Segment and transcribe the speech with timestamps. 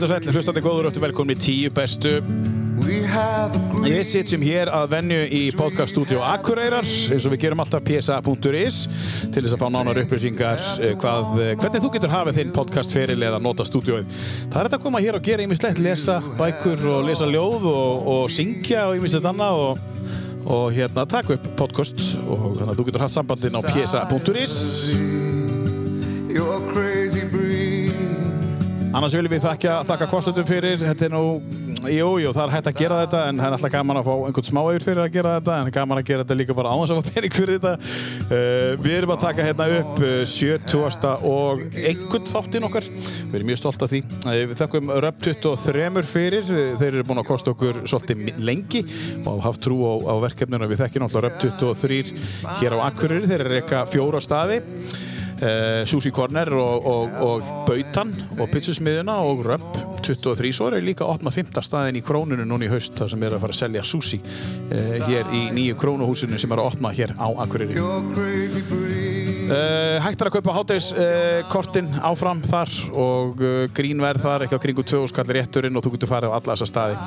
[0.00, 2.14] Komdu sæl, hlustandi góður og velkomin í tíu bestu.
[3.84, 8.78] Við sitjum hér að venju í podcaststudio Akureyrar eins og við gerum alltaf psa.is
[9.28, 13.18] til þess að fá nánar upplýsingar eh, hvað, eh, hvernig þú getur hafið þinn podcastferil
[13.28, 14.08] eða nota stúdióið.
[14.46, 18.08] Það er þetta að koma hér og gera ýmislegt, lesa bækur og lesa ljóð og,
[18.14, 19.74] og syngja og ýmislegt annað og
[20.48, 24.56] og hérna taka upp podcast og þannig að þú getur haft sambandinn á psa.is
[28.90, 31.26] Annars viljum við þakka, þakka kostundum fyrir, þetta er nú,
[31.94, 34.14] jú, jú, það er hægt að gera þetta en það er alltaf gaman að fá
[34.26, 36.94] einhvern smáauður fyrir að gera þetta en gaman að gera þetta líka bara á þess
[36.94, 37.92] að fá pening fyrir þetta.
[38.24, 41.12] Uh, við erum að taka hérna upp uh, 70.
[41.30, 44.00] og einhvern þáttinn okkar, við erum mjög stolt af því.
[44.24, 46.50] Uh, við þakkum Röp 23 fyrir,
[46.82, 48.82] þeir eru búin að kosta okkur svolítið lengi
[49.22, 50.66] og haft trú á, á verkefninu.
[50.74, 52.02] Við þekkjum náttúrulega Röp 23
[52.58, 54.60] hér á Akureyri, þeir eru eitthvað fjóra staði.
[55.40, 61.06] Uh, Sushi Corner og, og, og Bautan og Pizzasmiðuna og Röpp 23 svo er líka
[61.06, 61.54] að opna 5.
[61.64, 64.98] staðin í krónunu núna í haust þar sem er að fara að selja sushi uh,
[65.06, 67.80] hér í nýju krónuhúsinu sem er að opna hér á Akureyri.
[69.48, 73.40] Uh, Hægt er að kaupa hátægiskortin áfram þar og
[73.76, 76.98] grínverð þar eitthvað kringu 2 skall rétturinn og þú getur farið á alla þessa staði.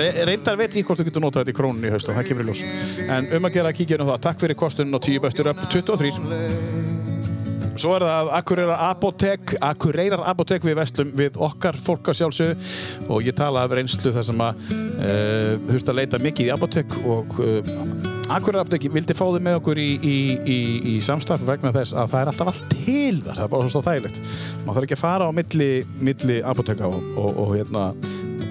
[0.00, 2.30] Re reyndar veit ég hvort þú getur notað þetta í krónunu í haust og það
[2.30, 2.64] kemur í ljós.
[3.04, 5.68] En um að gera að kíkja á það Takk fyrir kostunum og 10 bestur Röpp
[5.76, 6.81] 23
[7.80, 13.24] Svo er það Akureyrar Apotek, Akureyrar Apotek við vestlum við okkar fólk á sjálfsögðu og
[13.24, 17.32] ég tala af reynslu þar sem að uh, hurst að leita mikið í Apotek og
[17.40, 17.72] uh,
[18.28, 20.58] Akureyrar Apotek vildi fá þið með okkur í, í, í,
[20.92, 23.84] í samstarf vegna þess að það er alltaf allt til þar, það er bara svo
[23.88, 24.22] þægilegt.
[24.66, 25.70] Man þarf ekki að fara á milli,
[26.10, 27.88] milli Apoteka og, og, og hérna,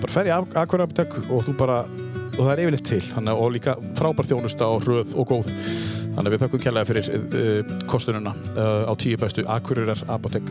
[0.01, 1.81] bara fer í Akureyrar Apotek og þú bara,
[2.33, 5.53] og það er yfirleitt til, þannig, og líka frábær þjónusta og hröð og góð.
[6.11, 10.47] Þannig að við þakkum kjærlega fyrir uh, kostununa uh, á tíu bestu Akureyrar Apotek.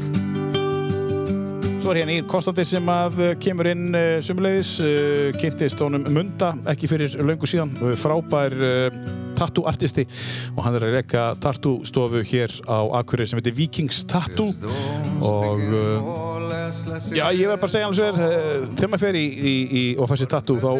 [1.80, 4.76] Svo er hérna í Konstantin sem að uh, kemur inn sumulegis,
[5.40, 8.56] kynntist honum Munda, ekki fyrir löngu síðan, frábær
[9.40, 10.06] tattoo-artisti
[10.54, 14.52] og hann er að reyka tattoo-stofu hér á Akureyri sem heitir Vikings Tattoo.
[15.20, 15.60] Og
[17.14, 18.18] já, ég verð bara að segja alveg svo er
[18.76, 20.70] þegar maður fer í, í, í og fær sér tattoo þá,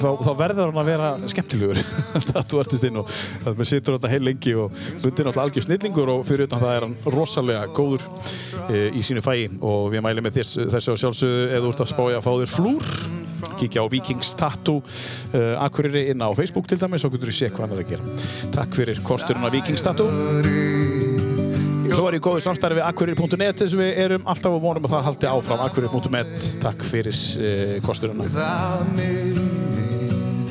[0.00, 1.80] þá, þá verður hann að vera skemmtilegur
[2.32, 3.12] tattoo-artistinn og
[3.44, 6.74] það með situr hann heil lengi og hundir náttúrulega algjör snillingur og fyrir utan það
[6.74, 8.04] er hann rosalega góður
[8.68, 11.84] e, í sínu fæi og við mælum með þess, þessu á sjálfsögðu eða þú ert
[11.84, 12.92] að spája að fá þér flúr
[13.58, 17.50] kíkja á Vikings Tattoo uh, Akureyri inn á Facebook til dæmis og getur þú sé
[17.52, 18.04] hvað hann er að gera.
[18.54, 20.08] Takk fyrir kosturinn á Vikings Tattoo.
[21.88, 24.92] Svo er ég góðið samstarfi við Akureyri.net þess að við erum alltaf á vonum að
[24.92, 26.48] það haldi áfram Akureyri.net.
[26.62, 28.20] Takk fyrir uh, kosturinn.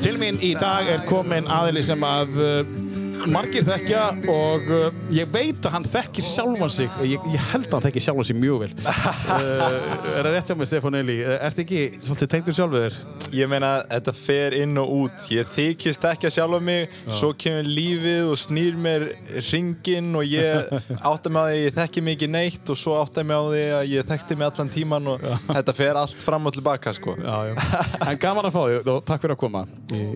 [0.02, 2.87] Til mín í dag er komin aðili sem að uh,
[3.26, 7.74] margir þekkja og uh, ég veit að hann þekkir sjálfan sig ég, ég held að
[7.74, 9.64] hann þekkir sjálfan sig mjög vel uh,
[10.14, 12.98] er það rétt hjá mig Stefán Eli er þetta ekki svolítið tengdur sjálfur þér?
[13.38, 17.12] Ég meina þetta fer inn og út ég þykist ekki að sjálfa mig Já.
[17.20, 19.06] svo kemur lífið og snýr mér
[19.50, 20.70] ringin og ég
[21.10, 23.64] átta mig á því ég þekki mig ekki neitt og svo átta mig á því
[23.80, 25.34] að ég þekkti mig allan tíman og já.
[25.50, 27.16] þetta fer allt fram og tilbaka sko.
[27.18, 27.36] já,
[28.08, 29.64] En gaman að fá þig og takk fyrir að koma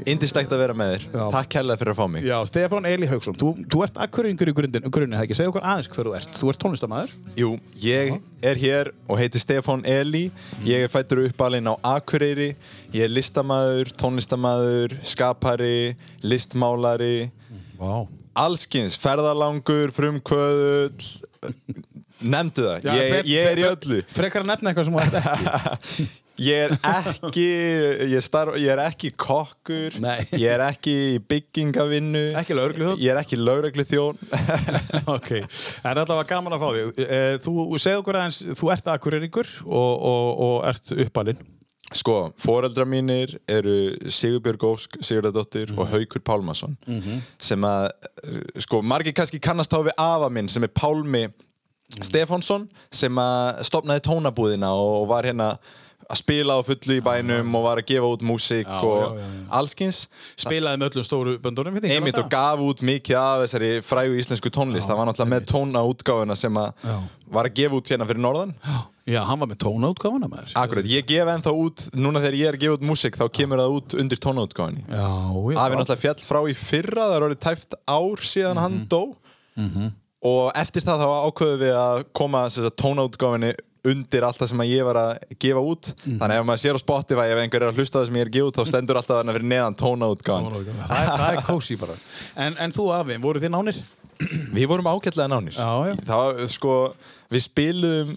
[0.09, 3.37] Indistækt að vera með þér Takk hella fyrir að fá mig Já, Stefán Eli Haugsson,
[3.39, 4.87] þú, þú ert akkuringur í grunninn?
[5.33, 6.39] Segð okkur aðeins hver þú ert.
[6.39, 7.15] Þú ert tónlistamæður?
[7.39, 7.51] Jú,
[7.83, 8.15] ég
[8.45, 10.25] er hér og heiti Stefán Eli.
[10.69, 12.53] Ég er fættur uppalinn á Akureyri.
[12.95, 15.95] Ég er listamæður, tónlistamæður, skapari,
[16.25, 17.31] listmálari.
[17.81, 18.09] Wow.
[18.39, 21.13] Allskins, ferðalangur, frumkvöðull,
[22.23, 22.91] nefndu það.
[22.97, 24.03] Ég, ég er í öllu.
[24.15, 26.11] Frekar að nefna eitthvað sem þú ert ekki.
[26.41, 27.45] Ég er ekki,
[28.09, 30.23] ég, starf, ég er ekki kokkur, Nei.
[30.33, 30.95] ég er ekki
[31.29, 33.01] byggingavinnu, Ekki lögregluþjón?
[33.05, 34.21] ég er ekki lögregluþjón.
[35.17, 35.31] ok,
[35.85, 37.03] en var gaman að fá þig.
[37.05, 41.43] Eh, Þú segð okkur aðeins, þú ert akkureringur og, og, og ert uppalinn.
[41.93, 46.79] Sko, foreldra mínir eru Sigurbjörg Ósk, Sigurðardóttir og Haukur Pálmarsson
[47.37, 47.91] sem að,
[48.25, 51.27] uh, sko, margir kannski kannast þá við afa minn sem er Pálmi
[52.01, 55.51] Stefánsson sem að stopnaði tónabúðina og var hérna
[56.11, 59.21] að spila á fullu í bænum og var að gefa út músík Já, og já,
[59.21, 59.45] já, já.
[59.59, 59.99] allskins
[60.37, 61.77] Spilaði með öllum stóru böndunum.
[61.79, 65.47] hérna einmitt og gaf út mikið af þessari frægu íslensku tónlist það var náttúrulega með
[65.53, 66.97] tónaútgáfuna sem að Já.
[67.33, 68.55] var að gefa út hérna fyrir norðan
[69.03, 70.53] Já, hann var með tónaútgáfuna með þér.
[70.63, 73.59] Akkurat, ég gef ennþá út, núna þegar ég er að gefa út músík þá kemur
[73.59, 75.09] það út undir tónaútgáfinni Já,
[75.51, 75.59] já.
[75.59, 78.87] Afi náttúrulega fjall frá í fyrra, það er orðið tæft ár síðan hann Mhm.
[78.93, 79.03] dó
[80.23, 82.45] og eftir það þá ákveðum við að koma
[82.79, 83.53] tónaútgáfinni
[83.89, 85.91] undir allt það sem ég var að gefa út.
[86.05, 86.19] Mhm.
[86.21, 88.31] þannig ef maður sér á Spotify ef einhver er að hlusta það sem ég er
[88.31, 91.99] að gefa út þá stendur alltaf þarna fyrir neðan tónaútgáfin Það það er kósi bara.
[92.37, 93.83] En, en þú afi, voru þið nánir?
[94.57, 95.57] Við vorum ágætlega nánir.
[95.57, 95.95] Já, já.
[96.07, 96.75] Það var, sko,
[97.33, 98.17] við spiluðum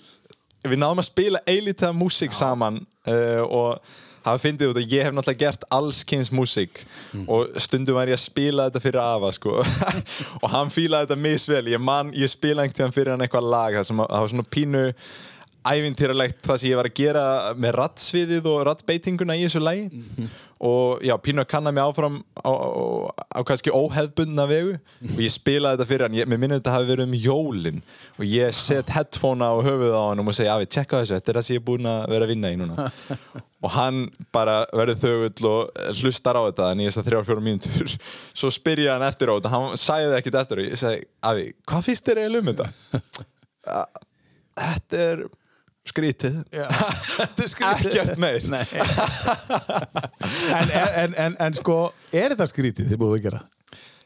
[0.65, 2.79] við náðum að spila eilítið músík saman
[3.09, 3.93] uh, og
[4.25, 6.81] hafa fyndið út að ég hef náttúrulega gert alls kynns músík.
[7.29, 9.59] Og stundum var ég að spila þetta fyrir Ava sko.
[10.43, 11.61] Og hann fílaði þetta misvel.
[11.69, 14.83] Ég, man, ég spila einhvern tíðan fyrir hann eitthvað lag það það var svona pínu
[15.71, 17.25] ævintýralegt það sem ég var að gera
[17.59, 20.03] með rattsviðið og rattbeitinguna í þessu lagi.
[20.65, 24.77] Og já, pínu að kanna mig áfram á, á, á kannski óhefbundna vegu.
[25.11, 26.15] Og ég spilaði þetta fyrir hann.
[26.15, 27.81] Ég, mér minnir þetta hafi verið um jólin.
[28.15, 31.39] Og ég set headphone á höfuð á hann og segi, Afi, tjekka þessu, þetta er
[31.41, 32.87] það sem ég er búin að vera að vinna í núna.
[33.65, 34.01] Og hann
[34.35, 37.95] bara verður þögull og hlustar á þetta en ég þess að þrjár fjóra mínútur.
[38.39, 39.51] Svo spyr ég hann eftir á þetta.
[39.55, 42.67] Hann sagði ekkert eftir og ég segi, Afi, hvað finnst þér eiginlega um þetta?
[43.65, 43.81] "Ja,
[44.55, 45.25] Þetta er
[45.89, 46.39] skrítið.
[46.55, 48.45] Er ekkert meir.
[50.55, 51.75] En, en, en, en sko,
[52.13, 53.41] er þetta skrítið þið búið að gera?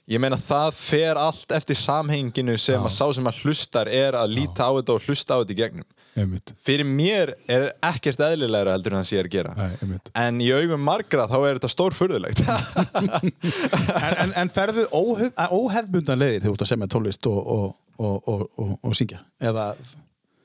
[0.09, 4.31] Ég meina það fer allt eftir samhenginu sem að sá sem að hlustar er að
[4.39, 5.87] líta á þetta og hlusta á þetta í gegnum.
[6.17, 6.53] Einmitt.
[6.65, 9.53] Fyrir mér er ekkert eðlilegra heldur en það sé að gera.
[9.53, 9.99] Nei.
[10.17, 12.43] En í augum margra þá er þetta stórfurðulegt.
[13.99, 16.87] En, en, en ferðu óhef, óhefbundan leiðir þegar þú ert að semja
[17.29, 19.19] og, og, og, og, og syngja?
[19.43, 19.65] Eða,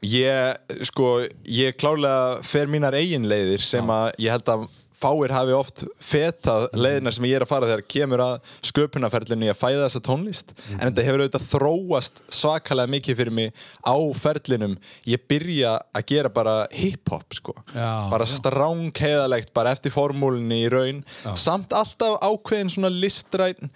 [0.05, 1.11] Ég, sko,
[1.49, 4.67] ég klárlega fer mínar eigin leiðir sem að ég held að
[5.05, 9.51] fáir hafi oft fetað leiðinar sem ég er að fara þegar kemur að sköpunarferlinu í
[9.53, 10.55] að fæða þessa tónlist.
[10.79, 14.77] En þetta hefur auðvitað þróast svakalega mikið fyrir mig á ferlinum.
[15.11, 18.33] Ég byrja að gera bara hip-hop sko, Já, bara já.
[18.39, 21.03] stránkheðalegt bara eftir formúlinni í raun.
[21.37, 23.73] Samt alltaf ákveðin svona listræn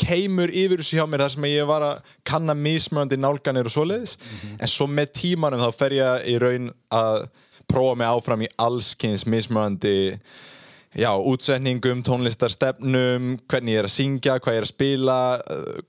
[0.00, 4.16] keimur yfir þessu hjá mér þar sem ég var að kanna mismöndi nálganir og svoleiðis.
[4.58, 7.28] En svo með tímanum þá fer ég í raun að
[7.70, 10.14] prófa mig áfram í allskins mismöndi
[10.94, 15.82] já, útsetningum, tónlistarstefnum hvernig ég er að syngja, hvað ég er að spila uh,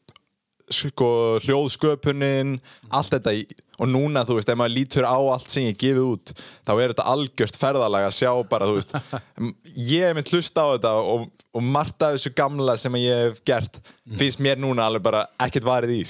[0.74, 1.10] sko,
[1.46, 2.56] hljóðsköpunin
[2.90, 3.44] allt þetta í,
[3.78, 6.34] og núna, þú veist, ef maður lítur á allt sem ég gefið út,
[6.66, 8.96] þá er þetta algjört ferðalag að sjá bara, þú veist
[9.94, 13.40] ég hef mynd hlust á þetta og, og margt af þessu gamla sem ég hef
[13.48, 13.80] gert
[14.20, 16.04] finnst mér núna alveg bara ekkert varið í,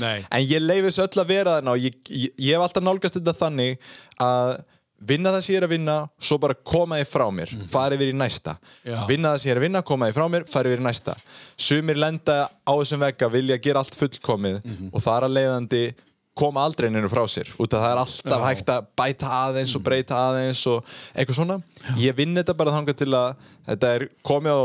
[0.00, 0.16] nei.
[0.24, 3.20] en ég leiði þessu öll að vera þarna og ég, ég, ég hef alltaf nálgast
[3.20, 3.78] þetta þannig
[4.24, 4.56] að
[5.08, 5.96] vinna það sem ég er að vinna
[6.28, 8.56] svo bara koma þið frá mér, fara yfir í næsta.
[8.82, 8.96] Já.
[9.06, 11.14] vinna það sem ég er að vinna, koma þið frá mér fara yfir í næsta,
[11.68, 14.58] sumir lenda á þessum vegga, vilja gera allt fullkomið
[14.90, 15.82] og það er að leiðandi
[16.38, 18.46] koma aldrei neinu frá sér, út af það er alltaf Já.
[18.48, 21.58] hægt að bæta aðeins og breyta aðeins og eitthvað svona.
[21.98, 24.62] Ég vinn þetta bara þangað til að þetta er komið á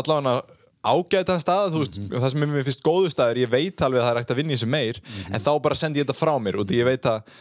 [0.00, 0.36] allavega
[0.84, 4.04] ágætan stað, þú veist, það sem er mér finnst góðu staður, ég veit alveg að
[4.04, 5.00] það er hægt að vinna í þessu meir
[5.30, 7.34] en þá bara sendi ég þetta frá mér af ég veit að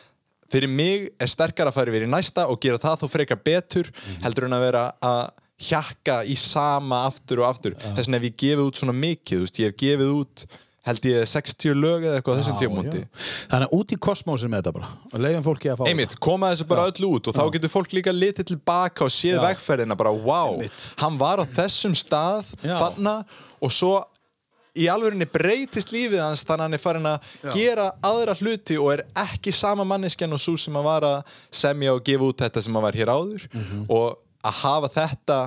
[0.54, 3.90] fyrir mig er sterkara að fara yfir í næsta og gera það þó frekar betur
[4.24, 5.24] heldur en að vera að
[5.64, 7.76] hjakka í sama aftur og aftur.
[7.80, 10.46] Þess vegna ef ég gefið út svona mikið þú veist, ég hef gefið út
[10.84, 13.08] held ég 60 lög eða eitthvað á þessum tíumúndi já.
[13.52, 14.90] Þannig að út í kosmósin með þetta bara.
[15.14, 17.94] Og leiðum fólki að fá Einmitt, koma þessu bara öll út og þá getur fólk
[17.96, 20.90] líka litið tilbaka og séð vegferðina bara, wow, Einmitt.
[21.00, 23.16] hann var á þessum stað þarna
[23.64, 23.94] og svo
[24.74, 28.88] í alvörinni breytist lífið hans þannig að hann er farin að gera aðra hluti og
[28.96, 32.64] er ekki sama manneskjan og svo sem hann var að semja og gefa út þetta
[32.66, 33.84] sem hann var hér áður Mhm.
[33.94, 35.38] og að hafa þetta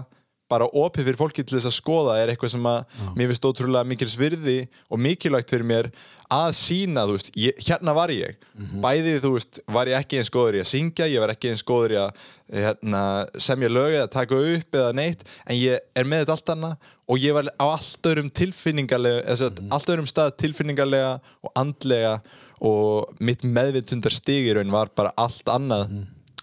[0.51, 3.89] bara opið fyrir fólki til þess að skoða er eitthvað sem að mér finnst ótrúlega
[3.89, 4.59] mikils virði
[4.91, 5.91] og mikilvægt fyrir mér
[6.33, 8.39] að sína, þú veist, ég, hérna var ég.
[8.83, 11.63] Bæði, þú veist, var ég ekki eins góður í að syngja, ég var ekki eins
[11.67, 12.25] góður í að
[12.57, 13.03] hérna,
[13.43, 17.23] semja lög eða taka upp eða neitt, en ég er með þetta allt annað og
[17.23, 22.19] ég var á allt öðrum tilfinningarlega, eða mm allt öðrum stað tilfinningarlega og andlega
[22.65, 25.91] og mitt meðvitundar stigir var bara allt annað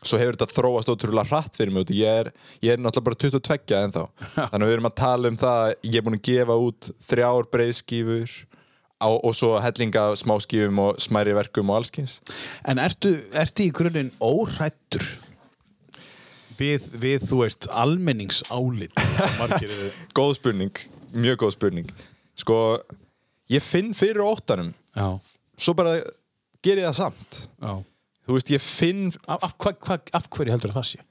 [0.04, 2.32] svo hefur þetta þróast ótrúlega hratt fyrir mig ég er,
[2.64, 4.06] ég er náttúrulega bara 22 ennþá.
[4.36, 6.90] Þannig að við erum að tala um það að ég er búin að gefa út
[7.10, 8.34] þrjár breiðskífur
[9.04, 12.20] á, og svo hellinga smáskífum og smæri verkum og allskins
[12.70, 15.06] En ertu, ertu í grunninn óhrættur
[16.60, 19.00] við, við, þú veist, almenningsálit?
[20.18, 20.84] Góð spurning,
[21.14, 21.90] mjög góð spurning.
[22.38, 22.58] Sko,
[23.52, 24.70] ég finn fyrir óttanum.
[24.96, 25.18] Já,
[25.58, 25.98] svo bara
[26.64, 27.42] ger ég það samt.
[27.58, 27.74] Já
[28.28, 31.04] þú veist, ég finn Af, af, hva, hva, af hverju heldur það sé?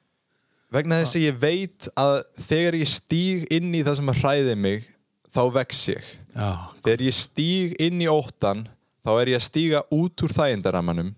[0.73, 2.15] vegna þess að ég veit að
[2.49, 4.87] þegar ég stíg inn í það sem hræði mig
[5.33, 6.07] þá vex ég.
[6.33, 6.49] Já,
[6.81, 8.65] þegar ég stíg inn í óttan
[9.05, 11.11] þá er ég að stíga út úr þægindaramanum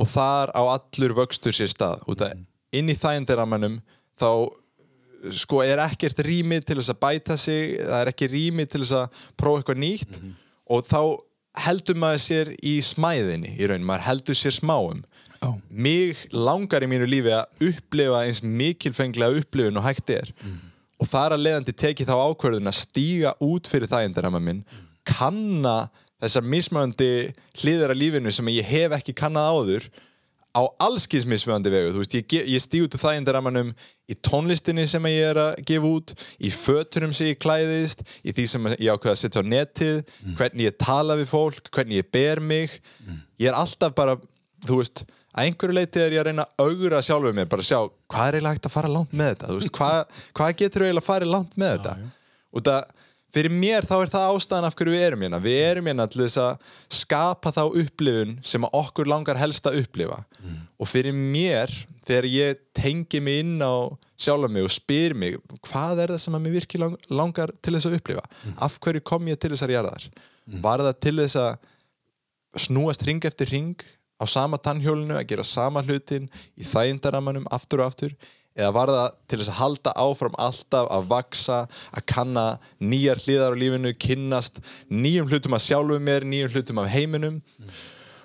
[0.00, 2.04] og þar á allur vöxtur sér stað.
[2.10, 2.36] Út að
[2.76, 3.80] inn í þægindaramanum
[4.20, 4.30] þá
[5.36, 8.96] sko er ekkert rými til þess að bæta sig það er ekki rými til þess
[9.00, 10.20] að prófa eitthvað nýtt
[10.70, 11.00] og þá
[11.60, 15.02] heldur maður sér í smæðinni í raun, maður heldur sér smáum
[15.40, 20.30] já, mig langar í mínu lífi að upplifa eins mikilfenglega upplifun og hægt er.
[21.00, 24.64] Og þar að leiðandi teki þá ákvörðun að stíga út fyrir þægindarama minn
[25.08, 25.88] kanna
[26.20, 27.10] þessar mismöndi
[27.62, 29.90] hliðar af lífinu sem ég hef ekki kannað áður
[30.50, 33.70] á allskins mismjöndi vegu, veist, ég, ég stíg út úr þægindarammanum
[34.10, 38.46] í tónlistinni sem ég er að gefa út, í fötunum sem ég klæðist, í því
[38.50, 40.00] sem ég ákveða að setja á netið,
[40.40, 42.74] hvernig ég tala við fólk, hvernig ég ber mig.
[43.38, 44.16] Ég er alltaf bara,
[44.66, 47.68] þú veist að einhverju leiti er ég að reyna að augra sjálfur mér, bara að
[47.70, 51.04] sjá, hvað er eiginlega hægt að fara langt með þetta, veist, hvað, hvað getur eiginlega
[51.04, 51.92] að fara langt með þetta?
[52.50, 52.90] Og það,
[53.30, 56.22] fyrir mér þá er það ástæðan af hverju við erum hérna, við erum hérna til
[56.24, 60.18] þess að skapa þá upplifun sem að okkur langar helst að upplifa.
[60.82, 61.70] Og fyrir mér,
[62.08, 63.86] þegar ég tengi mig inn á
[64.20, 65.38] sjálfa mig og spyr mig,
[65.70, 68.26] hvað er það sem að mér virkið lang, langar til þess að upplifa?
[68.66, 70.10] Af hverju kom ég til þessar jarðar?
[70.66, 71.52] Var það til þess að
[72.66, 73.76] snúast ring eftir ring
[74.20, 76.28] á sama tannhjólinu, að gera sama hlutin
[76.60, 78.14] í þægindaramanum aftur og aftur?
[78.58, 81.58] Eða var það til þess að halda áfram alltaf að vaksa,
[81.96, 82.46] að kanna
[82.82, 84.60] nýjar hliðar á lífinu, kynnast
[84.90, 87.38] nýjum hlutum að sjálfu mér, nýjum hlutum af heiminum?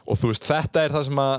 [0.05, 1.35] Og þú veist, þetta er það sem að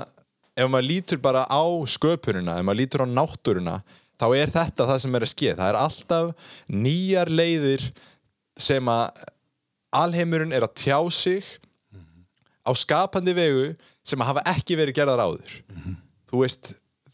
[0.57, 3.77] ef maður lítur bara á sköpunina ef maður lítur á náttúruna
[4.17, 7.85] þá er þetta það sem er að skeið, það er alltaf nýjar leiðir
[8.57, 9.25] sem að
[9.97, 11.45] alheimurinn er að tjá sig
[12.65, 13.69] á skapandi vegu
[14.07, 15.57] sem hafa ekki verið gerðar áður.
[16.31, 16.73] Þú veist,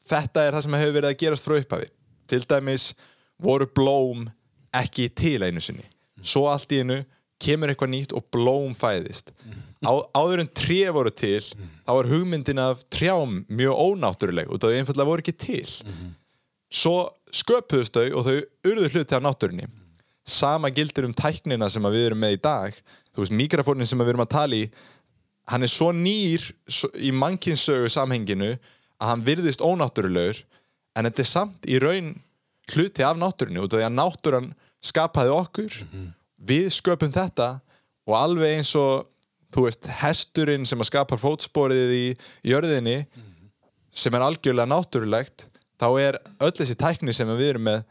[0.09, 1.89] þetta er það sem hefur verið að gerast frá upphafi.
[2.29, 2.85] Til dæmis
[3.43, 4.27] voru blóm
[4.73, 5.85] ekki til einu sinni.
[6.23, 7.01] Svo allt í einu
[7.43, 9.33] kemur eitthvað nýtt og blóm fæðist.
[9.83, 14.77] Á, áður en tré voru til þá var hugmyndin af trjám mjög ónáttúruleg og það
[14.79, 15.67] einfallega voru ekki til.
[16.73, 18.37] Svo sköpuðust þau og þau
[18.71, 19.67] urðu hluti af náttúrunni.
[20.23, 22.77] Sama gildir um tæknina sem við erum með í dag.
[23.13, 24.69] Þú veist, mikrofónin sem við erum að tala í
[25.51, 30.43] hann er svo nýr svo, í mannkynnssögu samhenginu að hann virðist ónáttúrulegur
[30.95, 32.13] en þetta er samt í raun
[32.71, 34.51] hluti af náttúrunni út af því að náttúran
[34.83, 35.79] skapaði okkur.
[36.43, 37.49] Við sköpum þetta
[38.07, 39.07] og alveg eins og
[39.53, 42.05] þú veist, hesturinn sem að skapar fótsporið í
[42.49, 43.03] jörðinni
[43.93, 45.47] sem er algjörlega náttúrulegt
[45.79, 47.83] þá er öll þessi tækni sem við erum með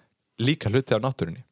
[0.43, 1.45] líka hluti af náttúrunni.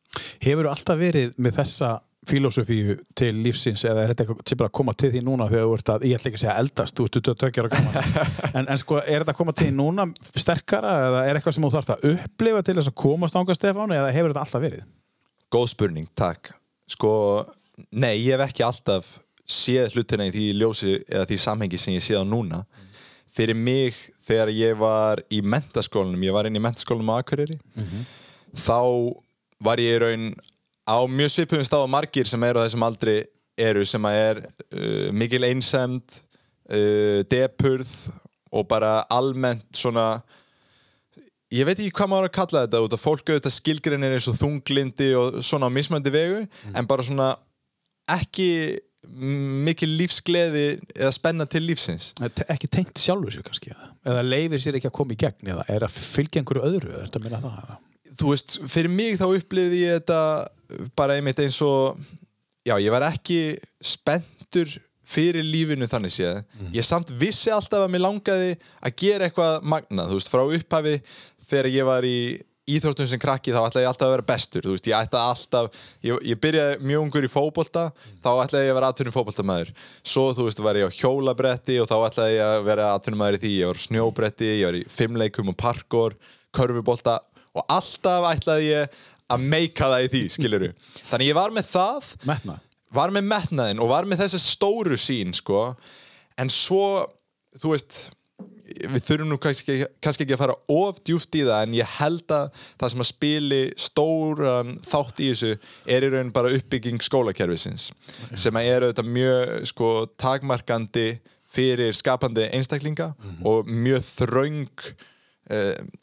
[0.42, 1.90] Hefur þú alltaf verið með þessa
[2.30, 5.66] filosofíu til lífsins eða er þetta eitthvað sem bara að koma til því núna þegar
[5.68, 7.98] þú ert að, ég ætla ekki að segja eldast, þú ert 22 ára gaman
[8.60, 10.06] en, en sko, er þetta að koma til því núna
[10.44, 13.96] sterkara eða er eitthvað sem þú þarfst að upplifa til þess að komast ánga Stefán
[13.96, 14.84] eða hefur þetta alltaf verið?
[15.50, 16.52] Góð spurning, takk.
[16.90, 17.12] Sko,
[17.90, 19.10] nei, ég hef ekki alltaf
[19.50, 22.62] séð hlutina í því ljósi eða því samhengi sem ég séð á núna.
[23.34, 27.58] Fyrir mig þegar ég var í mentaskólanum, ég var inn í mentaskólanum á Akureyri
[28.58, 28.78] þá
[29.62, 30.30] var ég í raun
[30.90, 33.20] á mjög svipum stað á margir sem eru á þessum aldri
[33.60, 36.20] eru sem að er uh, mikil einsemd
[36.72, 37.94] uh, depurð
[38.50, 40.22] og bara almennt svona
[41.54, 44.38] ég veit ekki hvað maður að kalla þetta út að fólk auðvitað skilgrinir eins og
[44.40, 46.44] þunglindi og svona á mismöndi vegu
[46.74, 47.32] en bara svona
[48.10, 48.50] ekki
[49.00, 52.10] mikil lífsgleði eða spenna til lífsins.
[52.52, 55.86] Ekki tengt sjálfur sér kannski eða, leifir sér ekki að koma í gegn eða er
[55.86, 56.92] að fylgja einhverju öðru
[58.20, 60.20] þú veist, fyrir mig þá upplifði ég þetta
[60.96, 61.98] bara einmitt eins og
[62.66, 64.70] já, ég var ekki spenntur
[65.10, 66.44] fyrir lífinu þannig séð.
[66.76, 70.94] Ég samt vissi alltaf að mér langaði að gera eitthvað magnað, þú veist, frá upphafi
[71.50, 72.20] þegar ég var í
[72.70, 75.78] íþróttum sem krakki þá ætlaði ég alltaf að vera bestur þú veist, ég ætlaði alltaf,
[76.06, 77.84] ég, ég byrjaði mjög ungur í fótbolta,
[78.22, 79.72] þá ætlaði ég að vera atvinnum fótboltamæður,
[80.12, 83.42] svo þú veist var ég á hjólabretti og þá ætlaði ég að vera atvinnumæður í
[83.44, 86.16] því, ég var snjóbretti ég var í fimmleikum og parkour,
[86.54, 87.16] körfubolta
[87.56, 89.00] og alltaf ætlaði ég
[89.30, 90.72] að meika það í því, skiluru
[91.10, 92.60] þannig ég var með það Metna
[92.94, 95.70] var með metnaðin og var með þessi stóru sín sko.
[96.38, 97.06] en svo
[97.60, 98.00] þú veist
[98.70, 102.34] við þurfum nú kannski, kannski ekki að fara of djúft í það en ég held
[102.34, 105.50] að það sem að spili stóran þátt í þessu
[105.90, 107.88] er í raun bara uppbygging skólakerfisins
[108.38, 109.90] sem að er auðvitað mjög sko,
[110.22, 111.08] takmarkandi
[111.50, 113.10] fyrir skapandi einstaklinga
[113.46, 115.08] og mjög uh,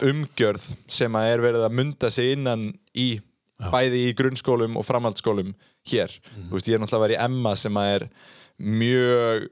[0.04, 3.10] umgjörð sem að er verið að munda sig innan í
[3.72, 5.54] bæði í grunnskólum og framhaldsskólum
[5.90, 6.12] hér.
[6.50, 8.08] Þú veist, ég er náttúrulega að vera í Emma sem að er
[8.58, 9.48] mjög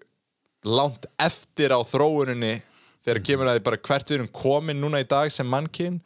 [0.66, 2.56] langt eftir á þróuninni
[3.06, 6.00] þegar kemur að því bara hvert við erum komin núna í dag sem mannkinn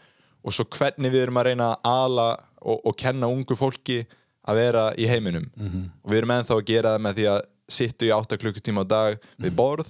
[0.44, 2.28] og svo hvernig við erum að reyna að ala
[2.60, 4.02] og, og kenna ungu fólki
[4.50, 5.48] að vera í heiminum.
[6.04, 7.42] Og við erum ennþá að gera það með því að
[7.72, 9.90] sittu í 8 klukkutíma á dag við borð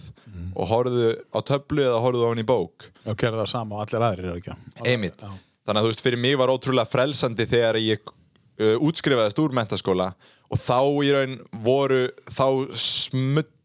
[0.55, 3.85] og horfðu á töflu eða horfðu á hann í bók og gera það sama og
[3.87, 5.21] allir aðrir er ekki Einmitt.
[5.23, 5.29] Já.
[5.69, 10.11] Þannig að þú veist, fyrir mig var ótrúlega frelsandi þegar ég uh, útskrifaðist úr mentaskóla
[10.49, 13.55] og þá í raun voru þá smutt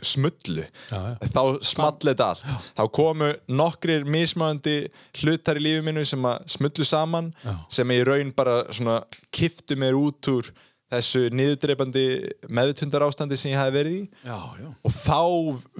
[0.00, 1.28] smullu, Já, já.
[1.28, 2.44] þá small þetta allt
[2.78, 4.76] þá komu nokkrir mismöðandi
[5.20, 7.52] hlutar í lífi mínu sem að smullu saman Já.
[7.76, 9.02] sem í raun bara svona
[9.34, 10.48] kiftu mér út úr
[10.92, 12.04] þessu niðurdreipandi
[12.48, 14.68] meðutundar ástandi sem ég hafi verið í Já, já.
[14.88, 15.18] og þá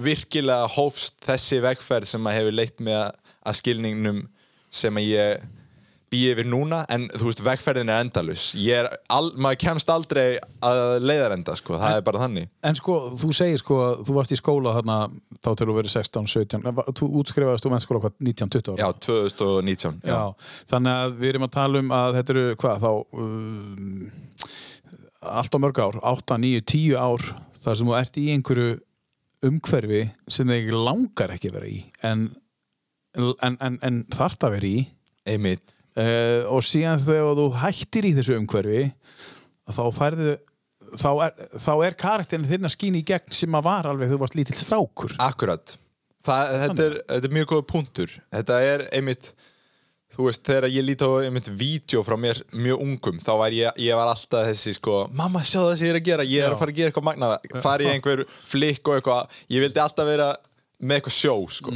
[0.09, 3.15] virkilega hófst þessi vegferð sem að hefur leitt mig að,
[3.61, 4.25] skilningnum
[4.69, 5.47] sem að ég
[6.09, 10.79] býi yfir núna en þú veist vegferðin er endalus er, al, maður kemst aldrei að
[11.05, 14.73] leiðarenda sko, það er bara þannig En sko, þú segir sko, þú varst í skóla
[14.79, 14.95] þarna
[15.37, 18.73] þá til þú verið 16, 17, en va- þú útskrifaðist þú mennskóla hvað, 19, 20
[18.73, 18.89] ára?
[18.89, 20.15] já, 2019 já.
[20.17, 24.11] Já, þannig að við erum að tala um að þetta eru, hvað, þá um,
[25.19, 27.25] allt á mörg ár 8, 9, 10 ár
[27.59, 28.69] þar sem þú ert í einhverju
[29.49, 32.29] umhverfi sem þig langar ekki að vera í en,
[33.15, 34.79] en, en, en þarft að vera í.
[35.29, 35.75] Einmitt.
[35.99, 38.85] Uh, og síðan þegar þú hættir í þessu umhverfi
[39.69, 40.37] þá færðu
[40.97, 44.19] þá er, þá er karakterin þinn að skýna í gegn sem að var alveg þú
[44.23, 45.15] varst lítill strákur.
[45.21, 45.75] Akkurat.
[46.25, 48.15] Það, þetta, er, þetta er mjög góð punktur.
[48.33, 49.31] Þetta er einmitt
[50.15, 53.77] Þú veist, þegar ég líti á einmitt vídeo frá mér mjög ungum, þá var ég,
[53.79, 56.55] ég var alltaf þessi sko, mamma sjá það sem ég er að gera ég er
[56.55, 59.37] að fara að gera eitthvað magna fara í einhver flikk og eitthvað.
[59.53, 60.31] Ég vildi alltaf vera
[60.81, 61.75] með eitthvað sjó sko.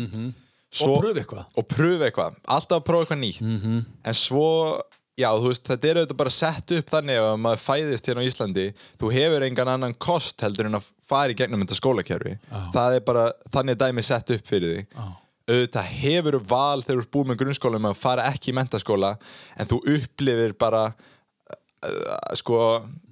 [0.73, 1.45] Svo- Og pröfa eitthvað.
[1.61, 3.85] og pröfa eitthvað, alltaf að prófa eitthvað nýtt.
[4.03, 4.81] En svo,
[5.21, 8.29] já þú veist þetta er auðvitað bara sett upp þannig ef maður fæðist hérna á
[8.31, 8.65] Íslandi,
[8.97, 12.39] þú hefur engan annan kost heldur en að fara í gegnum þetta skólakerfi,
[12.73, 15.05] það er bara þannig dæmi sett upp fyrir því Já.
[15.50, 19.12] Auðvitað hefur val þegar þú ert búið með grunnskóla um að fara ekki í mentaskóla
[19.59, 22.59] en þú upplifir bara uh, sko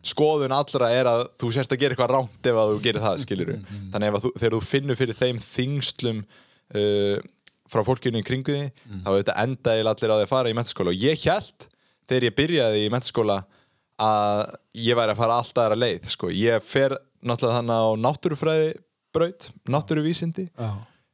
[0.08, 3.20] skoðun allra er að þú sérst að gera eitthvað rámt ef að þú gerir það,
[3.26, 3.52] skilur
[3.92, 7.18] þannig ef að þú, þegar þú finnur fyrir þeim þingslum uh,
[7.72, 8.72] frá fólkinu í kringu því,
[9.04, 11.68] þá auðvitað enda eiginlega allir á því að fara í mentaskóla og ég held
[12.10, 13.38] þegar ég byrjaði í mentaskóla
[14.02, 14.42] að
[14.82, 18.72] ég væri að fara alltaf aðra leið, sko, ég fer náttúrulega þannig á náttúrufræði
[19.14, 20.48] braut, náttúruvísindi.
[20.56, 20.72] Já.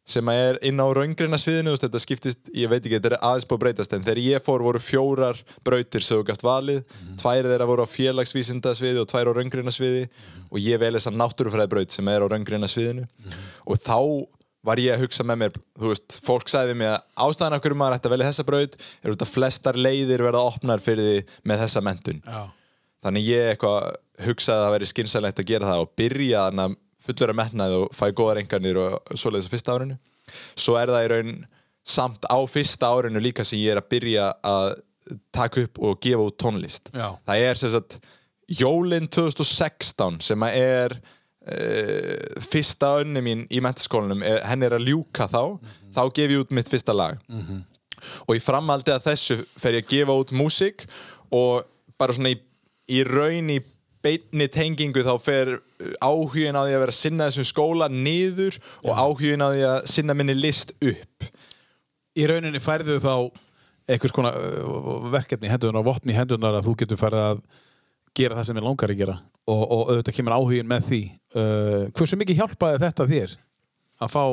[0.08, 3.58] Sem er inn á raungreina sviðinu þetta skiptist, ég veit ekki, þetta er aðeins búið
[3.58, 6.80] að breytast en þegar ég fór voru fjórar brautir sem þú gast valið,
[7.20, 10.08] tvær þeirra voru á félagsvísinda sviði og tvær á raungreina sviði
[10.48, 13.08] og ég vel þess að náttúrufræði braut sem er á raungreina sviðinu
[13.68, 14.00] og þá
[14.68, 17.78] var ég að hugsa með mér þú veist, fólk sagði mig að ástæðan af hverju
[17.80, 21.38] maður ætti að velja þessa braut er út að flestar leiðir verða opnar fyrir því
[21.48, 22.42] með þessa mentun Já.
[23.06, 23.88] þannig ég eitthvað
[24.26, 27.96] hugsaði að það væri skynsalegt að gera það og byrja þannig fullur að metnaði og
[27.96, 29.98] fæ góðar enganir og svoleiðis á fyrsta árinu.
[30.60, 31.34] Svo er það í raun
[31.88, 34.74] samt á fyrsta árinu líka sem ég er að byrja að
[35.32, 36.92] taka upp og gefa út tónlist.
[36.92, 37.16] Já.
[37.28, 38.00] það er sem sagt
[38.48, 44.88] Jólin 2016 sem að er uh, fyrsta önni mín í mentaskólanum er, henni er að
[44.88, 45.42] ljúka þá.
[45.96, 47.20] Þá gef ég út mitt fyrsta lag.
[48.28, 50.86] Og í framhaldi að þessu fer ég að gefa út músík
[51.34, 51.66] og
[52.00, 52.38] bara svona í,
[52.94, 53.60] í raun í
[54.06, 55.54] beinni tengingu þá fer
[56.04, 59.80] áhugin á því að vera að sinna þessum skóla niður og áhugin á því að
[59.94, 61.30] sinna minni list upp.
[62.18, 63.14] Í rauninni færðu þá
[63.88, 67.42] einhvers konar uh, verkefni í hendunar og vopni í hendunar að þú getur farið að
[68.18, 69.18] gera það sem er langar að gera.
[69.48, 71.02] Og, og auðvitað kemur áhugin með því.
[71.32, 73.36] Uh, hversu mikið hjálpaði þetta þér
[74.04, 74.24] að fá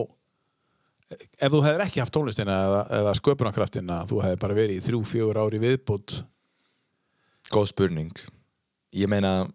[1.15, 5.03] ef þú hefur ekki haft tónlistina eða, eða sköpunarkraftina þú hefur bara verið í þrjú,
[5.09, 6.23] fjögur ári viðbútt
[7.53, 8.23] Góð spurning
[8.95, 9.49] Ég meina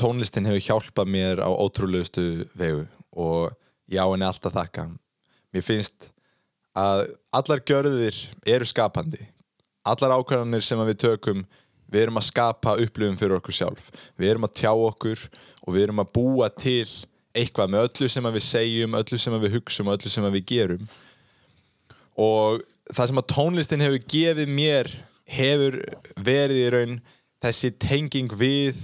[0.00, 2.82] tónlistin hefur hjálpað mér á ótrúlegustu vegu
[3.14, 3.52] og
[3.86, 4.88] ég á henni alltaf þakka.
[5.54, 6.10] Mér finnst
[6.76, 9.22] að allar gjörðir eru skapandi.
[9.86, 11.44] Allar ákvarðanir sem við tökum
[11.86, 13.90] við erum að skapa upplifum fyrir okkur sjálf.
[14.18, 15.28] Við erum að tjá okkur
[15.62, 16.88] og við erum að búa til
[17.36, 20.88] eitthvað með öllu sem við segjum, öllu sem við hugsum og öllu sem við gerum.
[22.18, 24.90] Og það sem að tónlistin hefur gefið mér
[25.26, 25.78] hefur
[26.22, 26.98] verið í raun
[27.46, 28.78] þessi tenging við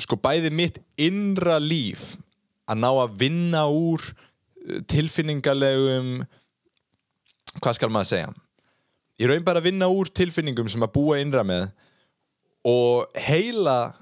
[0.00, 2.14] sko bæði mitt innra líf
[2.70, 6.22] að ná að vinna úr uh, tilfinningalegum
[7.60, 8.32] hvað skal maður segja?
[9.20, 11.68] Í raun bara að vinna úr tilfinningum sem að búa innra með
[12.66, 13.92] og heila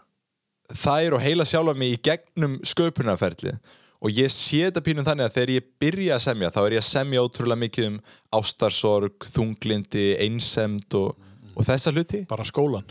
[0.76, 3.56] þær og heila sjálfa mig í gegnum sköpunarferli
[4.00, 6.84] og ég sé þetta pínum þannig að þegar ég byrja að semja þá er ég
[6.84, 7.98] að semja ótrúlega mikið um
[8.38, 11.18] ástarsorg, þunglindi, einsemd og,
[11.52, 12.22] og þessa hluti.
[12.30, 12.88] Bara skólan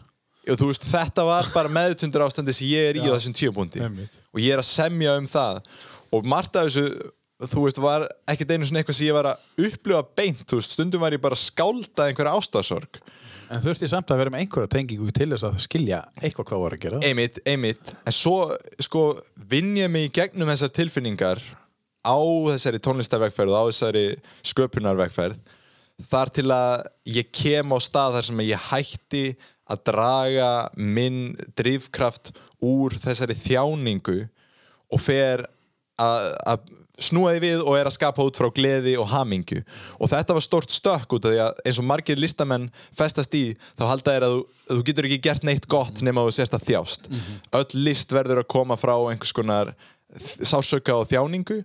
[0.58, 4.42] þú veist þetta var bara meðutundur ástandi sem ég er í á þessum tíupunkti og
[4.42, 5.62] ég er að semja um það.
[6.16, 6.88] Og margt af þessu
[7.48, 10.76] þú veist var ekkert einu svona eitthvað sem ég var að upplifa beint, þú veist,
[10.76, 13.00] stundum var ég bara að skálda einhverja ástarsorg
[13.50, 16.76] en þurfti samt að vera með einhverja tengingu til þess að skilja eitthvað hvað var
[16.76, 17.00] að gera?
[17.08, 18.36] Einmitt, einmitt, en svo
[18.82, 19.04] sko
[19.50, 21.42] vinn ég mig í gegnum þessar tilfinningar
[22.06, 22.18] á
[22.54, 24.04] þessari tónlistarvegferð og á þessari
[24.52, 25.56] sköpunarvegferð
[26.10, 26.76] þar til að
[27.12, 29.24] ég kem á stað þar sem ég hætti
[29.69, 32.34] að draga minn drifkraft
[32.65, 34.19] úr þessari þjáningu
[34.89, 35.45] og fer
[36.01, 36.67] að, að
[36.99, 39.62] snúaði við og er að skapa út frá gleði og hamingju.
[39.99, 43.45] Og þetta var stort stökk út af því að eins og margir listamenn festast í
[43.79, 46.36] þá halda þér að þú, að þú getur ekki gert neitt gott nema að þú
[46.39, 47.10] sérst að þjást.
[47.62, 49.73] Öll list verður að koma frá einhvers konar
[50.19, 51.62] sásöka og þjáningu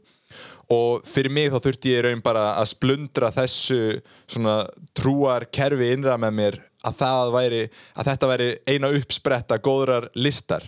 [0.72, 3.80] og fyrir mig þá þurfti ég raun bara að splundra þessu
[4.26, 4.62] svona
[4.96, 7.64] trúar kerfi innra með mér að, væri,
[7.96, 10.66] að þetta væri eina uppspretta góðrar listar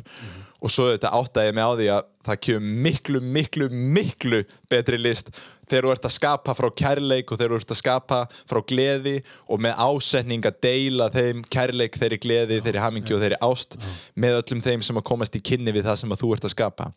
[0.63, 4.41] og svo þetta áttaði mig á því að það kemur miklu, miklu, miklu
[4.71, 5.31] betri list
[5.67, 9.15] þegar þú ert að skapa frá kærleik og þegar þú ert að skapa frá gleði
[9.51, 13.77] og með ásetning að deila þeim kærleik, þeirri gleði, þeirri hamingi og þeirri ást
[14.15, 16.55] með öllum þeim sem að komast í kynni við það sem að þú ert að
[16.55, 16.89] skapa.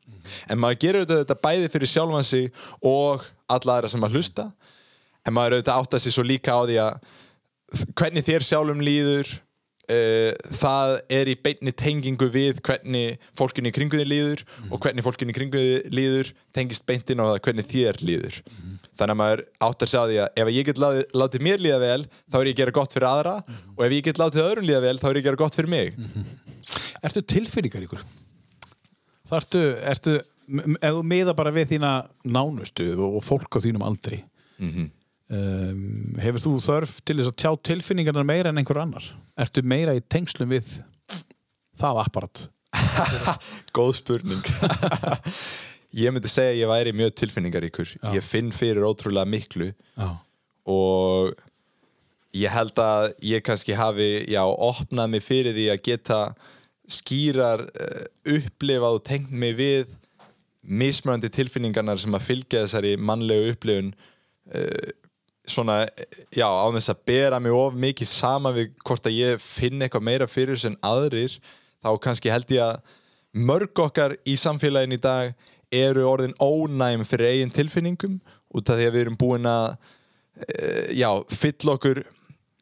[0.49, 2.49] En maður gerur auðvitað þetta bæði fyrir sjálfan sig
[2.85, 4.49] og alla aðra sem að hlusta.
[5.25, 6.99] En maður auðvitað átta sig svo líka á því að
[7.97, 9.33] hvernig þér sjálfum líður
[9.89, 15.05] uh, það er í beinni tengingu við hvernig fólkinu í kringu þér líður og hvernig
[15.05, 18.39] fólkinu í kringu þér líður tengist beintin á það hvernig þér líður
[18.99, 21.79] þannig að maður áttar sig á því að ef ég get látið, látið mér líða
[21.83, 23.35] vel þá er ég að gera gott fyrir aðra
[23.77, 25.73] og ef ég get látið öðrum líða vel þá er ég að gera gott fyrir
[25.73, 25.93] mig
[26.99, 28.01] Ertu tilfinningar ykkur?
[29.29, 30.15] Þartu, ertu,
[30.49, 31.91] m- m- ef þú miða bara við þína
[32.27, 34.23] nánustu og fólk á þínum aldri
[34.59, 34.89] Mhm.
[35.31, 39.05] um, hefur þú þörf til þess að tjá tilfinningarnar meira en einhver annar?
[39.39, 40.67] Ertu meira í tengslum við
[41.79, 42.45] það apparat?
[43.75, 44.43] Góð spurning
[45.99, 50.09] Ég myndi segja að ég væri mjög tilfinningaríkur Ég finn fyrir ótrúlega miklu Já.
[50.69, 51.31] og
[52.37, 56.19] ég held að ég kannski hafi já, opnað mig fyrir því að geta
[56.89, 58.03] skýrar uh,
[58.35, 59.95] upplifað og tengt mig við
[60.61, 63.91] mismöndi tilfinningarnar sem að fylgja þessari mannlegu upplifun
[64.53, 64.89] uh,
[65.49, 65.81] svona,
[66.35, 70.07] já, á þess að bera mig of mikið sama við hvort að ég finn eitthvað
[70.07, 71.37] meira fyrir en aðrir
[71.83, 72.97] þá kannski held ég að
[73.49, 75.33] mörg okkar í samfélagin í dag
[75.71, 78.17] eru orðin ónæm fyrir eigin tilfinningum
[78.55, 82.01] út af því að við erum búin að uh, já, fyll okkur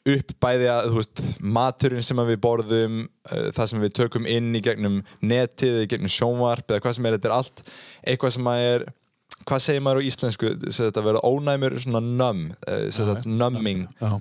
[0.07, 2.99] upp bæði að, þú veist, maturinn sem við borðum,
[3.31, 7.07] uh, það sem við tökum inn í gegnum netið, í gegnum sjónvarp eða hvað sem
[7.07, 7.63] er, þetta er allt
[8.03, 8.87] eitthvað sem að er,
[9.47, 10.51] hvað segir maður á íslensku?
[10.67, 13.87] Þetta verður ónæmur, svona nömm þetta numbing.
[14.01, 14.17] Já.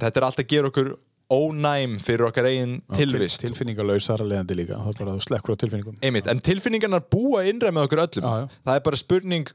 [0.00, 0.96] þetta er allt að gera okkur
[1.32, 3.40] ónæm fyrir okkar eigin tilvist.
[3.42, 4.80] Til, tilfinningarlausar að leiðandi líka.
[4.80, 6.00] Það er bara að þú slekkur á tilfinningum.
[6.06, 8.26] Einmitt, en tilfinningarnar búa innræð með okkur öllum.
[8.26, 8.58] Já, já.
[8.68, 9.54] það er bara spurning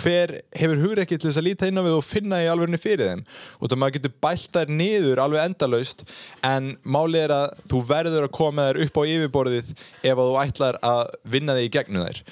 [0.00, 3.10] hver hefur hugrekki til þess að líta inn á við og finna í alvegni fyrir
[3.10, 3.24] þeim.
[3.60, 6.06] Og það maður getur bælt þær niður alveg endalaust
[6.48, 10.38] en málið er að þú verður að koma þær upp á yfirborðið ef að þú
[10.42, 11.02] ætlar að
[11.34, 12.22] vinna þig í gegnum þær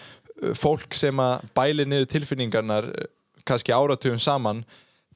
[0.58, 2.88] fólk sem að bæli niður tilfinningarnar
[3.48, 4.64] kannski áratugum saman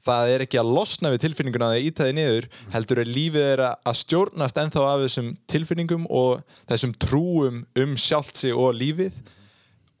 [0.05, 3.47] það er ekki að losna við tilfinninguna að það íta þig niður heldur er lífið
[3.47, 9.17] þeirra að stjórnast ennþá af þessum tilfinningum og þessum trúum um sjálft sig og lífið.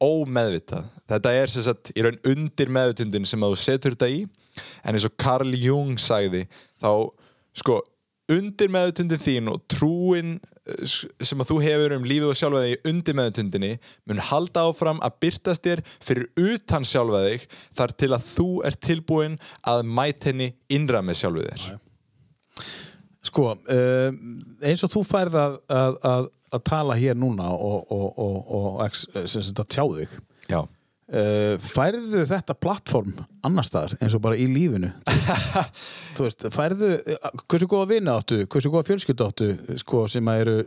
[0.03, 0.89] Ómeðvitað.
[1.09, 4.25] Þetta er sem sagt í raun undir meðvitundin sem að þú setur þetta í.
[4.83, 6.43] En eins og Carl Jung sagði
[6.83, 6.91] þá
[7.55, 7.79] sko
[8.31, 10.54] undir meðvitundin þín og trúin eh,
[10.85, 13.71] sem að þú hefur um lífið og sjálfa þig undir meðvitundinni
[14.09, 17.47] mun halda áfram að byrtast þér fyrir utan sjálfa þig
[17.77, 21.67] þar til að þú er tilbúin að mæta henni innra með sjálfu þér.
[23.25, 24.09] Sko, uh,
[24.65, 28.97] eins og þú færð að, að, að, að tala hér núna og, og, og, og
[29.25, 30.59] sagt að tjá þig Já
[31.13, 33.13] uh, færðu þetta plattform
[33.45, 34.89] annar staðar eins og bara í lífinu?
[36.15, 36.91] Þú veist, færðu
[37.45, 39.49] hversu góða vina áttu, hversu góða fjölskyldu áttu
[39.81, 40.57] sko, sem að eru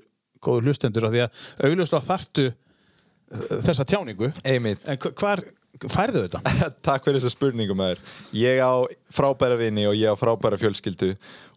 [0.44, 4.32] góður hlustendur af því að augljóslega þartu uh, þessa tjáningu.
[4.46, 4.84] Einmitt.
[4.86, 5.42] En hva- hvar
[5.86, 6.40] færðu þetta?
[6.88, 8.00] Takk fyrir þessa spurningum maður.
[8.36, 8.74] Ég á
[9.14, 11.14] frábæra vini og ég á frábæra fjölskyldu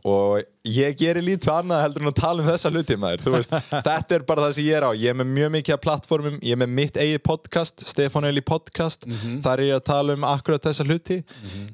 [0.07, 3.25] og ég gerir lítið annað heldur en að tala um þessa hluti maður.
[3.35, 3.53] Veist,
[3.87, 4.91] þetta er bara það sem ég er á.
[4.97, 8.43] Ég er með mjög mikið af plattformum Ég er með mitt eigið podcast, Stefán Eli
[8.45, 9.05] podcast.
[9.45, 11.21] Þar er ég að tala um akkurat þessa hluti.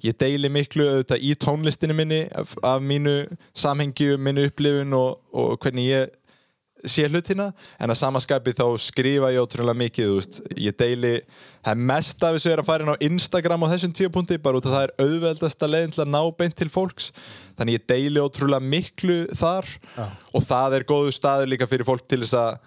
[0.03, 3.17] Ég deili miklu auðvitað í tónlistinu minni af, af mínu
[3.55, 6.16] samhengju, mínu upplifun og, og hvernig ég
[6.86, 7.50] sé hlutina
[7.82, 11.13] en að samaskapi þá skrifa ég ótrúlega mikið veist, ég deili
[11.66, 14.62] það er mest af þessu er að fara inn á Instagram á þessum tíupunkti bara
[14.62, 17.12] út af það er auðveldasta leiðin til að ná beint til fólks.
[17.58, 19.70] Þannig ég deili ótrúlega miklu þar
[20.34, 22.58] og það er góðu staður líka fyrir fólk til þess að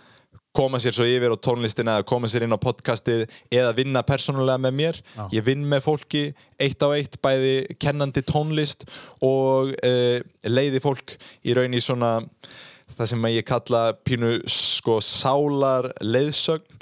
[0.56, 4.58] koma sér svo yfir á tónlistina eða koma sér inn á podcastið eða vinna persónulega
[4.58, 4.98] með mér.
[5.30, 6.24] Ég vinn með fólki
[6.58, 8.82] eitt á eitt bæði kennandi tónlist
[9.22, 10.18] og uh,
[10.50, 11.14] leiði fólk
[11.46, 12.16] í raun í svona
[13.00, 16.78] það sem ég kalla pínu sko sálar leiðsögn.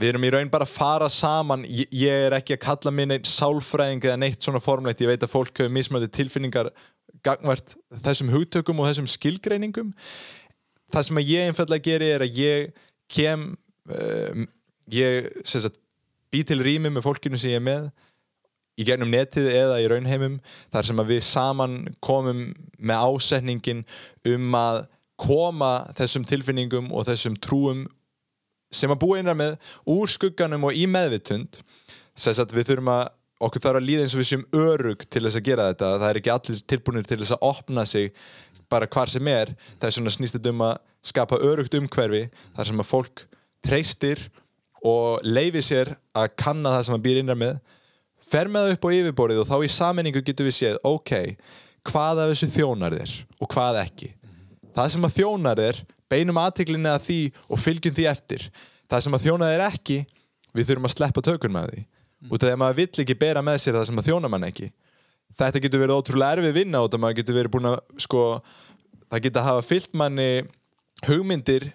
[0.00, 1.62] Við erum í raun bara að fara saman.
[1.70, 5.22] Ég, ég er ekki að kalla minn einn sálfræðing eða neitt svona formlegt, ég veit
[5.22, 6.72] að fólk hefur mismöndi tilfinningar
[7.24, 9.92] gangvært þessum hugtökum og þessum skilgreiningum.
[10.92, 12.74] Það sem ég einfallega geri er að ég
[13.12, 14.48] kem um,
[14.92, 15.78] ég sagt
[16.34, 17.88] bý til rými með fólkinu sem ég er með
[18.74, 20.40] í gegnum netið eða í raunheimum
[20.72, 23.84] þar sem við saman komum með ásetningin
[24.32, 24.80] um að
[25.24, 27.84] koma þessum tilfinningum og þessum trúum
[28.74, 29.56] sem að búa einar með
[29.90, 31.60] úr skugganum og í meðvitund.
[32.18, 33.04] Þess að við þurfum að
[33.44, 35.92] okkur þarf að líða eins og við séum örug til þess að gera þetta.
[36.00, 38.10] Það er ekki allir tilbúinir til þess að opna sig
[38.72, 39.52] bara hvar sem er.
[39.78, 42.24] Það er svona snýst um að skapa örugt umhverfi
[42.56, 43.24] þar sem að fólk
[43.64, 44.26] treystir
[44.84, 47.62] og leifi sér að kanna það sem að býr innar með.
[48.24, 51.14] Fer með það upp á yfirborðið og þá í sammenningu getur við séð ok,
[51.84, 54.12] hvað af þessu þjónar þér og hvað ekki
[54.74, 55.80] það sem að þjónar þér
[56.12, 58.46] beinum aðtiklinni að því og fylgjum því eftir.
[58.90, 59.98] Það sem að þjóna þér ekki
[60.54, 61.84] við þurfum að sleppa tökun með því.
[62.24, 62.32] Mm.
[62.32, 64.46] út af því að maður vill ekki bera með sér það sem að þjóna mann
[64.48, 64.68] ekki.
[65.34, 68.20] Þetta getur verið ótrúlega erfið vinna út af maður getur verið búin að sko,
[69.10, 70.28] það getur að hafa fyllt manni
[71.04, 71.66] hugmyndir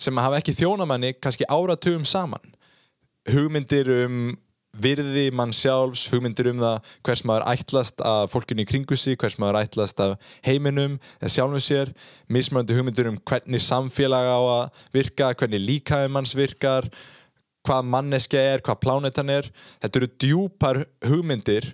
[0.00, 2.54] sem að hafa ekki þjóna manni kannski áratugum saman.
[3.30, 4.16] Hugmyndir um
[4.72, 9.36] virði mann sjálfs, hugmyndir um það hvers maður ætlast að fólkinu í kringu sig, hvers
[9.40, 10.14] maður ætlast af
[10.46, 11.92] heiminum eða sjálfum sér,
[12.32, 16.88] mismöndi hugmyndir um hvernig samfélag á að virka, hvernig líkaði manns virkar
[17.66, 19.48] hvað manneski er, hvað plánetan er.
[19.82, 21.68] Þetta eru djúpar hugmyndir.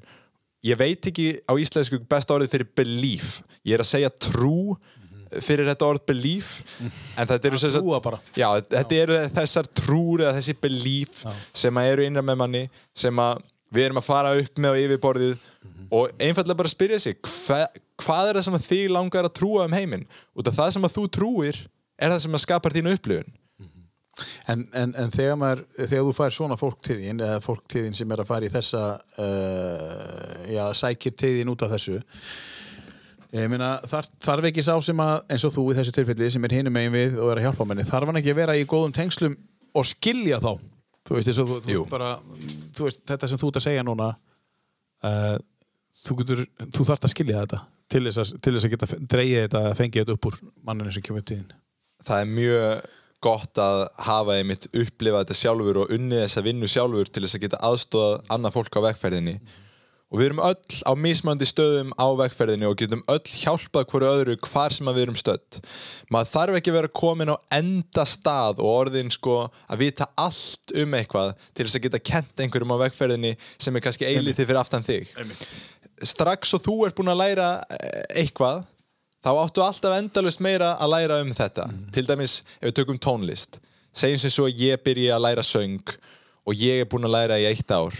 [0.66, 3.38] Ég veit ekki á íslensku besta orðið fyrir belief.
[3.64, 4.76] Ég er að segja trú
[5.44, 8.20] fyrir þetta orð belief en þetta eru, bara.
[8.36, 11.32] já, þetta eru þessar trúr eða þessi belief Já.
[11.64, 12.64] sem að eru innra með manni
[12.96, 13.42] sem að
[13.74, 15.34] við erum að fara upp með á yfirborðið
[15.90, 17.64] og einfallega bara spyrja sig hva,
[18.00, 20.06] hvað er það sem þig langar að trúa um heiminn?
[20.36, 21.60] Út af það sem að þú trúir
[21.98, 23.36] er það sem að skapar þínu upplifun?
[24.50, 27.84] En, en, en þegar, maður, þegar þú fær svona fólk til þín eða fólk til
[27.84, 28.80] þín sem er að fara í þessa
[29.22, 32.00] uh, já, sækir til þín út af þessu
[33.36, 36.48] ég meina, þar, þarf ekki sá sem að eins og þú í þessu tilfelli sem
[36.48, 38.66] er hinum megin við og er að hjálpa manni, þarf hann ekki að vera í
[38.68, 39.36] góðum tengslum
[39.76, 40.52] og skilja þá?
[41.08, 42.10] Þú veist, þú, þú, veist bara,
[42.76, 44.08] þú veist, þetta sem þú ert að segja núna
[45.04, 45.36] uh,
[46.04, 46.44] þú, getur,
[46.76, 47.60] þú þarft að skilja þetta
[47.92, 51.04] til þess að, til þess að geta dreigið þetta fengið þetta upp úr manninu sem
[51.04, 51.54] kemur til þín.
[52.08, 52.90] Það er mjög
[53.24, 57.44] gott að hafa einmitt upplifað þetta sjálfur og unnið þessa vinnu sjálfur til þess að
[57.46, 59.38] geta aðstóðað annað fólk á vegferðinni
[60.08, 64.36] og við erum öll á mismöndi stöðum á vegferðinni og getum öll hjálpað hverju öðru
[64.46, 65.58] hvar sem við erum stödd.
[66.12, 70.96] Maður þarf ekki vera komin á enda stað og orðin sko að vita allt um
[70.96, 74.86] eitthvað til þess að geta kent einhverjum á vegferðinni sem er kannski eilítið fyrir aftan
[74.86, 75.12] þig.
[76.08, 78.64] Strax og þú ert búin að læra eh, eitthvað
[79.20, 81.68] þá áttu alltaf endalust meira að læra um þetta.
[81.92, 83.60] Til dæmis ef við tökum tónlist.
[83.92, 85.98] Segjum sem svo ég byrji að læra söng
[86.48, 87.92] og ég er búin að læra í eitt ár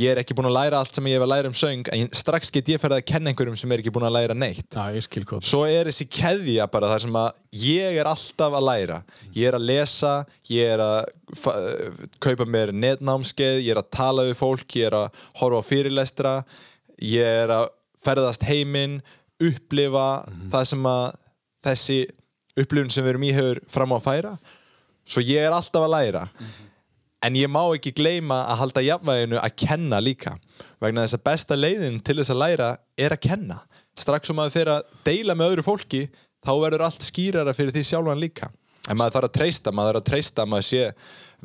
[0.00, 2.08] ég er ekki búin að læra allt sem ég hef að læra um söng en
[2.16, 4.68] strax get ég ferð að kenna einhverjum sem er ekki búin að læra neitt.
[4.72, 7.28] Já, ég skil hvað svo er þessi keðja bara þar sem að
[7.66, 8.96] ég er alltaf að læra.
[9.36, 10.12] Ég er að lesa,
[10.48, 10.96] ég er að
[11.42, 11.56] fa-
[12.24, 16.34] kaupa mér netnámskeið ég er að tala við fólk, ég er að horfa á fyrirlestra
[17.02, 17.68] ég er að
[18.02, 19.00] ferðast heiminn
[19.42, 20.08] upplifa
[20.52, 21.06] það sem að
[21.66, 22.00] þessi
[22.58, 24.32] upplifun sem við erum í hefur fram á að færa.
[25.08, 26.24] Svo ég er alltaf að læra
[27.22, 30.34] en ég má ekki gleyma að halda jafnvæginu að kenna líka.
[30.82, 33.60] Vegna þess að besta leiðin til þess að læra er að kenna.
[33.98, 36.02] Strax sem maður fyrir að deila með öðru fólki
[36.42, 38.50] þá verður allt skýrara fyrir því sjálfan líka.
[38.90, 40.86] En maður þarf að treysta, maður þarf að treysta að maður sé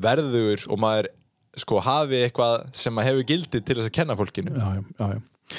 [0.07, 1.11] verður og maður
[1.57, 4.53] sko hafi eitthvað sem maður hefur gildi til þess að kenna fólkinu.
[4.57, 5.57] Já, já, já.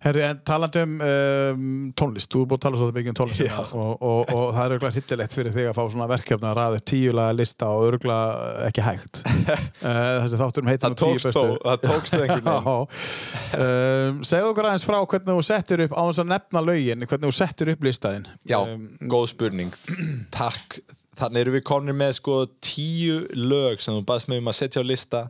[0.00, 3.42] Herri, en talandi um, um tónlist, þú er búin að tala svo mikið um tónlist
[3.42, 6.56] hérna og, og, og það er auðvitað hittilegt fyrir þig að fá svona verkefni að
[6.56, 9.20] ræða tíulega lista og auðvitað ekki hægt.
[9.20, 12.16] Uh, þessi þátturum heitir það tókst þó, það tókst
[13.60, 17.28] um, segðu okkur aðeins frá hvernig þú settir upp á þess að nefna lögin, hvernig
[17.28, 18.28] þú settir upp listaðinn.
[18.48, 19.80] Já, um, góð spurning.
[20.40, 20.80] Takk,
[21.20, 24.80] þannig erum við komin með sko tíu lög sem þú baðst mig um að setja
[24.80, 25.26] á lista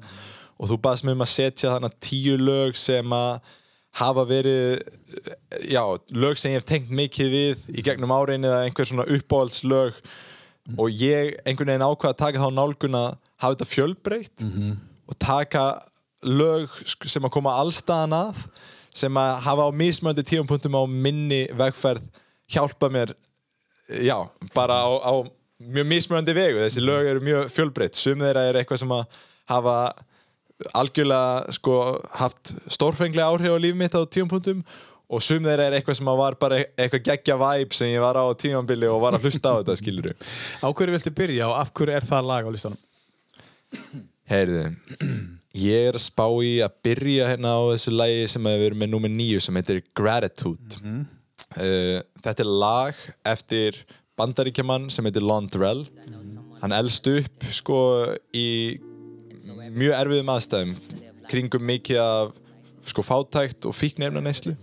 [0.61, 3.57] og þú baðst mig um að setja þannig tíu lög sem að
[3.99, 4.83] hafa verið
[5.67, 5.83] já,
[6.15, 9.99] lög sem ég hef tengt mikið við í gegnum áreinu eða einhver svona uppáhaldslög
[10.79, 13.09] og ég einhvern veginn ákvað að taka þá nálgun að
[13.41, 14.45] hafa þetta fjölbreytt
[15.11, 15.65] og taka
[16.23, 18.45] lög sem að koma allstaðan að
[18.95, 22.07] sem að hafa á mismöndi tíumpunktum á minni vegferð
[22.51, 23.15] hjálpa mér
[23.91, 25.13] já, bara á, á
[25.61, 27.99] mjög mismöndi vegu, þessi lög eru mjög fjölbreytt.
[27.99, 29.19] Sum þeirra er eitthvað sem að
[29.51, 29.77] hafa
[30.77, 31.75] algjörlega sko
[32.21, 34.63] haft stórfenglega áhrif á líf mitt á tíumpunktum
[35.11, 38.19] og sum þeirra er eitthvað sem að var bara eitthvað geggja vibe sem ég var
[38.21, 40.11] á á tímambili og var að hlusta á þetta skilur
[40.63, 42.83] á hverju viltu byrja og af hverju er það lag á listanum?
[44.31, 44.65] Heyrðu,
[45.59, 48.93] ég er að spá í að byrja hérna á þessu lagi sem við erum með
[48.93, 50.79] númer nýju sem heitir Gratitude.
[51.59, 53.01] uh, þetta er lag
[53.33, 53.81] eftir
[54.21, 55.83] bandaríkjaman sem heitir Lon Drell.
[56.61, 57.81] Hann elst upp sko
[58.37, 58.79] í
[59.49, 60.75] mjög erfiðum aðstæðum
[61.31, 62.33] kringum mikið af
[62.91, 64.55] sko fátækt og fíknefna neyslu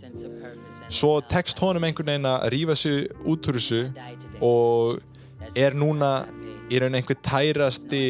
[0.90, 3.84] svo tekst honum einhvern veginn að rífa sig út úr þessu
[4.44, 6.12] og er núna
[6.68, 8.02] í raun einhver tærasti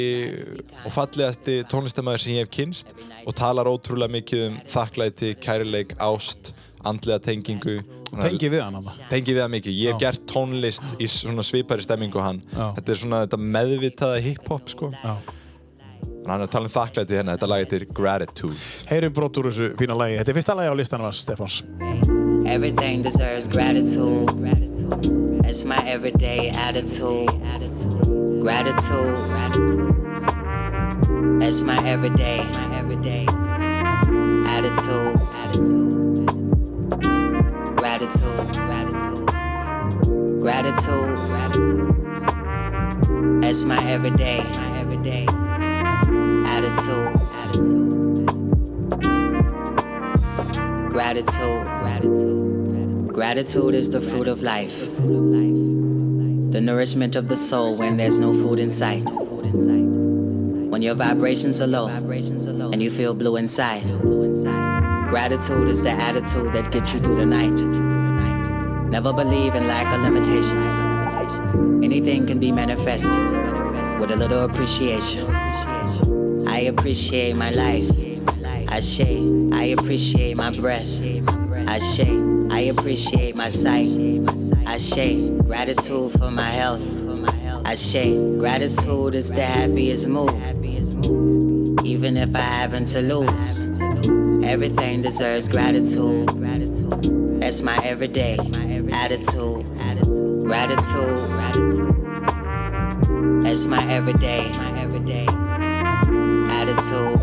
[0.86, 2.96] og fallegasti tónlistamæður sem ég hef kynst
[3.28, 6.54] og talar ótrúlega mikið um þakklæti, kærileik, ást
[6.88, 7.78] andlega tengingu
[8.08, 8.86] Tengi við hann hann.
[9.12, 12.70] tengi við það mikið, ég hef gert tónlist í svona svipari stemmingu hann Já.
[12.78, 14.92] þetta er svona þetta meðvitaða hip-hop sko.
[15.04, 15.18] Já.
[16.28, 18.58] Þannig hann er að tala um þakklæti hérna, þetta lag heitir Gratitude
[18.90, 20.18] Heyrum brot úr þessu fína lagi.
[20.20, 21.56] Þetta er fyrsta lagi á listanum hans, Stefáns.
[22.52, 24.28] Everything deserves gratitude.
[25.48, 27.32] It's my everyday attitude.
[28.44, 29.16] Gratitude.
[31.40, 33.26] That's my everyday, my everyday
[34.52, 35.16] attitude.
[37.78, 38.52] Gratitude.
[38.52, 39.32] Gratitude.
[40.42, 41.18] Gratitude.
[41.32, 41.96] Gratitude.
[43.42, 45.47] That's my everyday, my everyday
[50.90, 53.14] Gratitude, gratitude.
[53.14, 54.78] Gratitude is the fruit of life.
[56.52, 59.04] The nourishment of the soul when there's no food in sight.
[60.72, 63.84] When your vibrations are low and you feel blue inside.
[65.10, 68.90] Gratitude is the attitude that gets you through the night.
[68.90, 70.72] Never believe in lack of limitations.
[71.84, 73.12] Anything can be manifested
[74.00, 75.26] with a little appreciation.
[76.58, 77.88] I appreciate my life.
[78.70, 79.22] I say,
[79.54, 80.90] I appreciate my breath.
[81.68, 82.10] I say,
[82.50, 83.88] I appreciate my sight.
[84.66, 86.84] I say, gratitude for my health.
[87.68, 90.34] I say, gratitude is the happiest move.
[91.86, 93.80] Even if I happen to lose,
[94.44, 96.30] everything deserves gratitude.
[97.40, 98.40] That's my everyday
[98.94, 99.64] attitude.
[100.44, 101.28] Gratitude.
[103.46, 104.42] That's my everyday
[106.58, 107.20] attitude.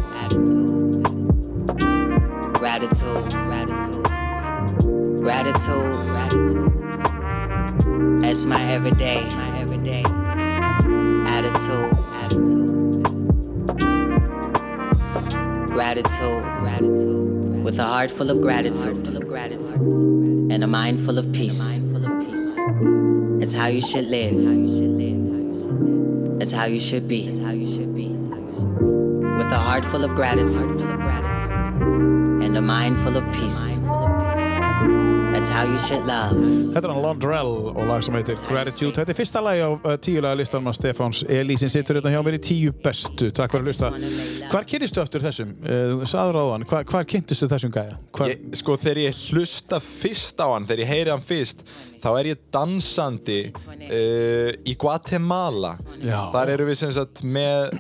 [2.55, 3.33] Gratitude.
[3.33, 4.05] Gratitude.
[5.23, 5.97] Gratitude.
[6.13, 6.73] Gratitude.
[8.23, 10.05] That's my everyday, my everyday
[11.27, 11.91] attitude.
[15.71, 16.45] Gratitude.
[16.63, 17.65] Gratitude.
[17.65, 19.09] With a heart full of gratitude.
[20.53, 21.81] And a mind full of peace.
[23.43, 24.33] It's how you should live.
[26.41, 28.14] It's how you should be.
[29.45, 30.81] With a heart full of gratitude
[32.41, 33.79] and a mind full of peace.
[35.35, 36.37] That's how you should love.
[36.71, 38.93] Þetta er hann Londrell og lag sem heitir Gratitude.
[38.95, 42.37] Þetta er fyrsta lagi á uh, tíulega listanum af Stefáns Elísin sittur hérna hjá mér
[42.39, 43.33] í tíu bestu.
[43.35, 44.51] Takk fyrir að hlusta.
[44.53, 45.51] Hvar kynnistu eftir þessum?
[45.67, 46.67] Uh, Þú sagður á hann.
[46.71, 47.97] Hvar, hvar kynntistu þessum gæja?
[48.15, 51.65] Hvar, ég, sko þegar ég hlusta fyrst á hann, þegar ég heyri hann fyrst
[52.05, 56.21] þá er ég dansandi uh, í Guatemala Já.
[56.35, 57.75] þar eru við sem sagt með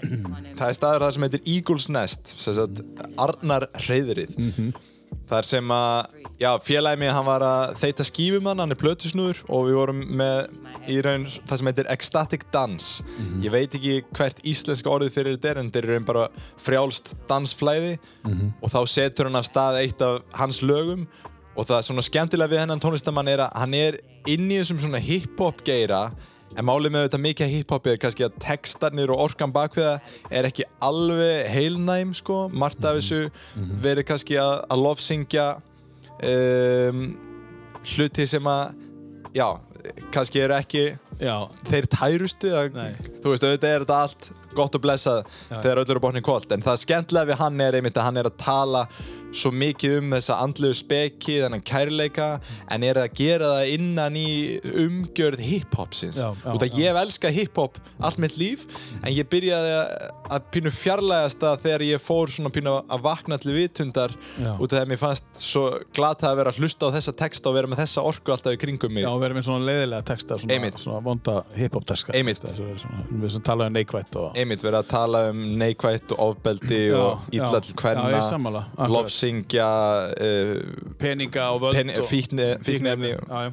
[0.57, 2.83] það er staður þar sem heitir Eagles Nest sem sagt
[3.21, 4.35] Arnar Reyðrið
[5.29, 9.43] þar sem að já, félagi mig hann var að þeita skífum hann, hann er plötusnúður
[9.49, 10.57] og við vorum með
[10.91, 13.05] í raun það sem heitir Ecstatic Dance.
[13.45, 16.27] Ég veit ekki hvert íslenska orðið fyrir þetta er en þetta er raun bara
[16.65, 17.99] frjálst dansflæði.
[18.61, 21.07] Og þá setur hann af stað eitt af hans lögum
[21.55, 24.99] og það svona skemmtilega við hennan tónlistamann er að hann er inn í þessum svona
[24.99, 26.09] hip-hop geira
[26.55, 29.97] en málið með þetta mikið hip-hop er kannski að textarnir og orkan bakviða
[30.31, 33.27] er ekki alveg heilnæm sko, margt af þessu
[33.85, 35.49] verið kannski að, að lofsyngja
[36.31, 37.05] um,
[37.95, 38.77] hluti sem að
[39.35, 39.49] já,
[40.15, 40.85] kannski eru ekki
[41.21, 41.37] já,
[41.69, 42.79] þeir tærustu að,
[43.21, 46.63] þú veist, auðvitað er þetta allt gott og blessað þegar öll eru botnin kvöld en
[46.63, 48.85] það skemmtilega við hann er einmitt að hann er að tala
[49.35, 52.29] svo mikið um þessa andlegu speki þennan kærleika
[52.73, 54.29] en er að gera það innan í
[54.85, 58.65] umgjörð hip-hopsins Já, já, út að ég hef elskað hip-hop allt mitt líf
[59.03, 59.93] en ég byrjaði að,
[60.37, 64.53] að pínu fjarlægast það þegar ég fór svona pínu að vakna til vitundar Já.
[64.55, 65.65] út af því að mér fannst svo
[65.97, 68.61] glata að vera að hlusta á þessa texta og vera með þessa orku alltaf í
[68.63, 70.81] kringum mig já, verið með svona leiðilega texta, svona, Einmitt.
[70.83, 72.15] svona vonda hip-hop texta.
[72.15, 74.31] Svona- Við sem tala um neikvætt og...
[74.39, 77.61] einmitt verið að tala um neikvætt og ofbeldi Já, og illa
[79.25, 79.69] lofsyngja
[80.15, 82.07] uh, Peninga og völd Pen- og...
[82.09, 83.15] fíkni- fíkniefni.
[83.15, 83.53] Já, já.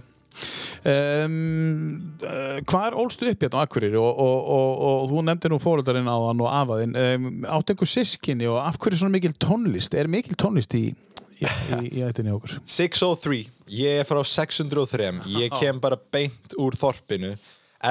[0.82, 3.98] Um, uh, hvað er ólstu upp hérna á Akureyri?
[4.00, 7.91] Og, og, og, og þú nefndi nú fóröldarinn á hann og afaðinn um, áttu einhver
[7.91, 9.93] sískinni og af hverju svona mikil tónlist?
[9.93, 10.88] Er mikil tónlist í,
[11.38, 12.56] í, í, í ættinni okkur?
[12.66, 13.43] 603,
[13.78, 17.36] ég er frá 603 ég kem bara beint úr þorpinu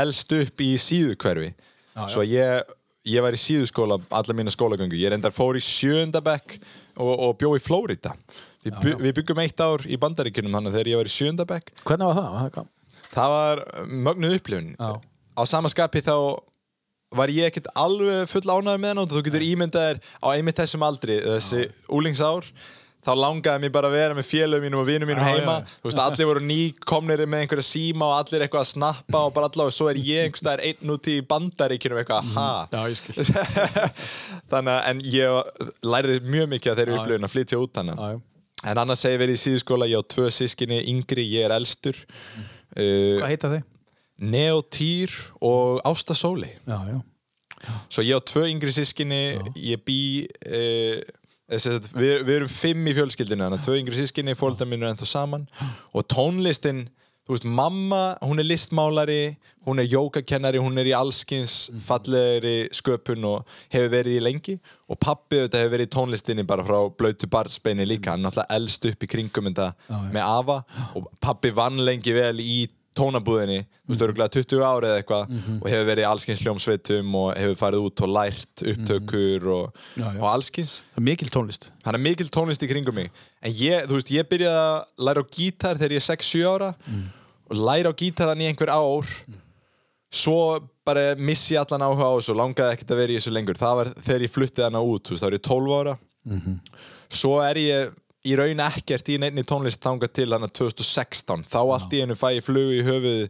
[0.00, 1.52] elst upp í síðukverfi
[2.08, 2.64] svo ég
[3.08, 4.98] ég var í síðuskóla alla mína skólagöngu.
[4.98, 6.58] Ég reyndar fór í sjönda bekk
[7.00, 8.12] og, og bjó í Flórida
[8.64, 8.98] við, Já, já.
[9.00, 12.20] við byggum eitt ár í bandaríkunum þannig þegar ég var í sjönda bekk hvernig var
[12.20, 12.68] það?
[13.16, 13.34] það?
[13.34, 13.64] var
[14.08, 14.90] mögnuð upplifun Já.
[15.36, 16.14] á sama skapi þá
[17.18, 20.60] var ég ekkert alveg full ánæður með hann og þú getur ímyndað þér á einmitt
[20.60, 22.46] þessum aldri þessi úlingsár
[23.00, 25.54] þá langaði mér bara að vera með félögum mínum og vinum mínum Já, heima.
[25.80, 29.48] þú veist, allir voru nýkomnir með einhverja síma og allir eitthvað að snappa og bara
[29.48, 32.48] allavega svo er ég einhverstaðar einn út í bandaríkjunum eitthvað, ha?
[32.74, 33.26] Já, ég skil.
[34.52, 37.94] Þannig að, en ég læriði mjög mikið að þeirri Já, upplifun að flytja út Já,
[38.12, 38.20] já.
[38.70, 41.96] en annars segi verið í síðuskóla ég á tvö sískinni yngri, ég er elstur.
[42.76, 43.68] Uh, Hvað heita þeir?
[44.20, 46.98] Neotýr og Ásta Sóli Já, já.
[47.92, 49.22] Svo ég á tvö yngri sískinni
[49.56, 49.96] ég bý
[50.44, 51.00] uh,
[51.50, 55.08] við, við erum fimm í fjölskyldinu þannig að tvö yngri sískinni, fólkdar mínu er ennþá
[55.10, 55.46] saman.
[55.94, 56.86] Og tónlistin
[57.26, 59.22] þú veist, mamma, hún er listmálari
[59.66, 64.56] hún er jógakennari, hún er í allskins fallegri sköpun og hefur verið í lengi.
[64.88, 68.56] Og pappi þetta hefur verið í tónlistinni bara frá blöytu barnsbeini líka, hann er náttúrulega
[68.56, 69.70] elst upp í kringum þetta
[70.14, 70.60] með afa.
[70.96, 72.60] Og pappi vann lengi vel í
[73.00, 75.56] tónabúðinni, þú veist, örgulega 20 ári eða eitthvað Mhm.
[75.62, 80.04] og hefur verið í allskins hljómsveitum og hefur farið út og lært upptökur og, Já,
[80.12, 80.20] já.
[80.20, 81.70] og allskins Það er mikil tónlist.
[81.84, 83.10] Hann er mikil tónlist í kringum mig.
[83.42, 86.74] En ég, þú veist, ég byrjaði að læra á gítar þegar ég er 6-7 ára
[87.50, 89.06] og læra á gítar þannig í einhver ár.
[90.12, 93.54] Svo bara missi allan áhuga á þessu og langaði ekkert að vera í þessu lengur.
[93.60, 95.94] Það var þegar ég fluttið hana út, þú veist, þá er ég 12 ára.
[97.10, 97.92] Svo er ég
[98.28, 102.26] í raun ekkert í neinni tónlist þangað til hana 2016, þá allt í einu fæ
[102.36, 103.22] ég flugu í höfuð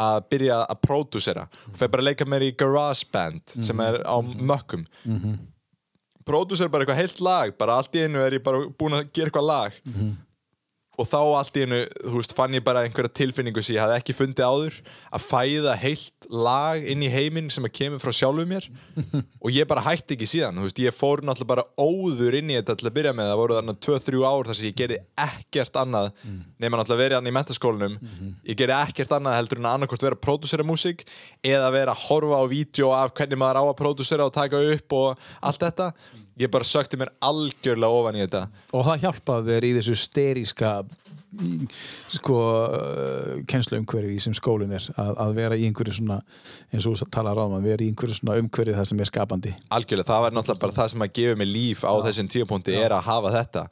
[0.00, 1.44] að byrja að pródúsera,
[1.76, 4.86] fæ bara að leika mér í garage band sem er á mökkum.
[6.28, 9.30] Pródúsera bara eitthvað heilt lag bara allt í einu er ég bara búinn að gera
[9.30, 9.76] eitthvað lag
[10.98, 13.98] og þá allt í einu, þú veist, fann ég bara einhverja tilfinningu sem ég hafði
[14.00, 14.78] ekki fundið áður
[15.14, 18.66] að fæða heilt lag inn í heiminn sem að kemur frá sjálfu mér.
[19.44, 22.58] Og ég bara hætti ekki síðan, þú veist, ég fór náttúrulega bara óður inn í
[22.58, 23.30] þetta til að byrja með.
[23.30, 26.10] Það voru þarna 2-3 ár þar sem ég gerði ekkert annað
[26.58, 27.98] nema náttúrulega verið hann í mentaskólanum
[28.48, 31.04] ég gerði ekkert annað heldur en að annarkvort vera að pródúsera músík
[31.46, 34.96] eða vera að horfa á vídeo af hvernig maður á að pródúsera og taka upp
[34.98, 35.92] og allt þetta
[36.38, 38.46] ég bara sökti mér algjörlega ofan í þetta.
[38.76, 40.72] Og það hjálpaði þér í þessu steríska
[42.14, 46.16] sko uh, kennslu umhverfi sem skólinn er að, að vera í einhverju svona
[46.72, 49.52] eins og þú talar á maður, vera í einhverju svona umhverfi það sem er skapandi.
[49.76, 52.96] Algjörlega, það var náttúrulega bara það sem að gefa mig líf á þessum tíupunkti er
[52.96, 53.66] að hafa þetta.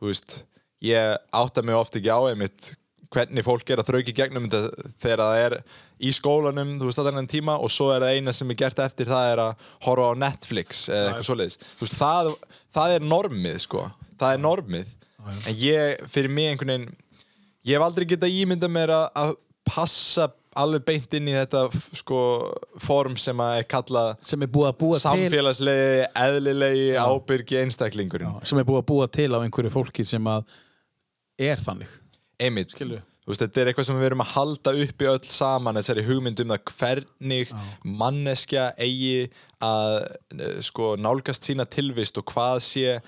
[0.00, 0.40] Þú veist,
[0.86, 2.72] ég átta mig ofta ekki á einmitt
[3.14, 5.56] hvernig fólk er að þrauki gegnum þetta þegar það er
[5.96, 8.60] í skólanum, þú veist, þetta er enn tíma og svo er það eina sem er
[8.62, 11.58] gert eftir það er að horfa á Netflix eða eitthvað svoleiðis.
[11.80, 12.32] Veist, það,
[12.76, 13.84] það er normið, sko.
[14.20, 14.94] Það er normið,
[15.36, 16.90] en ég fyrir mig einhvern veginn,
[17.66, 19.36] ég hef aldrei getað ímyndað mér að, að
[19.66, 21.66] passa alveg beint inn í þetta
[21.98, 22.18] sko
[22.80, 28.38] form sem að er kallað sem er búið að búa til samfélagslegi, eðlilegi, ábyrgi einstaklingurinn.
[28.48, 30.46] Sem er búið að búa til á einhverju fólki sem að
[31.36, 31.92] er þannig
[32.42, 33.00] einmitt, Skilju.
[33.24, 36.42] þú veist, þetta er eitthvað sem við erum að halda uppi öll saman þessari hugmynd
[36.44, 37.52] um það hvernig
[38.02, 39.28] manneskja eigi
[39.64, 39.96] að
[40.38, 42.98] eh, sko, nálgast sína tilvist og hvað sé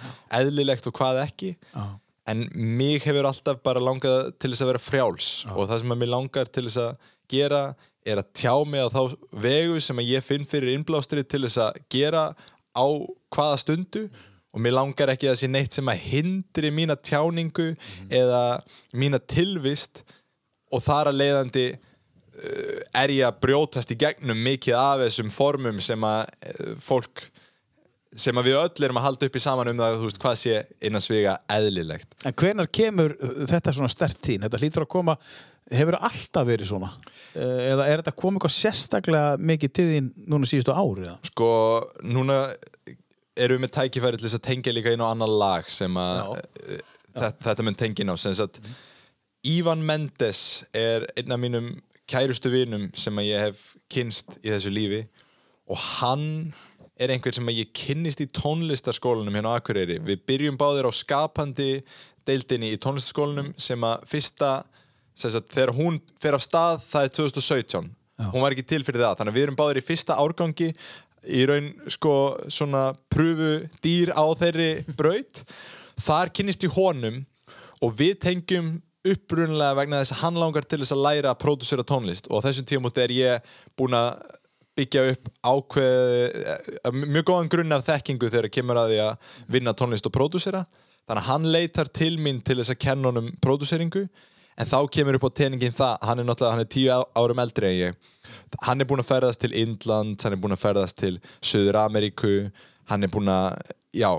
[0.41, 1.85] eðlilegt og hvað ekki Já.
[2.33, 6.03] en mig hefur alltaf bara langað til þess að vera frjáls og það sem að
[6.03, 7.63] mér langar til þess að gera
[8.09, 9.03] er að tjá mig á þá
[9.45, 12.31] vegu sem að ég finn fyrir innblástri til þess að gera
[12.73, 12.87] á
[13.35, 14.07] hvaða stundu
[14.55, 17.73] og mér langar ekki að sé neitt sem að hindri mína tjáningu
[18.09, 18.43] eða
[18.97, 20.03] mína tilvist
[20.73, 25.83] og þar að leiðandi uh, er ég að brjótast í gegnum mikið af þessum formum
[25.85, 26.23] sem að
[26.53, 27.29] uh, fólk
[28.19, 30.39] sem að við öll erum að halda upp í saman um það þú veist, hvað
[30.41, 30.57] sé
[30.89, 34.43] innan svega eðlilegt En hvenar kemur uh, þetta svona stert tín?
[34.47, 35.19] Þetta hlýtur að koma,
[35.69, 36.95] hefur alltaf verið svona?
[37.35, 41.05] Uh, Eða er þetta komið eitthvað sérstaklega mikið til þín núna síðustu ári?
[41.05, 41.19] eða?
[41.29, 41.51] sko,
[42.09, 42.41] núna
[43.39, 46.39] erum við með tækifæri til þess að tengja líka inn á annar lag sem að
[46.39, 46.81] eh,
[47.15, 48.17] þetta, þetta mun tengja inn á.
[48.21, 48.61] Sem sagt,
[49.47, 50.41] Ívan Mendes
[50.77, 51.71] er einn af mínum
[52.09, 55.03] kærustu vinum sem að ég hef kynst í þessu lífi.
[55.69, 56.27] Og hann
[56.99, 60.01] er einhver sem að ég kynnist í tónlistarskólanum hérna á Akureyri.
[60.03, 61.71] Við byrjum báðir á skapandi
[62.27, 64.57] deildinni í tónlistarskólanum sem að fyrsta
[65.19, 67.89] sem sagt, þegar hún fer af stað það er 2017
[68.33, 69.19] hún var ekki til fyrir það.
[69.21, 70.69] Þannig að við erum báðir í fyrsta árgangi
[71.27, 72.15] í raun sko
[72.53, 75.43] svona pröfu dýr á þeirri braut.
[75.99, 77.23] Þar kynnist ég honum
[77.83, 78.77] og við tengjum
[79.09, 82.29] upprunlega vegna þess að hann langar til þess að læra að pródúsera tónlist.
[82.31, 84.21] Og á þessum tímúti er ég búinn að
[84.79, 90.07] byggja upp ákveð mjög góðan grunn af þekkingu þegar kemur að því að vinna tónlist
[90.07, 90.65] og pródúsera.
[91.09, 94.05] Þannig að hann leitar til mín til þess að kenna honum pródúseringu
[94.59, 97.69] en þá kemur upp á teningin það hann er náttúrulega, hann er tíu árum eldri
[97.69, 98.09] en ég
[98.65, 102.51] hann er búinn að ferðast til Indland hann er búinn að ferðast til Suður Ameríku
[102.89, 103.59] hann er búinn að,
[103.97, 104.11] já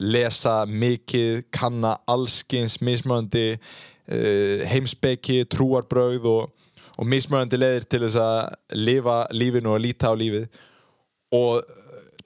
[0.00, 8.78] lesa mikið, kanna allskins mismöðandi uh, heimspeki, trúarbrögð og, og mismöðandi leiðir til þess að
[8.80, 10.48] lifa lífinu og líta á lífið.
[11.36, 11.60] Og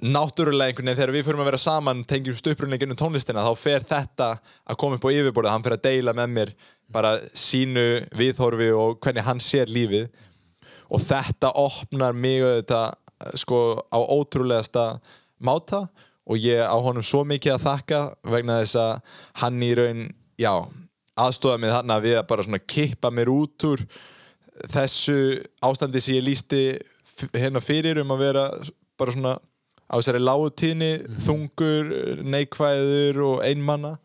[0.05, 3.87] náttúrulega einhvern veginn þegar við fyrir að vera saman tengjumst upprunlega gennum tónlistina þá fer
[3.89, 5.53] þetta að koma upp á yfirborðið.
[5.55, 6.55] Hann fer að deila með mér
[6.95, 10.09] bara sínu viðhorfi og hvernig hann sér lífið
[10.95, 14.87] og þetta opnar mig auðvitað sko á ótrúlegasta
[15.43, 15.87] máta.
[16.25, 18.01] Og ég á honum svo mikið að þakka
[18.33, 18.93] vegna þess að
[19.43, 20.07] hann í raun,
[20.41, 20.55] já
[21.21, 23.83] aðstóða mig þarna við að bara svona kippa mér út úr
[24.73, 25.19] þessu
[25.65, 26.63] ástandi sem ég lísti
[27.35, 28.47] hérna fyrir um að vera
[28.99, 29.35] bara svona
[29.85, 30.93] á þessari lágutíðni,
[31.27, 31.93] þungur,
[32.25, 33.97] neikvæður og einmanna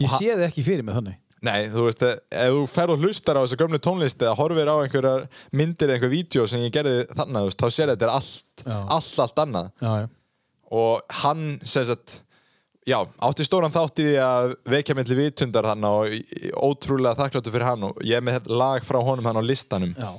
[0.00, 3.38] Ég sé þið ekki fyrir mig þannig Nei, þú veist, ef þú ferð og hlustar
[3.38, 7.00] á þessa gömlu tónlist eða horfir á einhverjar myndir eða einhver vídeo sem ég gerði
[7.10, 9.72] þannig, veist, þá sér þetta er allt, allt, allt annað.
[9.82, 10.06] Já, já.
[10.72, 12.20] Og hann, sem sagt
[12.86, 16.14] já, átti stóran þátt í því að vekja milli vitundar hann og
[16.62, 19.96] ótrúlega þakkláttu fyrir hann og ég er með þetta lag frá honum hann á listanum.
[19.98, 20.14] Já.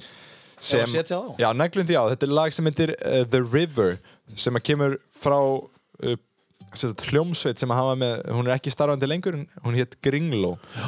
[0.60, 0.92] sem,
[1.40, 3.96] já, neglum því á, þetta er lag sem heitir uh, The River
[4.36, 6.20] sem að kemur frá uh,
[6.74, 10.00] sem sagt, hljómsveit sem að hafa með, hún er ekki starfandi lengur en hún hétt
[10.04, 10.86] Gringló Já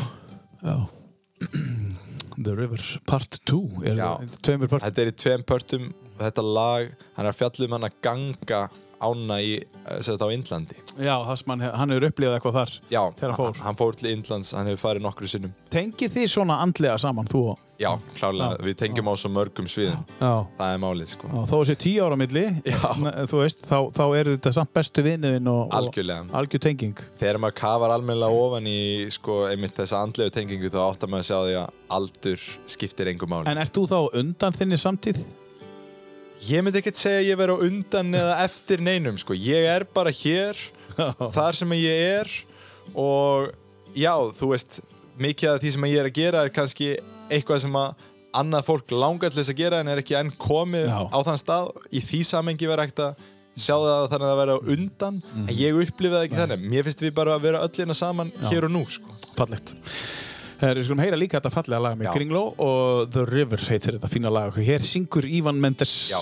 [2.36, 4.10] The River Part 2 er Já.
[4.42, 7.98] þetta er í tveim pörtum og þetta lag, hann er að fjalla um hann að
[8.06, 8.62] ganga
[9.06, 10.80] ána í, eh, á Indlandi.
[10.98, 13.62] Já, sem hann, hefur upplifað eitthvað þar já, hann fór.
[13.68, 15.54] hann, fór til Indlands, hann hefur farið nokkru sinnum.
[15.74, 20.04] Tengið þið svona andlega saman, þú og Já, klárlega, við tengjum á svo mörgum sviðum.
[20.16, 21.28] Já, Það er málið, sko.
[21.28, 22.78] Já, þó þessi tíu ára milli Já.
[23.28, 27.04] þú veist, þá, þá eru þetta samt bestu vinnuðin og, algjör tenging.
[27.20, 28.80] Þegar maður kafar almennilega ofan í
[29.12, 32.46] sko, einmitt þessa andlegu tengingu þá áttar maður að sjá því að aldur
[32.78, 33.52] skiptir engum máli.
[33.52, 35.20] En ert þú þá undan þinni samtíð?
[36.46, 39.34] Ég myndi ekkert segja að ég veri á undan eða eftir neinum, sko.
[39.34, 40.58] Ég er bara hér,
[41.34, 42.30] þar sem ég er
[42.94, 43.50] og
[43.98, 44.82] já, þú veist
[45.20, 46.90] mikið af því sem ég er að gera er kannski
[47.32, 48.04] eitthvað sem að
[48.36, 51.00] annað fólk langar til þess að gera en er ekki enn komið Já.
[51.08, 51.72] á þann stað.
[51.96, 53.24] Í því samengi vera ekkert að
[53.56, 55.46] sjá það þannig að það vera á undan Mhm.
[55.48, 56.66] en ég upplifið það ekki þannig.
[56.74, 59.16] Mér finnst við bara að vera öll hérna saman hér og nú sko.
[59.40, 59.72] Fallegt.
[59.72, 60.25] Herri,
[60.62, 62.12] við skulum heyra líka þetta fallega lag með.
[62.16, 66.22] Kringló og The River heitir þetta fína lag Hér syngur Ívan Mendes Já.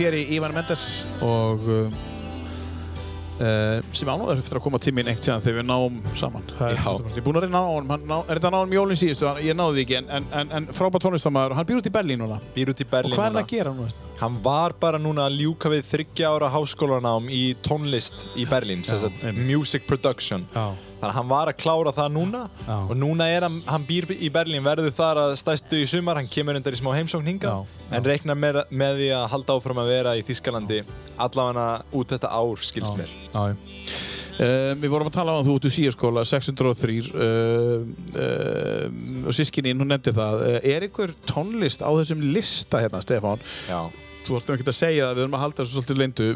[0.00, 0.82] Heyri Péri Ívan Mendes
[1.20, 1.92] og uh,
[3.36, 6.46] uh, sem ánúðar eftir að koma tíminn eitt þegar við náum saman.
[6.56, 9.28] Ég er búinn að reyna á hann ná, er þetta að ná honum jólinn síðustu,
[9.28, 10.08] Hann- ég náði því ekki en,
[10.40, 12.40] en, en, frábært tónlistamæður og hann býr út í Berlín núna.
[12.56, 13.44] Býr út í og Berlín hvað er það núna.
[13.44, 14.09] að gera núna?
[14.20, 19.00] Hann var bara núna að ljúka við þryggja ára háskólanám í tónlist í Berlín sem
[19.00, 20.66] sagt music production Já.
[21.00, 22.76] þannig að hann var að klára það núna Já.
[22.82, 26.28] og núna er hann, hann býr í Berlín verður þar að stæstu í sumar hann
[26.30, 27.56] kemur undar í smá heimsókn hinga
[27.90, 30.82] en reiknar með, með því að halda áfram að vera í Þískalandi
[31.20, 33.12] allavega út þetta ár skilst mér.
[34.40, 39.34] Um, við vorum að tala um að þú út úr síaskóla 603 um, um, og
[39.36, 43.90] sískininn, hún nefndi það Uh, er einhver tónlist á þessum lista hérna, Stefán Já.
[44.26, 46.26] Þú ætlum ekki að segja það, við erum að halda þessu svolítið leindu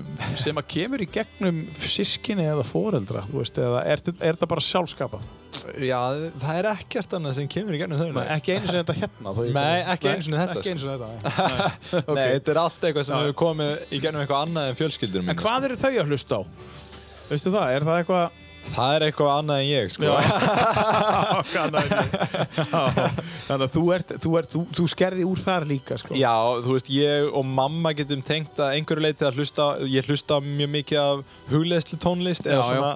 [0.41, 4.65] sem að kemur í gegnum sískinni eða foreldra, þú veist, eða er, er þetta bara
[4.69, 5.27] sjálfskapað?
[5.81, 5.97] Já,
[6.43, 8.25] það er ekkert annað sem kemur í gennum þau.
[8.35, 11.21] Ekki einu sinni þetta hérna Nei, ekki einu sinni þetta, Ekki einu sinni þetta, nei.
[12.05, 12.17] Nei.
[12.19, 15.41] Nei, þetta er allt eitthvað sem hefur komið í gennum eitthvað annað en fjölskyldur En
[15.41, 16.43] hvað eru þau að hlusta á?
[17.31, 18.43] Veistu það, er það eitthvað
[18.75, 20.05] Það er eitthvað annað en ég, sko.
[23.45, 26.17] Þannig að þú, ert, þú, ert, þú, þú skerði úr þar líka sko.
[26.19, 26.33] Já,
[26.65, 30.71] þú veist, ég og mamma getum tengt að einhverju leiti að hlusta, ég hlusta mjög
[30.79, 32.69] mikið af hugleðslu tónlist eða Já, já.
[32.73, 32.93] svona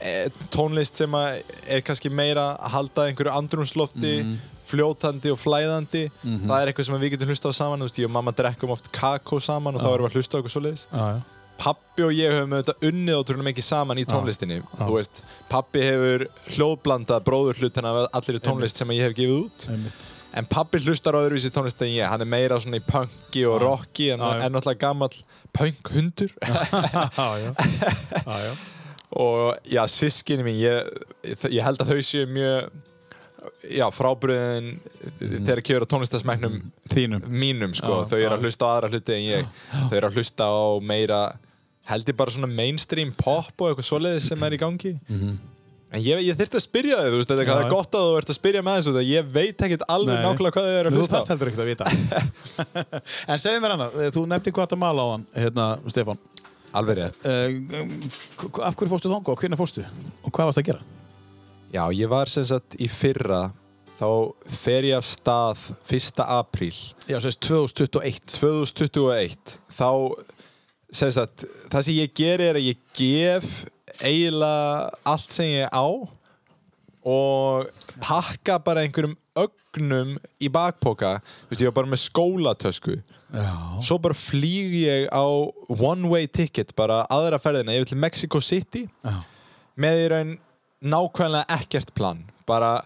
[0.00, 0.14] e,
[0.54, 4.38] tónlist sem er kannski meira að halda einhverju andrumslofti, Mhm.
[4.70, 6.04] fljótandi og flæðandi.
[6.22, 8.86] Það er eitthvað sem við getum hlusta á saman, veist, ég og mamma drekkum oft
[8.94, 10.84] kakó saman og þá erum við að hlusta eitthvað svoleiðis.
[10.94, 11.20] já, já.
[11.60, 14.62] Pappi og ég höfum auðvitað unnið ótrúlega mikið saman í tónlistinni.
[14.78, 15.20] Þú veist,
[15.52, 19.68] pappi hefur hljóðblandað bróður hlutina af allir tónlist sem ég hef gefið út.
[19.74, 20.08] Einmitt.
[20.40, 23.58] En pappi hlustar á öðruvísi tónlist en ég, hann er meira svona í punki og
[23.64, 25.10] rocki en er náttúrulega gammal
[25.52, 26.30] punkhundur.
[29.10, 30.86] Og já, sískinni mín, ég,
[31.50, 32.68] ég held að þau séu mjög
[33.74, 34.68] já, frábriðin
[35.18, 36.58] þegar kemur á tónlistasmæknum
[36.92, 37.24] Þínum.
[37.26, 40.46] mínum, sko, þau eru að hlusta á aðra hluti en ég, þau eru að hlusta
[40.46, 41.20] á meira
[41.88, 44.92] held ég bara svona mainstream pop og eitthvað svoleiðis sem er í gangi
[45.90, 48.18] en ég, ég þurfti að spyrja þig, þú veist, þetta er það gott að þú
[48.20, 50.22] ert að spyrja með þessu, þegar ég veit ekkert alveg Nei.
[50.26, 51.86] nákvæmlega hvað þau eru að Þú hlusta á þarft heldur ekkert að vita
[53.34, 56.22] En segðu mér annað, þú nefndi Guatemala á hann hérna, Stefán
[56.70, 57.48] alveg rétt uh,
[58.68, 59.86] Af hverju fórstu þangað og hvernig fórstu?
[60.22, 60.84] Og hvað varst að gera?
[61.74, 63.48] Já, ég var sem sagt í fyrra
[64.00, 64.08] þá
[64.62, 66.22] fer ég af stað 1.
[66.24, 66.74] apríl
[67.10, 69.90] Já, sérst 2021 2021 þá
[70.92, 73.46] sem sagt, það sem ég geri er að ég gef
[74.00, 75.86] eiginlega allt sem ég á
[77.06, 77.70] og
[78.02, 81.18] pakka bara einhverjum ögnum í bakpoka.
[81.48, 82.98] Veist, ég var bara með skólatösku.
[83.30, 83.54] Já.
[83.86, 85.24] Svo bara flýg ég á
[85.70, 87.76] one way ticket bara aðra ferðina.
[87.78, 89.20] Yfir til Mexico City Já,
[89.78, 90.32] með í raun
[90.82, 92.24] nákvæmlega ekkert plan.
[92.48, 92.80] Bara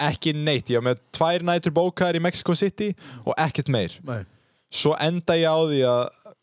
[0.00, 0.72] ekki neitt.
[0.72, 2.94] Ég var með tvær nætur bókaðar í Mexico City
[3.26, 3.98] og ekkert meir.
[4.08, 4.22] Nei
[4.72, 6.02] svo enda ég á því að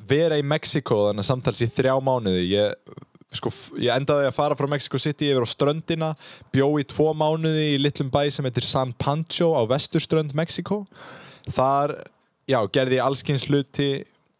[0.09, 2.43] vera í Mexiko þannig að samtals í þrjá mánuði.
[2.53, 2.93] Ég,
[3.35, 3.51] sko,
[3.81, 6.11] ég endaði að fara frá Mexico City yfir á ströndina
[6.53, 10.83] bjó í tvo mánuði í litlum bæ sem heitir San Pancho á vesturströnd Mexiko
[11.49, 11.97] þar,
[12.49, 13.91] já, gerði ég allskins hluti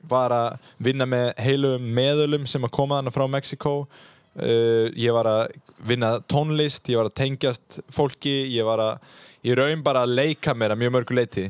[0.10, 5.28] var að vinna með heilum meðölum sem að koma þannig frá Mexiko uh, ég var
[5.30, 5.58] að
[5.90, 10.56] vinna tónlist, ég var að tengjast fólki, ég var að í raun bara að leika
[10.58, 11.46] mér að mjög mörgu leiti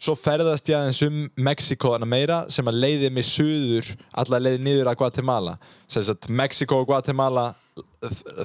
[0.00, 3.90] Svo ferðast ég aðeins um Mexiko hana meira sem að leiði mig suður,
[4.22, 5.58] alla leiði niður að Guatemala.
[5.92, 7.50] Sem sagt, Mexiko og Guatemala,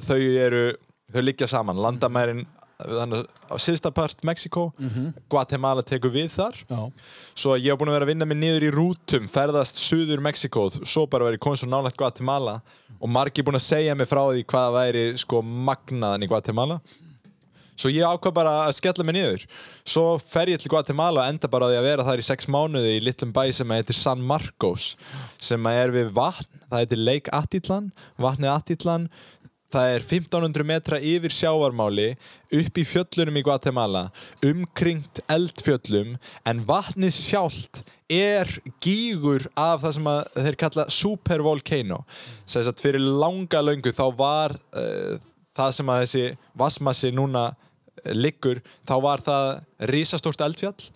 [0.04, 0.66] þau eru,
[1.14, 1.80] þau liggja saman.
[1.80, 2.42] Landamærin,
[2.76, 4.66] þannig á síðsta part Mexiko,
[5.32, 6.60] Guatemala tekur við þar.
[6.68, 6.82] Já
[7.36, 10.68] Svo ég hef búin að vera að vinna mig niður í rútum, ferðast suður Mexiko,
[10.84, 12.58] svo bara verið komið svo nálægt Guatemala
[13.00, 16.78] og margir búin að segja mig frá því hvað væri sko magnaðan í Guatemala.
[17.76, 19.46] Svo ég ákvað bara að skella mig niður.
[19.84, 22.48] Svo fer ég til Guatemala og enda bara á því að vera þar í sex
[22.48, 24.94] mánuði í litlum bæ sem heitir San Marcos
[25.36, 29.08] sem er við vatn, það heitir Lake Atitlan, vatnið Atitlan.
[29.76, 32.12] Það er 1500 metra yfir sjávarmáli
[32.54, 34.04] upp í fjöllunum í Guatemala
[34.46, 36.14] umkringt eldfjöllum
[36.46, 38.46] en vatnið sjálft er
[38.78, 42.04] gígur af það sem þeir kalla supervolcano.
[42.46, 45.18] Sem að fyrir langa löngu þá var uh,
[45.56, 46.24] það sem að þessi
[46.62, 47.48] vassmassi núna
[48.16, 49.46] liggur, þá var það
[49.92, 50.90] risastórt eldfjall.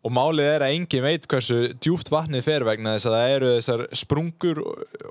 [0.00, 3.48] Og málið er að engin veit hversu djúpt vatnið fer vegna þess að það eru
[3.52, 4.60] þessar sprungur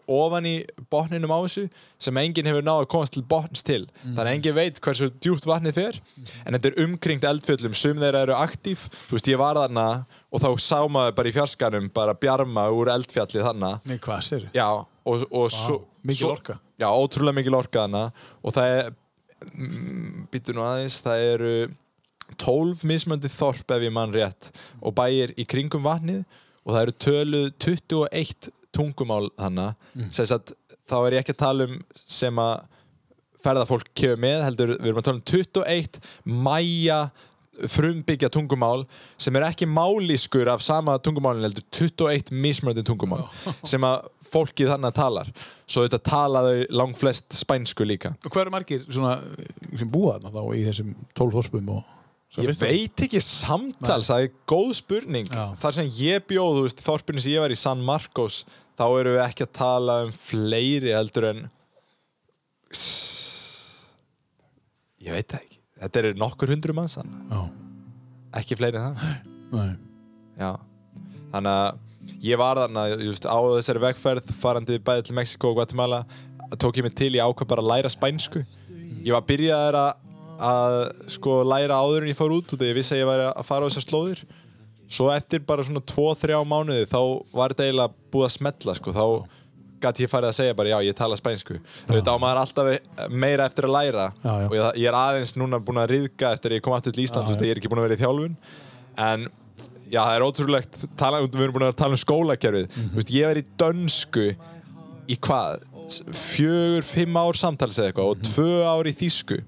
[0.10, 0.54] ofan í
[0.90, 1.68] botninum á þessu
[2.02, 3.84] sem enginn hefur náð að komast til botns til.
[4.02, 6.00] Þannig að enginn veit hversu djúpt vatnið fer
[6.42, 7.78] en þetta er umkringt eldfjöllum.
[7.78, 9.86] Sum þeirra eru aktív, þú veist ég var þarna
[10.34, 13.76] og þá sá maður bara í fjarskanum bara bjarma úr eldfjallið þarna.
[13.86, 14.50] Nei, hvað sér?
[14.58, 16.58] Já, og, og svo mikil svo, orka.
[16.82, 18.04] Já, ótrúlega mikil orka þarna.
[18.42, 18.98] Og það er mm,
[20.32, 21.54] býtu nú aðeins, það eru
[22.40, 26.24] 12 mismöndi þorp ef ég mann rétt og bæir í kringum vatnið
[26.66, 30.12] og það eru töluð 21 tungumál þannig mm.
[30.36, 30.54] að
[30.90, 32.68] þá er ég ekki að tala um sem að
[33.40, 36.00] ferðafólk kemur með heldur, við erum að tala um 21
[36.46, 37.02] mæja
[37.68, 38.86] frumbyggja tungumál
[39.20, 43.26] sem er ekki málískur af sama tungumálin heldur 21 mismöndi tungumál.
[43.68, 45.32] Sem að fólkið þannig talar.
[45.70, 48.14] Svo þetta talaðu langflest spænsku líka.
[48.24, 49.18] Og hvað eru margir svona,
[49.78, 51.96] sem búa þarna þá í þessum 12 þorpum og
[52.38, 55.30] Ég veit ekki samtals, það er góð spurning.
[55.34, 55.48] Já.
[55.58, 58.44] Þar sem ég bjóð, þú veist, þorpinu sem ég var í San Marcos
[58.80, 61.42] þá erum við ekki að tala um fleiri heldur en
[65.04, 65.60] ég veit það ekki.
[65.80, 67.20] Þetta eru nokkur hundru manns þannig.
[67.34, 67.42] Já,
[68.40, 68.96] ekki fleiri en það.
[69.56, 69.72] Nei.
[70.40, 70.52] Já,
[71.34, 71.86] þannig að
[72.24, 76.04] ég var þannig just, á þessari vegferð farandi bæði til Mexiko og Guatemala
[76.58, 78.44] tók ég mig til, ég ákvað bara að læra spænsku.
[79.06, 79.90] Ég var byrjaður að,
[80.50, 80.78] að
[81.16, 83.68] sko læra áður en ég fór út og ég vissi að ég væri að fara
[83.68, 84.24] á þessar slóðir.
[84.90, 87.02] Svo eftir bara svona 2-3 mánuði þá
[87.36, 89.06] var þetta eiginlega búið að smetla sko, þá
[89.80, 91.60] gæti ég farið að segja bara já, ég tala spænsku.
[91.88, 94.08] Auðvitað á maður alltaf meira eftir að læra.
[94.24, 94.48] Já, já.
[94.48, 97.06] og ég, ég er aðeins núna búin að riðga eftir að ég kom aftur til
[97.06, 97.38] Ísland, já.
[97.46, 98.36] ég er ekki búin að vera í þjálfun.
[99.06, 99.30] En
[99.92, 102.90] já, það er ótrúlegt tala, við erum búin að tala um skólakerfið Mhm.
[102.94, 104.36] þú veist, ég var í dönsku
[105.10, 105.62] í hvað,
[106.14, 109.40] fjögur, fimm ár samtals eða eitthvað og tvö ár í þýsku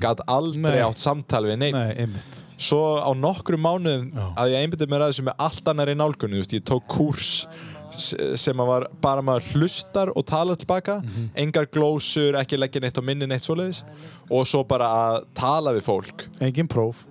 [0.00, 0.76] gæt aldrei Mhm.
[0.76, 0.84] Nei.
[0.84, 2.08] átt samtal við neitt Nei,
[2.58, 4.34] svo á nokkrum mánuðum Já.
[4.36, 7.46] að ég einbytti mér að þessu með allt annari nálgunni, þú veist, ég tók kúrs
[7.96, 11.30] s- sem var bara maður hlustar og tala tilbaka, Mhm.
[11.36, 13.82] engar glósur ekki leggja neitt á minni neitt svoleiðis
[14.30, 17.04] og svo bara að tala við fólk Engin próf.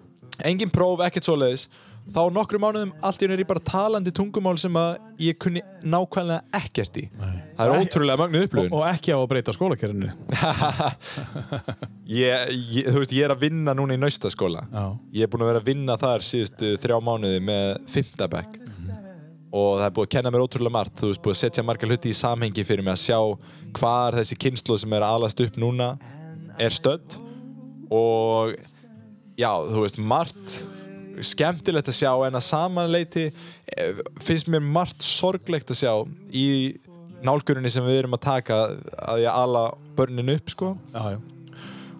[0.43, 1.67] engin próf, ekkert svoleiðis
[2.13, 4.89] þá á nokkrum mánuðum allt í henni er ég bara talandi tungumál sem að
[5.21, 7.05] ég kunni nákvæmlega ekkert í.
[7.19, 7.35] Nei.
[7.57, 9.55] það er Og ótrúlega magnu Og, upplöfun og ekki á að breyta
[12.21, 12.55] ég,
[12.89, 14.65] þú veist, ég er að vinna núna í naustaskóla.
[15.15, 18.59] Ég er búin að vera að vinna þar síðustu þrjá mánuði með fymtabæk
[19.49, 20.97] og það er búið að kenna mér ótrúlega margt.
[20.99, 23.19] Þú veist, búið að setja margar hluti í samhengi fyrir mig að sjá
[23.79, 25.93] hvar þessi kynslu sem er alast upp núna
[26.61, 27.17] er stödd.
[27.89, 28.53] Og
[29.39, 30.59] já, þú veist, margt
[31.25, 35.93] skemmtilegt að sjá en að samanleiti eh, finnst mér margt sorglegt að sjá
[36.31, 36.47] í
[37.25, 38.59] nálgurinni sem við erum að taka
[39.03, 39.65] að ég ala
[39.97, 40.73] börnin upp sko.
[40.93, 41.19] Já, já.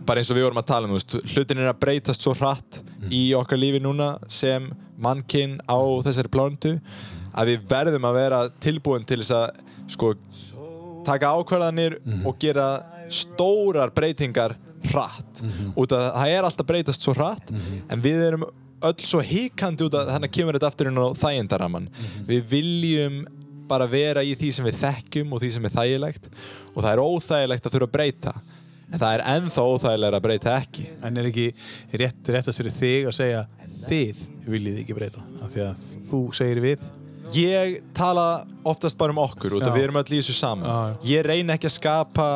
[0.07, 2.80] bara eins og við vorum að tala um veist, hlutin er að breytast svo hratt
[3.11, 6.78] í okkar lífi núna sem mannkinn á þessari plántu
[7.34, 9.59] að við verðum að vera tilbúin til þess að
[9.93, 10.13] sko,
[11.07, 12.70] taka ákvarðanir og gera
[13.09, 14.55] stórar breytingar
[14.89, 15.43] hratt.
[15.76, 18.47] Út af að það er alltaf breytast svo hratt en við erum
[18.88, 21.89] öll svo hikandi út af þannig kemur þetta aftur inn á þægindaraman
[22.30, 23.19] við viljum
[23.69, 26.30] bara vera í því sem við þekkjum og því sem er þægilegt
[26.73, 28.34] og það er óþægilegt að þurfa að breyta.
[28.89, 30.86] En það er ennþá óþægilega að breyta ekki.
[31.05, 31.47] En er ekki
[32.01, 33.43] rétt, rétt að sér þig að segja
[33.86, 36.88] þið viljið ekki breyta af því að þú segir við?
[37.38, 38.25] Ég tala
[38.65, 40.65] oftast bara um okkur út af við erum öll í þessu saman.
[40.65, 41.11] Já.
[41.11, 42.30] ég reyna ekki að skapa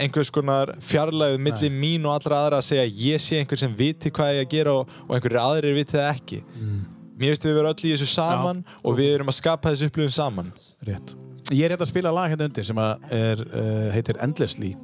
[0.00, 3.74] einhvers konar fjarlæðu milli mín og allra aðra að segja að ég sé einhver sem
[3.76, 6.42] viti hvað ég að gera og, og einhverjir aðrir viti það ekki.
[6.56, 6.80] Mm.
[7.20, 10.16] mér finnst við vera öll í þessu saman og við erum að skapa þessu upplifun
[10.16, 10.52] saman.
[10.88, 11.16] Rétt.
[11.50, 14.74] Ég er rétt að spila lag hérna undir sem að er, uh, heitir Endlessly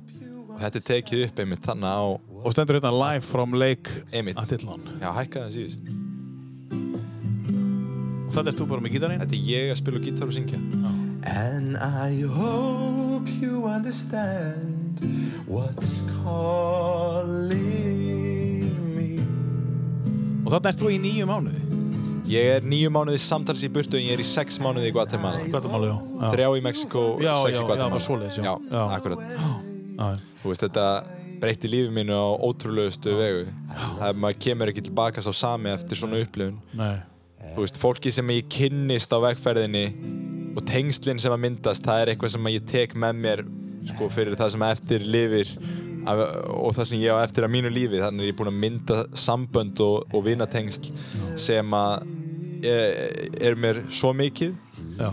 [0.57, 4.41] og þetta er tekið upp einmitt þannig á og stendur hérna live from Lake Einmitt.
[4.41, 6.05] Atitlan já, hækka það síðan
[8.27, 9.23] og þetta er þú bara með gítarinn.
[9.23, 10.59] Þetta er ég að spila gítar og syngja
[11.27, 15.01] And I hope you understand
[15.47, 16.03] what's
[17.37, 19.19] calling me.
[20.47, 21.63] og þarna ert þú í nýju mánuði
[22.31, 25.43] ég er nýju mánuði samtals í burtu en ég er í sex mánuði í Guatemala
[25.51, 26.31] Guatemala, já, já.
[26.37, 28.43] þrjá í Mexiko, Já, sex já, í Guatemala já, bara svoleiðis, já.
[28.47, 28.83] já, Já.
[28.97, 29.51] akkurat Já,
[29.99, 30.09] já.
[30.43, 30.87] Þú veist, þetta
[31.43, 33.45] breytti lífi mínu á ótrúlegustu vegu.
[33.99, 36.57] Það er maður kemur ekki tilbaka sá sami eftir svona upplifun.
[36.79, 36.97] Nei.
[37.57, 39.83] Þú veist, fólki sem ég kynnist á vegferðinni
[40.57, 43.45] og tengslinn sem að myndast, það er eitthvað sem ég tek með mér
[43.91, 45.53] sko, fyrir það sem eftir lifir
[46.07, 46.23] af,
[46.57, 48.03] og það sem ég á eftir að mínu lífi.
[48.03, 50.93] Þannig er ég búinn að mynda sambönd og, og vinatengsl
[51.39, 52.07] sem að
[52.67, 53.01] er,
[53.51, 54.55] er mér svo mikið
[54.97, 55.11] Já.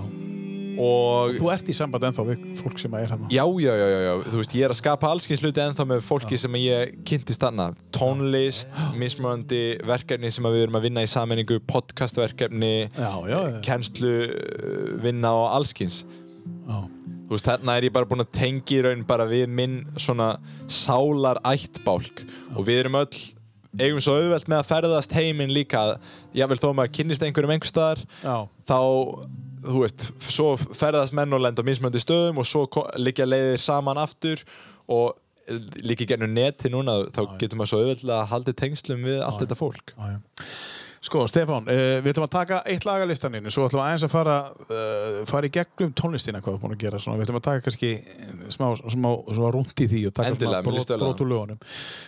[0.82, 4.00] Og Þú ert í samband ennþá við fólk sem er hérna Já, já, já, já,
[4.08, 7.46] já, þú veist, ég er að skapa allskyns hluti ennþá með fólki sem ég kynntist
[7.48, 13.60] annað tónlist, mismunandi verkefni sem við erum að vinna í sammenningu podcastverkefni, Já, já, já.
[13.66, 14.14] kennslu
[15.04, 16.80] vinna og allskyns já.
[16.84, 20.34] þú veist, þarna er ég bara búinn að tengja í raun bara við minn svona
[20.72, 22.26] sálar ættbálk
[22.58, 23.24] og við erum öll
[23.82, 25.80] eigum svo auðvelt með að ferðast heiminn líka.
[26.38, 28.36] Jável þó að maður kynnist einhverjum einhver staðar já.
[28.70, 28.78] þá,
[29.66, 32.66] þú veist, svo ferðast menn og lenda á mismöndi stöðum og svo
[33.00, 34.44] liggja leiðir saman aftur
[34.92, 35.18] og
[35.84, 39.60] líka gennum neti núna þá getur maður svo auðvitað að halda tengslum við allt þetta
[39.60, 39.96] fólk.
[39.98, 40.48] Já, já.
[41.04, 44.06] Sko, Stefán, uh, við ætlum að taka eitt lag að listaninu, svo ætlum við aðeins
[44.08, 44.36] að fara,
[44.72, 47.02] uh, fara í gegnum tónlistina hvað við erum búin að gera.
[47.04, 47.90] Svona, við ætlum að taka kannski
[48.56, 51.10] smá, smá smá rúnt í því og taka Endilega, mér svona líst vel á það.
[51.10, 51.60] brot úr lögunum.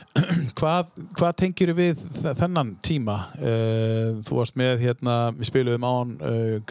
[0.62, 2.06] hvað, hvað tengir við
[2.40, 3.18] þennan tíma?
[3.36, 6.16] Uh, þú varst með hérna, við spilum án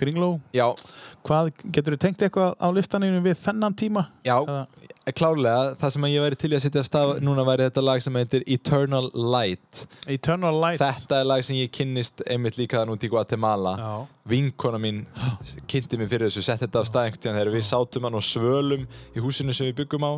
[0.01, 0.31] Kringló.
[0.57, 0.71] Já,
[1.25, 4.09] Hvað, getur þú tengt eitthvað á listaninu við þennan tíma?
[4.29, 4.67] já, Eða-
[5.13, 8.17] klárlega, það sem ég væri til að setja af stað núna væri þetta lag sem
[8.17, 9.85] heitir Eternal Light.
[10.09, 10.81] Eternal Light.
[10.81, 13.77] Þetta er lag sem ég kynnist einmitt líka þann út í Guatemala.
[13.77, 13.95] Já.
[14.25, 15.03] Vinkona mín
[15.69, 18.23] kynnti mig fyrir þessu Sett þetta af stað einhvern tíðan þegar við sátum hann og
[18.25, 20.13] svölum í húsinu sem við byggum á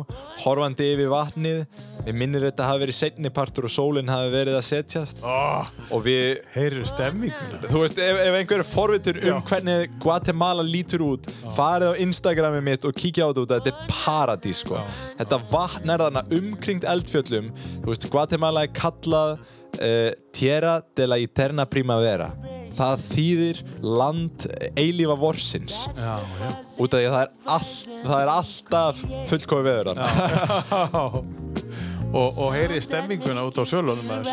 [0.45, 1.57] Horfandi yfir vatnið.
[2.05, 5.19] Við minnir þetta hafi verið setni partur og sólinn hafi verið að setjast.
[5.27, 9.37] Oh, Og við Heyrir stemminguna Þú veist, ef, ef einhver er forvitur um Já.
[9.51, 11.27] hvernig Guatemala lítur út
[11.57, 14.76] farið á Instagramið mitt og kíkja á þetta þetta er paradís, sko
[15.19, 17.51] þetta vatn er þarna umkringt eldfjöllum.
[17.83, 22.31] Þú veist, Guatemala er kallað uh, Tierra de la Eterna Primavera.
[22.77, 24.47] Það þýðir land
[24.77, 25.85] eilífa vorsins.
[25.97, 26.49] Já, já.
[26.77, 27.71] Út af því að það er, all,
[28.03, 31.07] það er alltaf fullkofi veður þarna
[32.17, 34.31] og, og heyri stemminguna út á sölunum maður.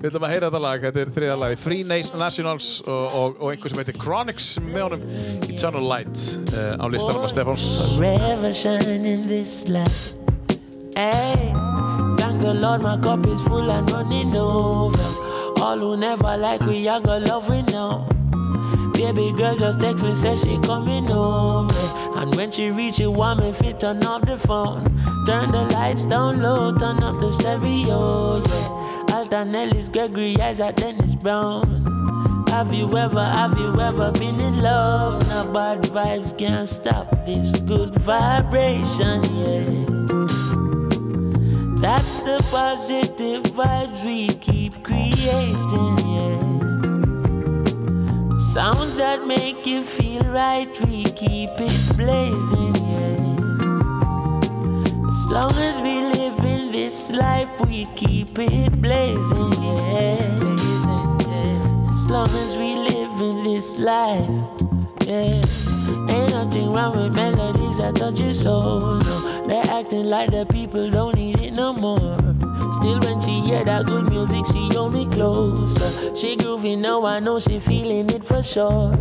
[0.00, 3.40] Við ætlum að heyra þetta lag, þetta er þriða lagi Free Na- Nationals og, og,
[3.40, 5.02] og einhver sem heitir Chronix með honum
[5.48, 6.16] Eternal Light
[6.54, 7.64] uh, á listanum að Stefáns
[7.96, 10.14] forever shine in this light.
[10.96, 11.52] Hey,
[12.20, 15.08] thank the Lord, my cup is full and running over.
[15.62, 18.06] All who never like we, I got love we know.
[19.00, 21.74] Baby girl just text me, say she coming over.
[22.18, 24.84] And when she reach, it want me fit turn off the phone.
[25.24, 29.16] Turn the lights down low, turn up the stereo, yeah.
[29.16, 32.44] Alton Ellis, Gregory Isaac, Dennis Brown.
[32.50, 35.26] Have you ever, have you ever been in love?
[35.28, 39.86] Now bad vibes can't stop this good vibration, yeah.
[41.80, 46.49] That's the positive vibes we keep creating, yeah.
[48.50, 53.14] Sounds that make you feel right, we keep it blazing, yeah.
[55.06, 60.34] As long as we live in this life, we keep it blazing, yeah.
[61.88, 64.28] As long as we live in this life,
[65.06, 65.40] yeah.
[66.10, 69.42] Ain't nothing wrong with melodies that touch your soul, no.
[69.46, 72.18] They're acting like the people don't need it no more.
[72.72, 76.14] Still, when she hear that good music, she hold me closer.
[76.14, 78.92] She groovy now, I know she feeling it for sure.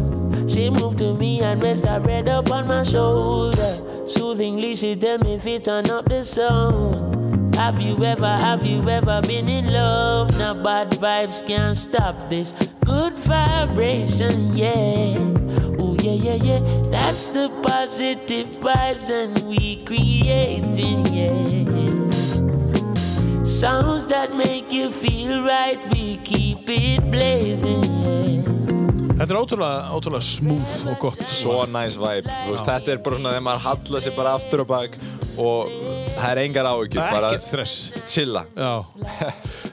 [0.47, 3.71] She moved to me and rest her head up on my shoulder.
[4.07, 7.55] Soothingly, she tell me if it turn up the sound.
[7.55, 10.31] Have you ever, have you ever been in love?
[10.39, 12.53] Now bad vibes can't stop this
[12.85, 15.17] good vibration, yeah.
[15.77, 16.59] Oh yeah, yeah, yeah.
[16.89, 22.18] That's the positive vibes and we creating, yeah.
[23.59, 27.83] Sounds that make you feel right, we keep it blazing.
[29.19, 33.17] Þetta er ótrúlega, ótrúlega smooth og gott svo nice vibe Þú veist, þetta er bara
[33.17, 34.95] svona þegar maður hallar sig bara aftur og bak
[35.39, 35.73] og
[36.15, 37.75] það er engar áhyggjur bara Ekkert stress.
[38.07, 38.45] chilla.
[38.55, 38.71] Já,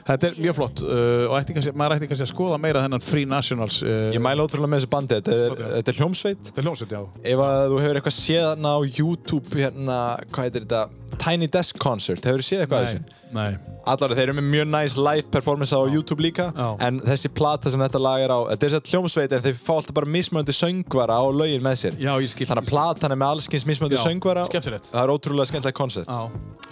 [0.09, 3.03] þetta er mjög flott uh, og ætti kannski, maður ætti kannski að skoða meira þennan
[3.07, 5.71] Free Nationals uh, Ég mæla ótrúlega með þessu bandi, þetta er, Skotja.
[5.77, 6.43] þetta er hljómsveit.
[6.51, 7.01] Þetta er hljómsveit, já.
[7.33, 9.99] Ef að þú hefur eitthvað séð hana á YouTube hérna,
[10.35, 10.85] hvað heitir þetta?
[11.15, 13.17] Tiny Desk Concert, hefur þú séð eitthvað af þessu?
[13.35, 16.67] nei Allar, þeir eru með mjög nice live performance á YouTube líka Já.
[16.83, 19.71] en þessi plata sem þetta lag er á þetta er sér hljómsveit en þeir fá
[19.77, 23.21] alltaf bara mismöndi söngvara á lögin með sér Já, ég skil Þannig að platan er
[23.21, 24.89] með allskins mismöndi Já, söngvara skemmtilegt.
[24.91, 26.19] Það er ótrúlega skemmtilegt koncept Já,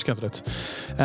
[0.03, 0.41] skemmtilegt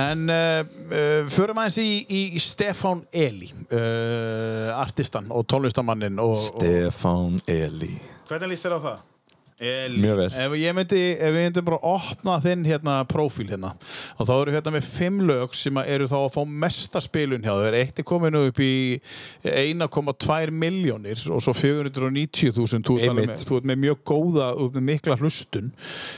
[0.03, 6.35] En uh, uh, förum aðeins í, í, í Stefán Eli uh, artistan og tónlistamannin og,
[6.43, 7.95] Stefán Eli
[8.27, 9.07] Hvernig líst þér á það?
[9.61, 9.99] Eli.
[10.01, 10.29] Mjög vel.
[10.41, 13.75] Ef ég myndi, ef við myndum bara opna þinn hérna prófíl hérna
[14.17, 17.53] og þá eru hérna með fimm lög sem eru þá að fá mesta spilun hjá
[17.61, 18.71] þeir eitt er komin upp í
[19.45, 24.49] 1,2 miljónir og svo 490.000 þú, ert með- þú ert með mjög góða
[24.79, 25.73] með mikla hlustun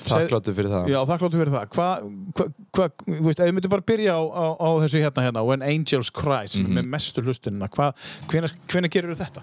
[0.07, 1.67] Þakkláttur fyrir það Já, þakkláttu fyrir það.
[1.75, 2.07] Hvað,
[2.39, 2.47] hva,
[2.79, 5.63] hva, þú veist, ef við myndum bara byrja á, á, á þessu hérna hérna, When
[5.67, 6.79] Angels Cry, sem Mhm.
[6.79, 7.95] er með mestu hlustunina, hvað,
[8.31, 9.43] hvenær, hvenær gerir þetta?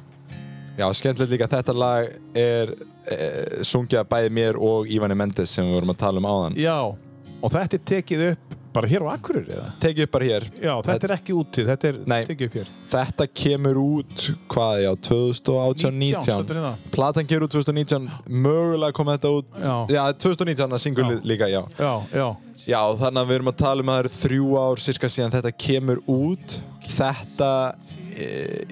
[0.80, 2.72] Já, skemmtilegt líka að þetta lag er
[3.12, 3.18] e,
[3.68, 6.78] sungið af bæði mér og Ívani Mendes sem við vorum að tala um áðan Já,
[7.40, 9.70] og þetta er tekið upp bara hér á Akureyri, eða?
[9.82, 12.20] Tekið upp bara hér Já, þetta er ekki úti, þetta er Nei.
[12.30, 12.68] tekið upp hér.
[12.92, 16.74] Þetta kemur út, hvað, já, 2018-19 stendur hérna.
[16.94, 18.06] Platan kemur út 2019
[18.46, 19.74] Mögulega kom þetta út Já.
[19.98, 21.22] Já, 2019 að single Já.
[21.34, 22.28] líka, já Já, já,
[22.70, 25.36] Já, þannig að við erum að tala um að það eru þrjú ár cirka síðan
[25.40, 26.60] þetta kemur út
[26.90, 27.50] Þetta,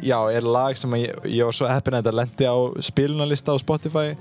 [0.04, 2.58] já, er lag sem ég, ég var svo heppin að þetta lendi á
[2.90, 4.14] spilunarlista á Spotify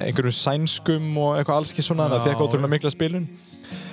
[0.00, 3.26] einhverjum sænskum og eitthvað alls ekki svona að það Já, fekk ótrúlega mikla spilun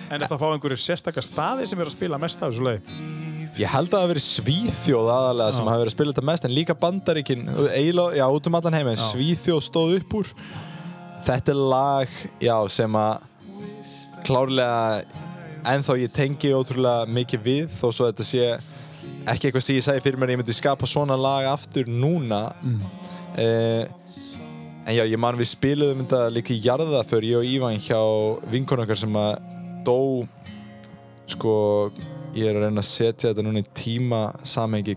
[0.08, 2.92] en þetta fá einhverju sérstakar staði sem eru að spila mest af þessu leið.
[3.58, 5.70] Ég held að það hafi verið Svíþjóð aðalega sem Já.
[5.72, 8.90] hafi verið að spila þetta mest en líka Bandaríkin, eiginlega, já, út um allan heim
[8.92, 9.06] en Já.
[9.12, 10.34] Svíþjóð stóð upp úr
[11.28, 13.26] Þetta er lag, já, sem að
[14.28, 15.02] klárlega
[15.68, 18.46] ennþá ég tengi ótrúlega mikið við þó svo þetta sé
[19.34, 22.82] ekki eitthvað sem ég segi fyrir mér ég myndi skapa svona lag aftur núna Mm.
[23.38, 23.88] eh,
[24.88, 27.98] En já, ég man við spiluðum þetta líka í jarða fyrir ég og Ívan hjá
[28.54, 29.34] vinkonu okkar sem að
[29.84, 29.98] dó
[31.28, 31.56] sko,
[32.38, 34.96] ég er að reyna að setja þetta núna í tíma samhengi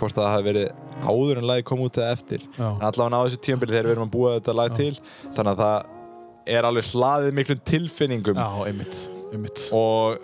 [0.00, 0.68] hvort það hafi verið
[1.08, 2.66] áður en lagi kom út eða eftir Já.
[2.68, 4.90] en allavega á þessu tímabili þegar við erum að búa þetta lag til
[5.36, 9.00] þannig að það er alveg hlaðið miklum tilfinningum Já, einmitt,
[9.32, 9.62] einmitt.
[9.72, 10.18] og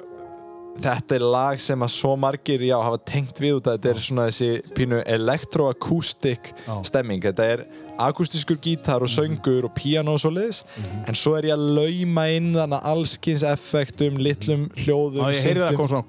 [0.83, 4.01] þetta er lag sem að svo margir já, hafa tengt við út að þetta er
[4.05, 6.75] svona þessi pínu elektroakustik Já.
[6.87, 7.65] stemming, þetta er
[7.99, 11.05] akustískur gítar og söngur og píano og svoleiðis Mhm.
[11.09, 15.41] en svo er ég að lauma inn þannig allskins effektum, litlum hljóðum, Já, ég
[15.89, 16.05] svona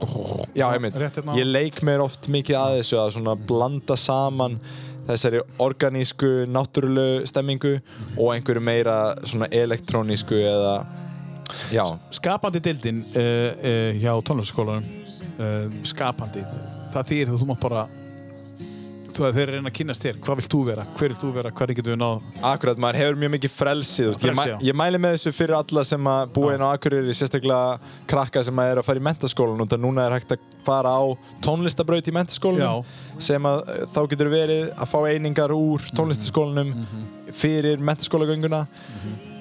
[0.56, 0.68] Já.
[1.00, 4.60] Rétt hérna Ég leik mér oft mikið að þessu að svona blanda saman
[5.08, 7.80] þessari organísku, náttúrulegu stemmingu
[8.18, 10.86] og einhverju meira svona elektrónísku eða
[11.74, 11.86] já,
[12.18, 14.90] skapandi dildin uh, uh, hjá tónlistaskólanum
[15.38, 16.44] uh, skapandi.
[16.94, 17.88] Það þýr þú mátt bara
[19.18, 20.18] þeir eru reyna að kynast þér.
[20.22, 22.26] Hvað vilt þú vera, hver vilt þú vera, hvernig getur við náð?
[22.46, 24.26] Akkurat, maður hefur mjög mikið frelsi, þú veist.
[24.28, 27.16] ég, Frelsi, mæ, ég mæli með þessu fyrir alla sem að búa inn á Akureyri,
[27.18, 30.94] sérstaklega krakka sem að er að fara í mentaskólan og núna er hægt að fara
[30.94, 31.04] á
[31.48, 32.86] tónlistabraut í mentaskólanum
[33.30, 37.08] sem að eh, þá getur verið að fá einingar úr tónlistaskólanum Mhm.
[37.34, 38.68] fyrir mentaskólagönguna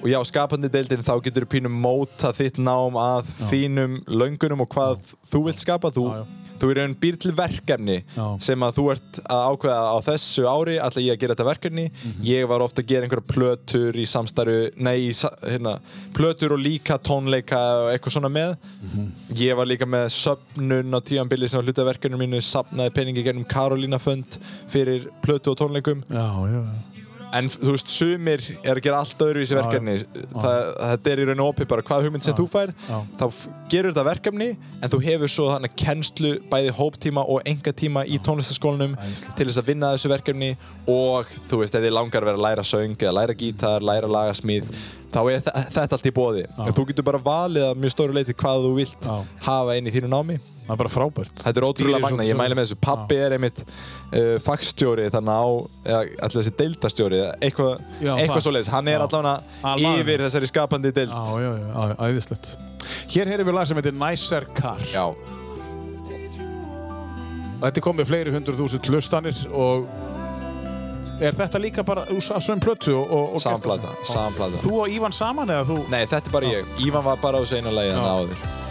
[0.07, 4.69] og já, skapandi deildin þá getur þú pínum móta þitt nám að þínum löngunum og
[4.71, 6.43] hvað þú vilt skapa þú, Já, já.
[6.57, 8.23] þú er einn býr til verkefni Já.
[8.41, 11.83] sem að þú ert að ákveða á þessu ári ætla ég að gera þetta verkefni
[11.91, 12.23] Mhm.
[12.25, 15.11] ég var ofta að gera einhverja plötur í samstarfi nei,
[15.45, 15.75] hérna,
[16.17, 19.11] plötur og líka tónleika og eitthvað svona með Mhm.
[19.43, 23.23] ég var líka með söpnun á tíanbili sem var hluta af verkefninu mínu sapnaði peningi
[23.27, 24.39] gennum Karolína Fund
[24.71, 26.96] fyrir plötu og tónleikum já, já, já.
[27.35, 29.95] En þú veist, sumir er að gera allt öðru í þessi Já, verkefni
[30.31, 32.99] það, Þetta er í raun og opið bara hvað hugmynd sem þú færð Já.
[33.19, 33.25] Þá
[33.73, 34.47] gerur þetta verkefni
[34.81, 38.95] En þú hefur svo þannig kennslu Bæði hóptíma og enga tíma í tónlistaskólanum.
[39.35, 40.51] Til þess að vinna þessu verkefni.
[40.87, 44.07] Og þú veist, ef þið langar að vera að læra söng Eða læra gítar, læra
[44.07, 44.71] lagasmíð
[45.07, 46.41] Þá er þe- þetta allt í bóði
[46.75, 49.15] þú getur bara valið að mjög stóru leiti Hvað þú vilt Já.
[49.47, 50.35] hafa inn í þínu námi
[50.67, 51.41] það er bara frábært.
[51.45, 52.77] Þetta er ótrúlega magna, ég mæli með þessu.
[52.83, 55.47] Pappi er einmitt uh, fagstjóri þannig á,
[55.87, 57.73] eða allir þessi deildastjóri eða eitthvað,
[58.17, 58.71] eitthvað svoleiðis.
[58.75, 61.15] Hann er allavega yfir þessari skapandi deild.
[61.15, 62.51] Já, já, já, æðislegt.
[63.15, 64.83] Hér heyrum við lag sem heitir Nicer Car.
[64.93, 65.07] Já.
[67.57, 69.87] þetta er komið fleiri hundruð þúsund hlustanir og
[71.25, 74.11] er þetta líka bara sa- sömu plötu og, og, og Saman gert plata, þessu?
[74.13, 74.59] saman plata.
[74.61, 75.77] þú og Ívan saman eða þú?
[75.89, 78.66] Nei, þetta er bara ég, Ívan var bara á þessu eina lagi þannig áður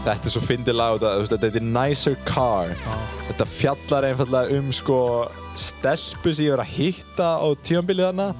[0.00, 2.70] Þetta er svo fyndið lag og þetta, þú veist, þetta er Nicer Car.
[3.26, 5.00] Þetta fjallar einfallega um sko
[5.60, 8.30] stelpu sem ég var að hitta á tímanbilið hana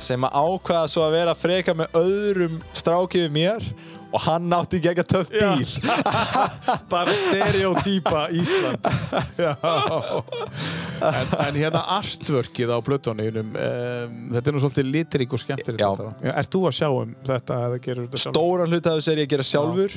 [0.00, 3.66] sem að ákvaða svo að vera freka með öðrum stráki við mér
[4.10, 5.66] og hann átti ekki ekki töff bíl.
[6.92, 8.88] Bara stereotýpa Ísland.
[11.00, 15.88] En, en hérna artworkið á plötunum um, þetta er nú svolítið litrík og já.
[16.34, 18.20] Ert þú að sjá um þetta þetta?
[18.20, 19.96] Stóran hluta af þessu er ég að gera sjálfur.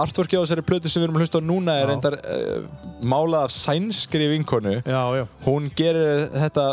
[0.00, 1.90] Artworkið á þessari plötu sem við erum að hlusta á núna er Já.
[1.92, 4.78] reyndar uh, málað af sænskri vinkonu.
[4.82, 6.66] Já, já, hún gerir þetta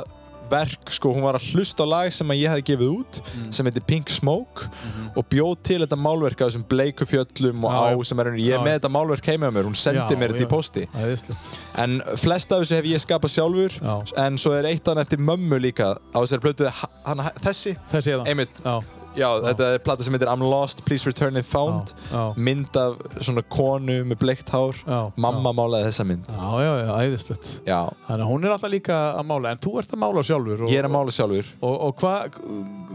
[0.52, 3.52] verk, sko, hún var að hlusta á lag sem ég hefði gefið út Mm.
[3.54, 4.68] sem heitir Pink Smoke
[5.16, 8.64] og bjóð til þetta málverk af þessum bleiku fjöllum og á sem er ég er
[8.66, 10.86] með þetta málverk heima á mér, hún sendi mér þetta í posti
[11.78, 13.95] en flest af þessu hef ég skapað sjálfur Já.
[14.26, 16.70] en svo er eitt hann eftir mömmu líka á þessari plötu,
[17.06, 17.76] hann, þessi.
[17.91, 18.62] Þessi eða einmitt,
[19.18, 21.93] já, já, þetta er plata sem heitir I'm Lost, Please Return If Found.
[22.07, 22.24] Já, já.
[22.47, 24.80] mynd af svona konu með bleikt hár.
[25.18, 26.30] Mamma málaði þessa mynd.
[26.32, 27.51] Já, já, já, æðislegt.
[27.68, 30.72] Þannig að hún er alltaf líka að mála en þú ert að mála sjálfur og,
[30.72, 31.51] ég er að mála sjálfur.
[31.61, 32.39] Og, og hvað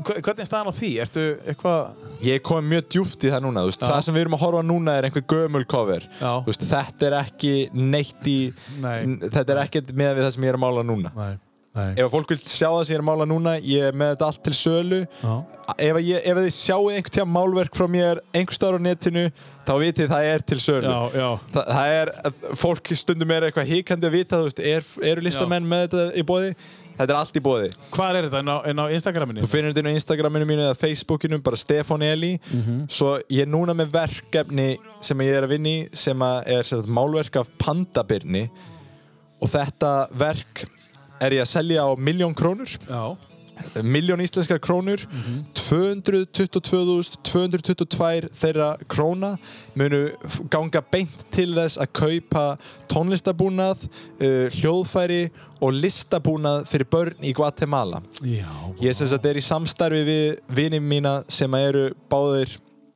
[0.02, 0.90] hva, hvernig er staðan á því?
[1.04, 4.62] Ertu eitthvað Ég komið mjög djúpt í það núna, það sem við erum að horfa
[4.66, 6.04] núna er einhver gömul cover.
[6.46, 8.36] Þetta er ekki neitt í
[8.82, 8.98] Nei.
[9.24, 11.12] þetta er ekkert með við það sem ég er að mála núna.
[11.16, 11.32] Nei,
[11.76, 11.88] nei.
[12.02, 14.28] Ef fólk vil sjá það sem ég er að mála núna ég er með þetta
[14.28, 15.00] allt til sölu.
[15.22, 15.32] Já.
[15.76, 19.24] ef, ég, ef þið sjáu einhvern tíma málverk frá mér einhver staðar á netinu
[19.62, 20.92] þá vitið það er til sölu.
[20.92, 22.14] Já, já, Þa, það er,
[22.60, 26.26] fólk stundum er eitthvað híkandi að vita, þú veist, er, eru listamenn með þetta í
[26.28, 26.54] bóði
[26.92, 28.42] þetta er allt í bóði hvað er þetta?
[28.42, 29.42] Inn á, inn á Instagraminu?
[29.42, 32.34] Þú finnir þetta inn á Instagraminu mínu eða Facebookinu, bara Stefán Eli.
[32.92, 34.68] Svo ég er núna með verkefni
[35.04, 38.44] sem ég er að vinna í sem að er sem sagt, málverk af pandabirni.
[39.42, 40.66] Og þetta verk
[41.22, 42.70] er ég að selja á miljón krónur.
[42.88, 43.16] Já,
[43.84, 45.00] miljón íslenskar krónur
[45.58, 49.30] 222.222 þeirra króna
[49.78, 50.00] munu
[50.52, 52.44] ganga beint til þess að kaupa
[52.90, 55.22] tónlistabúnað uh, hljóðfæri
[55.62, 57.98] og listabúnað fyrir börn í Guatemala.
[58.26, 58.52] Já.
[58.82, 60.24] Ég sem sagt er í samstarfi við
[60.56, 62.50] vinið mína sem eru báðir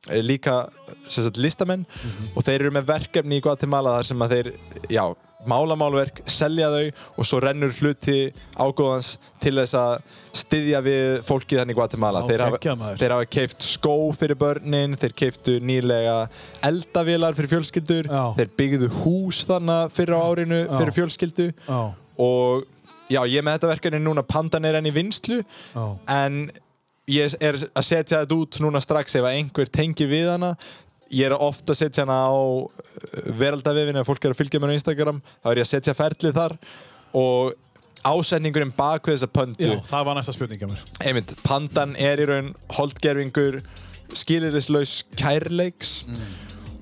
[0.09, 0.69] eh, líka
[1.07, 1.85] sagt listamenn
[2.33, 4.47] og þeir eru með verkefni í Guatemala þar sem að þeir,
[4.91, 5.05] já,
[5.49, 6.85] málamálverk, selja þau
[7.17, 8.17] og svo rennur hluti
[8.59, 9.95] ágóðans til þess að
[10.37, 12.21] styðja við fólkið þannig í Guatemala.
[12.23, 16.17] Já, Þeir hafa, keift skó fyrir börnin, þeir keiftu nýlega
[16.67, 18.23] eldavélar fyrir fjölskyldur, Já.
[18.37, 20.71] þeir byggðu hús þannig fyrir á árinu Já.
[20.77, 21.81] fyrir fjölskyldu Já,
[22.17, 22.65] og
[23.07, 25.41] já, ég með þetta verkefni núna, pandan er enn í vinslu
[26.11, 26.47] en
[27.07, 30.49] ég er að setja þetta út núna strax ef einhver tengi við hana
[31.13, 32.35] ég er ofta að setja hana á
[33.39, 36.37] veraldavefinu ef fólk er að fylgja mér á Instagram þá er ég að setja ferlið
[36.37, 36.57] þar
[37.17, 37.55] og
[38.07, 40.83] ásetningurinn bak við þessa pöndu já, það var næsta spurninga mér.
[41.03, 43.59] Einmitt, pandan er í raun holdgerfingur
[44.15, 46.01] skilirislaus kærleiks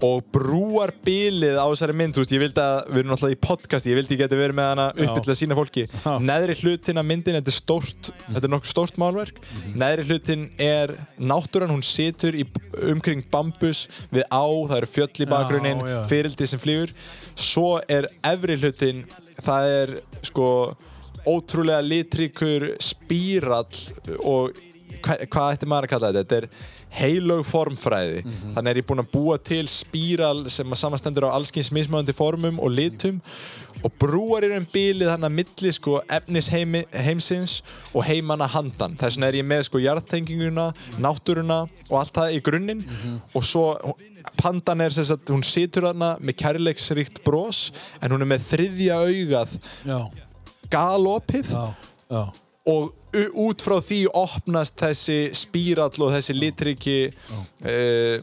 [0.04, 3.42] og brúar bilið á þessari mynd, þú veist, ég vildi að við erum náttúrulega í
[3.46, 6.12] podcast, ég vildi ég geti verið með hana til að sína fólki, Já.
[6.20, 9.40] neðri hlutin af myndin, þetta er stórt þetta er nokkuð stórt málverk,
[9.76, 12.44] neðri hlutin er náttúran, hún situr í,
[12.92, 16.00] umkring bambus við á það eru fjöll í bakgrunnin, já.
[16.12, 16.94] fyrildi sem flýgur
[17.36, 19.06] svo er efri hlutin
[19.44, 20.50] það er sko
[21.26, 24.56] ótrúlega litríkur spírall og
[25.06, 26.24] hva, hvað ætti maður að kalla þetta?
[26.24, 28.24] Þetta er heilög formfræði.
[28.56, 32.74] Þannig er ég búinn að búa til spíral sem samastendur á allskins mismöðandi formum og
[32.76, 33.22] litum
[33.86, 37.60] og brúar í raun bilið þannig að milli sko efnis heimi, heimsins
[37.94, 38.96] og heimanna handan.
[38.98, 40.70] Þess vegna er ég með sko jarðtenginguna,
[41.04, 42.86] náttúruna og allt það í grunninn.
[43.36, 43.68] Og svo
[44.42, 47.68] pandan er sem sagt, hún situr þarna með kærleiksríkt bros
[48.02, 49.60] en hún er með þriðja augað
[50.74, 51.54] galopið.
[51.54, 51.70] Já,
[52.10, 52.94] já og
[53.40, 56.98] út frá því opnast þessi spírall og þessi litriki
[57.32, 58.18] uh,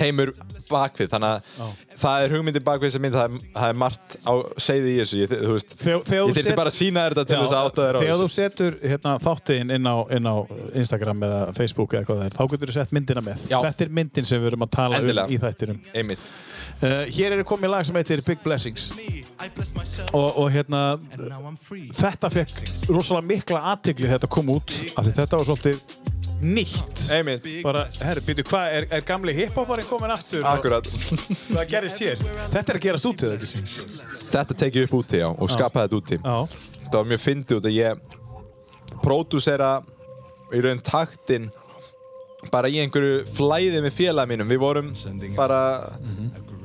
[0.00, 0.32] heimur
[0.72, 1.72] bakvið þannig að
[2.02, 4.32] það er hugmyndi bakvið þessa mynd það er, það er margt á
[4.64, 7.24] segði í þessu ég, þú veist, Þegar- þegar ég þú þurfti bara að sína þetta
[7.28, 10.30] til þess að átta þér á Þegar þú þessu setur hérna, þáttiðin inn á, inn
[10.32, 10.36] á
[10.82, 13.44] Instagram eða Facebook eða hvað það er, þá getur þú sett myndina með.
[13.52, 13.58] Já.
[13.68, 15.28] Þetta er myndin sem við erum að tala Endilega.
[15.28, 15.82] um í þættinum.
[15.92, 16.24] einmitt
[16.82, 18.88] Uh, hér er komið lag sem heitir Big Blessings.
[20.12, 20.80] Og, og hérna
[21.94, 25.84] þetta fekk rosalega mikla aðtigli þetta kom út af því þetta var svolítið
[26.42, 27.04] nýtt.
[27.14, 30.42] Einmitt, bara, herru, býtu, hvað, er, er gamli hiphoparinn komin aftur?
[30.48, 30.90] akkurat.
[30.90, 32.22] Hvað gerist hér?
[32.52, 36.00] Þetta er að gerast út í þetta þetta tekið upp úti já og skapaði þetta
[36.00, 36.18] úti.
[36.18, 38.20] Já, það var mjög fyndið út að ég
[39.02, 39.72] pródúsera
[40.52, 41.50] í raun taktin
[42.50, 44.50] bara í einhverju flæði með félag mínum.
[44.50, 44.90] Við vorum
[45.38, 45.60] bara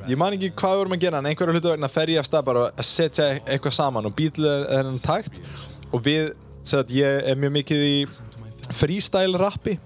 [0.07, 2.27] ég man ekki hvað við vorum að gera en einhverju hlutu vegna fer ég af
[2.29, 5.41] stað bara að setja eitthvað saman og býtla þennan takt.
[5.91, 6.31] Og við,
[6.67, 7.97] sagt, ég er mjög mikið í
[8.75, 9.77] freestyle rappi.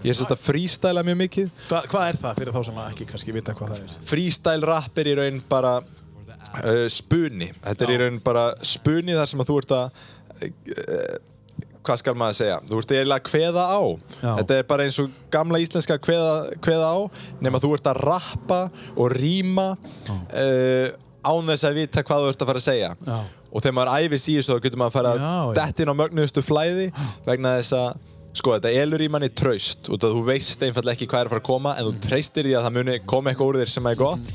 [0.00, 1.48] Ég er sérst að freestyla mjög mikið.
[1.68, 3.96] Hva, hvað er það fyrir þá sem ekki kannski vita hvað það er?
[4.10, 7.50] freestyle rap er í raun bara uh, spuni.
[7.66, 10.06] Þetta er í raun bara spuni þar sem að þú ert að
[10.46, 11.18] uh,
[11.86, 12.56] hvað skal maður segja?
[12.68, 13.80] Þú ert eiginlega að kveða á.
[14.20, 14.30] Já.
[14.40, 16.98] þetta er bara eins og gamla íslenska kveða, kveða á
[17.40, 18.60] nema þú ert að rappa
[18.96, 19.68] og rýma
[20.10, 20.88] uh,
[21.20, 22.92] án þess að vita hvað þú ert að fara að segja.
[23.06, 23.18] Já.
[23.50, 26.44] og þegar maður æfis í þessu þá getur maður að fara detta inn á mögnuðustu
[26.46, 26.86] flæði
[27.26, 28.06] vegna þess að
[28.36, 31.42] sko þetta elur í manni traust og þú veist einfallega ekki hvað er að fara
[31.42, 33.98] að koma en þú treystir því að það muni koma eitthvað úr þér sem er
[33.98, 34.30] gott.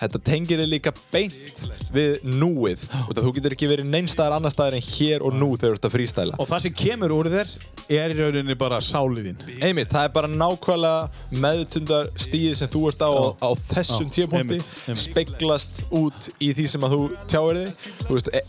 [0.00, 1.64] Þetta tengir þig líka beint
[1.94, 5.74] við núið og þú getur ekki verið neinstæðar annar staðar en hér og nú þegar
[5.74, 7.52] þú ert að frístæla Og það sem kemur úr þér
[7.98, 9.36] er í rauninni bara sáliðin.
[9.60, 14.72] einmitt, það er bara nákvæmlega meðutundar stíði sem þú ert á á, á þessum einmitt,
[14.88, 15.02] einmitt.
[15.04, 18.32] speglast út í því sem að þú tjáir þig.
[18.32, 18.42] E,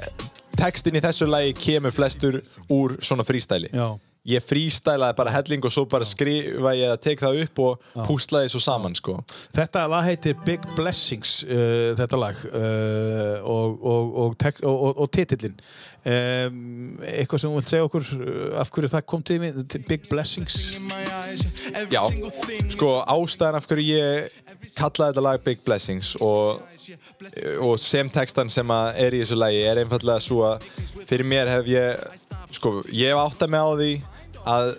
[0.55, 2.39] textin í þessu lagi kemur flestur
[2.71, 3.89] úr svona frístæli Já.
[4.25, 8.51] Ég frístælaði bara helling og svo bara skrifa ég að tek það upp og púslaði
[8.53, 9.19] svo saman sko.
[9.55, 15.57] Þetta lag heitir Big Blessings, uh, þetta lag, uh, og, og, og, og, titillin.
[16.05, 20.09] Um, eitthvað sem þú vilt segja okkur uh, af hverju það kom til mig, Big
[20.09, 20.57] Blessings?
[21.93, 22.01] Já,
[22.73, 24.41] sko ástæðan af hverju ég
[24.75, 26.61] kallaði þetta lag Big Blessings og,
[27.61, 30.65] og sem textan sem að er í þessu lagi er einfallega svo að
[31.05, 32.05] fyrir mér hef ég
[32.55, 33.91] sko, ég hef áttað mig á því
[34.45, 34.73] að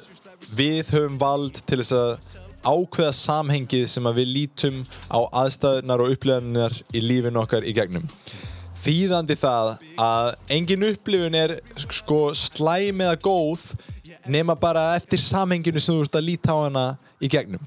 [0.57, 2.35] við höfum vald til þess að
[2.67, 8.09] ákveða samhengið sem að við lítum á aðstæðunar og upplifanir í lífinu okkar í gegnum.
[8.87, 9.71] Þýðandi það
[10.03, 11.57] að engin upplifun er
[11.91, 13.65] sko slæm eða góð
[14.31, 16.85] nema bara eftir samhenginu sem þú ert að líta á hana
[17.23, 17.63] í gegnum.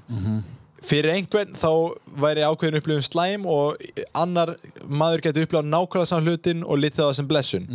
[0.80, 1.72] Fyrir einhvern þá
[2.20, 3.80] væri ákveðin upplifun slæm og
[4.16, 4.54] annar
[4.88, 7.68] maður getur upplifað nákvæmlega saman hlutin og litið á það sem blessun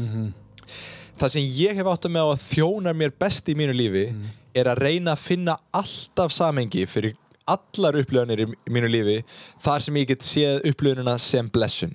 [1.19, 4.07] það sem ég hef átt að með á að þjónar mér best í mínu lífi
[4.55, 7.15] er að reyna að finna alltaf samhengi fyrir
[7.49, 9.19] allar upplifanir í mínu lífi
[9.63, 11.93] þar sem ég get séð upplifunina sem blessun.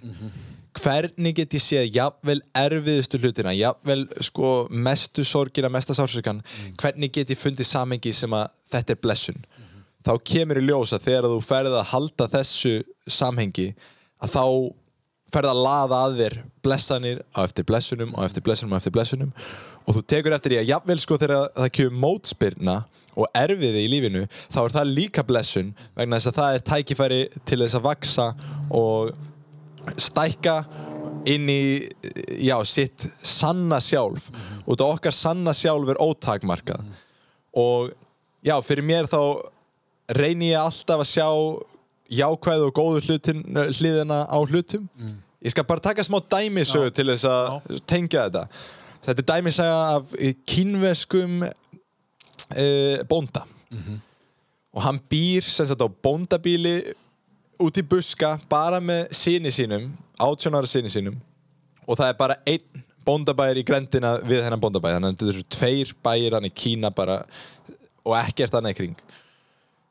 [0.80, 6.44] Hvernig get ég séð jafnvel erfiðustu hlutina jafnvel sko mestu sorgina, mesta sársökan
[6.78, 9.40] hvernig get ég fundið samhengi sem að þetta er blessun?
[10.06, 12.76] Þá kemur í ljós að þegar þú ferð að halda þessu
[13.10, 13.72] samhengi
[14.22, 14.44] að þá
[15.34, 19.32] ferð að laða að þér blessanir á eftir blessunum og eftir blessunum og eftir blessunum.
[19.86, 22.76] Og þú tekur eftir því að jafnvel sko þegar það kemur mótspyrna
[23.18, 27.20] og erfiði í lífinu þá er það líka blessun vegna þess að það er tækifæri
[27.48, 28.28] til þess að vaksa
[28.76, 30.56] og stækka
[31.28, 31.62] inn í
[32.40, 34.30] já, sitt sanna sjálf.
[34.64, 36.86] Og þetta okkar sanna sjálf er ótakmarkað.
[37.58, 37.90] Og
[38.46, 39.20] já, fyrir mér þá
[40.16, 41.28] reyni ég alltaf að sjá
[42.10, 44.88] jákvæðu og góðu hlutin, hliðina á hlutum.
[45.40, 48.42] Ég skal bara taka smá dæmisögu til þess að tengja þetta.
[49.06, 50.14] Þetta er dæmisaga af
[50.50, 53.46] kínverskum uh, bónda.
[54.74, 56.92] Og hann býr sem sagt á bóndabíli
[57.60, 61.16] út í buska bara með síni sínum 18 ára síni sínum.
[61.86, 65.46] Og það er bara einn bóndabæir í grendina við hennan bóndabæir þannig að þetta eru
[65.56, 67.22] tveir bæir hann í Kína bara
[68.04, 69.00] og ekkert annað í kring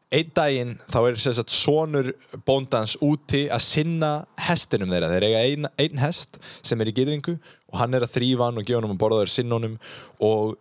[0.09, 2.09] einn daginn þá er sagt sonur
[2.47, 4.11] bóndans úti að sinna
[4.41, 7.35] hestinum þeirra, þeir eiga einn ein hest sem er í gyrðingu
[7.69, 9.77] og hann er að þrýfa hann og gefa hann að borða þeir sinna honum.
[10.25, 10.57] Og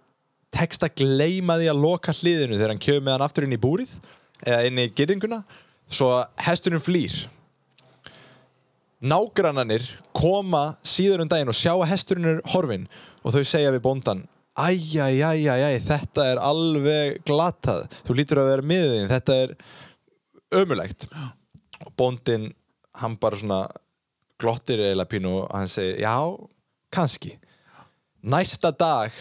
[0.53, 3.63] tekst að gleyma því að loka hliðinu þegar hann kjöf með hann aftur inn í
[3.63, 3.97] búrið
[4.45, 5.43] eða inn í gyrðinguna
[5.89, 6.13] svo
[6.45, 7.17] hesturinn flýr.
[8.99, 12.89] Nágrannanir koma síður um daginn og sjá að hesturinn er horfin
[13.23, 14.27] og þau segja við bóndan
[14.59, 19.55] æjæjæjæjæ, þetta er alveg glatað, þú lítur að vera miðin, þetta er
[20.59, 21.07] ömulegt
[21.85, 22.49] og bóndin
[22.99, 23.61] hann bara svona
[24.39, 26.15] glottir eiginlega pínu og hann segir, já,
[26.95, 27.35] kannski.
[28.23, 29.15] Næsta dag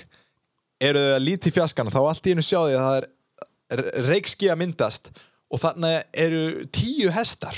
[0.81, 4.49] eru þau að líti fjaskana þá allt í einu sjá því að það er reikski
[4.51, 5.11] að myndast
[5.53, 6.43] og þannig eru
[6.75, 7.57] tíu hestar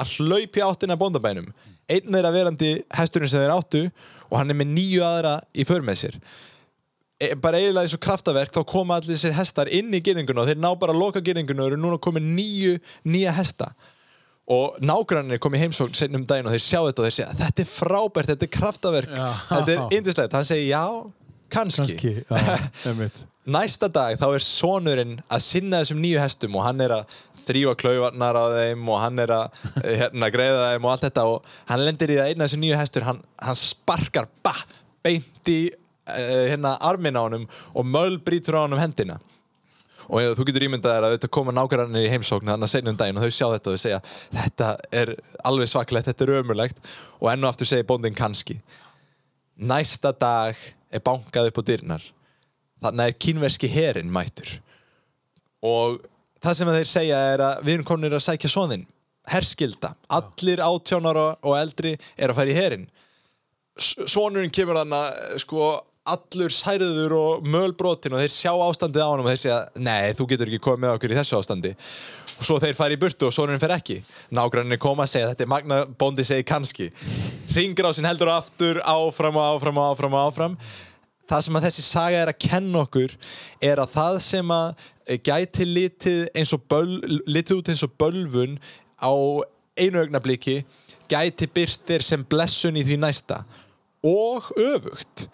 [0.00, 1.48] að hlaupi áttina bóndabænum.
[1.90, 3.84] Einn þeirra verandi hesturinn sem þeir áttu
[4.30, 6.18] og hann er með nýju aðra í för með sér.
[6.18, 6.53] e,
[7.40, 10.62] bara eiginlega eins og kraftaverk þá koma allir þessir hestar inn í gyrninguna og þeir
[10.62, 12.78] ná bara að loka gyrninguna og eru núna komið nýju
[13.08, 13.72] nýja hesta.
[14.54, 17.36] Og nágrannir kom í heimsókn seinna um daginn og þeir sjá þetta og þeir segja
[17.38, 19.14] þetta er frábært, þetta er kraftaverk.
[19.14, 19.28] Já.
[19.52, 20.84] þetta er indislegt, hann segir já
[21.54, 23.08] kannski, kannski, já,
[23.56, 27.74] næsta dag þá er sonurinn að sinna þessum nýju hestum og hann er að þrýfa
[27.80, 31.50] klauvarnar á þeim og hann er að eh, hérna, greiða þeim og allt þetta og
[31.68, 34.62] hann lendir í það eina af þessum nýju hestur hann, hann sparkar bah,
[35.04, 35.58] beint í
[36.08, 39.18] uh, hérna, armin á honum og möl brýtur á honum hendina.
[40.04, 42.92] Og ef þú getur ímyndað þér að þetta koma nákvæmlega í heimsókn þannig að segja
[42.92, 44.00] um daginn og þau sjá þetta og þau segja
[44.34, 44.70] þetta
[45.00, 45.12] er
[45.48, 46.82] alveg svaklegt, þetta er ömurlegt.
[47.22, 48.58] Og enn og aftur segir bóndin kannski.
[49.56, 50.58] Næsta dag
[50.92, 52.08] er bankað upp á dyrnar.
[52.84, 54.58] Þannig er kínverski herin mættur.
[55.64, 56.02] Og
[56.44, 58.84] það sem þeir segja er að við erum komin að sækja svoðinn
[59.32, 62.84] herskilda, allir átjónar og eldri er að í herin
[63.76, 65.72] sonurinn kemur hann að sko
[66.04, 70.26] allur særður og mölbrotin og þeir sjá ástandið á hann og þeir segja nei, þú
[70.32, 71.72] getur ekki komið með okkur í þessu ástandi.
[72.34, 74.00] Og svo þeir fara í burtu og sonurinn fer ekki.
[74.34, 76.90] Nágrannir koma að segja þetta er magna bóndi segi kannski.
[77.54, 80.58] Sinn heldur aftur áfram og áfram og áfram og áfram.
[81.30, 83.14] Það sem að þessi saga er að kenna okkur
[83.64, 84.90] er að það sem að
[85.24, 88.58] gæti litið eins og böl, litið út eins og bölvun
[89.00, 89.12] á
[89.80, 90.60] einu augnabliki
[91.08, 93.40] gæti byrst þér sem blessun í því næsta.
[94.04, 95.28] Og öfugt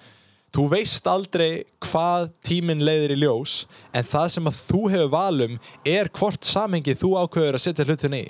[0.54, 3.64] þú veist aldrei hvað tíminn leiðir í ljós
[3.96, 8.18] en það sem að þú hefur valum er hvort samhengi þú ákveður að setja hlutin
[8.18, 8.24] í.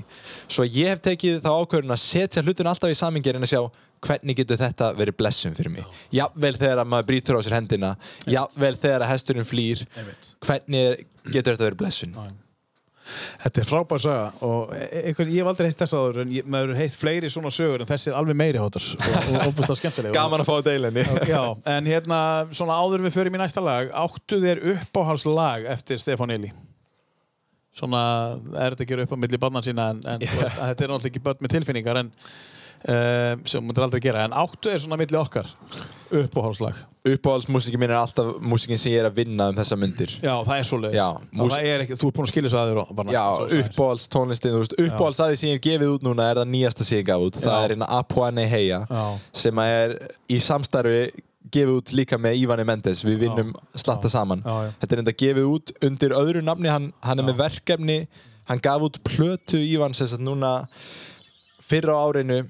[0.49, 3.63] Svo ég hef tekið þá ákveðun að setja hlutin alltaf í samhengi en að sjá
[4.01, 5.89] hvernig getur þetta verið blessun fyrir mig.
[6.17, 7.91] Jafnvel þegar að maður brýtur á sér hendina
[8.29, 9.85] jafnvel þegar að hesturinn flýr
[10.45, 12.17] hvernig getur þetta verið blessun
[13.43, 16.49] Þetta er frábær saga og e- einhvern, ég hef aldrei heitt þess aður en ég,
[16.51, 19.81] maður heitt fleiri svona sögur en þessi er alveg meiri hóttar og, og óbúst það
[19.83, 21.05] skemmtilega gaman að fá að deila henni.
[21.31, 21.43] Já,
[21.75, 22.21] en hérna,
[22.57, 26.53] svona áður við förum í næsta lag áttu þér uppáhalslag eftir Stefán Eli?
[27.75, 28.03] Svona,
[28.59, 31.11] er þetta að gera upp á milli barnan sína en, en að þetta er náttúrulega
[31.13, 35.19] ekki börn með tilfinningar en um, sem mútur aldrei gera en áttu þér svona milli
[35.21, 35.51] okkar
[36.13, 40.11] uppáhalslag uppáhaldsmúsikin mín er alltaf músikin sem ég er að vinna um þessa myndir.
[40.21, 40.97] Já, það er svoleiðis.
[40.99, 41.07] Já,
[41.39, 43.25] mús- það er ekki, þú er búin að skilja svo aður barnan Já,
[43.63, 46.85] uppáhalds tónlistin, þú veist, uppáhalds aðeins sem ég hef gefið út núna er það nýjasta
[46.85, 47.39] sem ég gaf út.
[47.41, 47.65] Það Já.
[47.65, 49.05] er hérna Apuane Heia Já.
[49.33, 49.95] sem að er
[50.29, 51.01] í samstarfi
[51.51, 53.03] gefið út líka með Ívani Mendes.
[53.03, 54.43] Við vinnum slatta saman.
[54.45, 54.73] Já, já.
[54.83, 56.69] þetta er enda gefið út undir öðru nafni.
[56.69, 57.99] Hann, hann er með verkefni,
[58.45, 60.69] hann gaf út plötu Ívan sem sagt núna
[61.65, 62.43] fyrra á árinu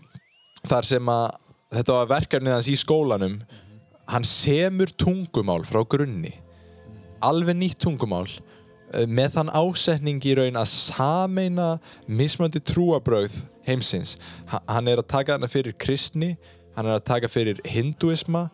[0.66, 1.30] þar sem að
[1.74, 3.38] þetta var verkefnið hans í skólanum
[4.10, 6.32] hann semur tungumál frá grunni
[7.22, 8.26] alveg nýtt tungumál
[8.94, 11.68] eh, með þann ásetning í raun að sameina
[12.08, 13.36] mismöndi trúabröð
[13.68, 14.16] heimsins.
[14.50, 16.32] Ha- Hann er að taka hana fyrir kristni,
[16.74, 18.46] hann er að taka fyrir hinduisma,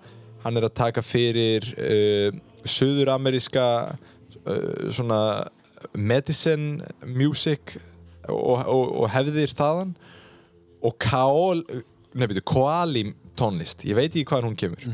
[0.42, 2.34] hann er að taka fyrir uh,
[2.66, 5.20] söður-ameríska uh, svona
[5.94, 7.76] medicine music
[8.28, 9.94] og, og, og hefðir þaðan
[10.82, 11.54] og K.O.
[12.20, 13.04] nefnir, Koali
[13.38, 13.84] tónlist.
[13.88, 14.86] Ég veit ekki hvaðan hún kemur.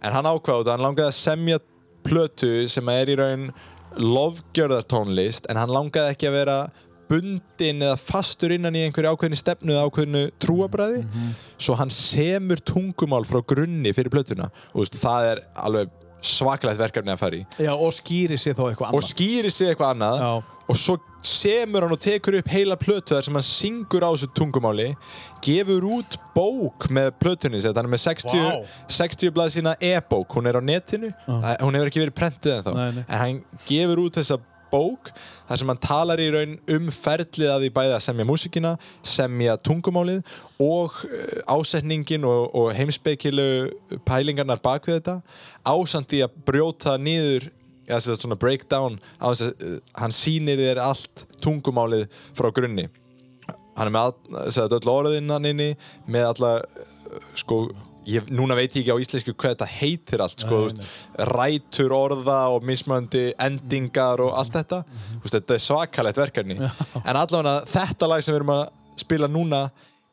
[0.00, 1.58] En hann ákváði, hann langaði að semja
[2.06, 3.50] plötu sem er í raun
[4.00, 6.56] lofgjörðar tónlist en hann langaði ekki að vera
[7.10, 11.00] bundin eða fastur innan í einhverju ákveðni stefnu eða ákveðnu trúabræði
[11.58, 14.46] svo hann semur tungumál frá grunni fyrir plötuna.
[14.72, 15.90] Og veist, það er alveg
[16.22, 17.44] svakalegt verkefni að fara í.
[17.58, 19.08] Já, og skýri sér þá eitthvað og annað.
[19.10, 20.20] skýrir sig eitthvað annað.
[20.22, 20.60] Já.
[20.70, 20.96] og svo
[21.26, 24.90] semur hann og tekur upp heila plötu þar sem hann syngur á þessu tungumáli
[25.44, 28.76] gefur út bók með plötunni sér, hann er með 60, Vá.
[29.00, 31.10] 60 blað sína e-bók, hún er á netinu.
[31.28, 34.40] Æ, hún hefur ekki verið prentuð en þá en hann gefur út þessa
[34.70, 35.10] bók
[35.48, 38.72] þar sem hann talar í raun um ferlið að því bæði að semja músikina
[39.02, 40.20] semja tungumálið
[40.62, 43.48] og uh, ásetningin og, og heimspekilu
[44.06, 45.16] pælingarnar bak við þetta
[46.12, 47.50] því að brjóta niður
[47.90, 52.08] eða sem sagt svona breakdown á þess að uh, hann sýnir þér allt tungumálið
[52.38, 52.88] frá grunni.
[53.76, 55.70] Hann er með all, öll orðin hann inni
[56.10, 57.64] með alla uh, sko
[58.08, 60.86] Ég, núna veit ég ekki á íslensku hvað þetta heitir allt sko, þú veist,
[61.28, 64.80] rætur orða og mismöndi endingar og allt þetta.
[65.12, 66.56] Þú veist, þetta er svakalegt verkefni.
[67.04, 68.64] En allavega þetta lag sem við erum að
[69.04, 69.66] spila núna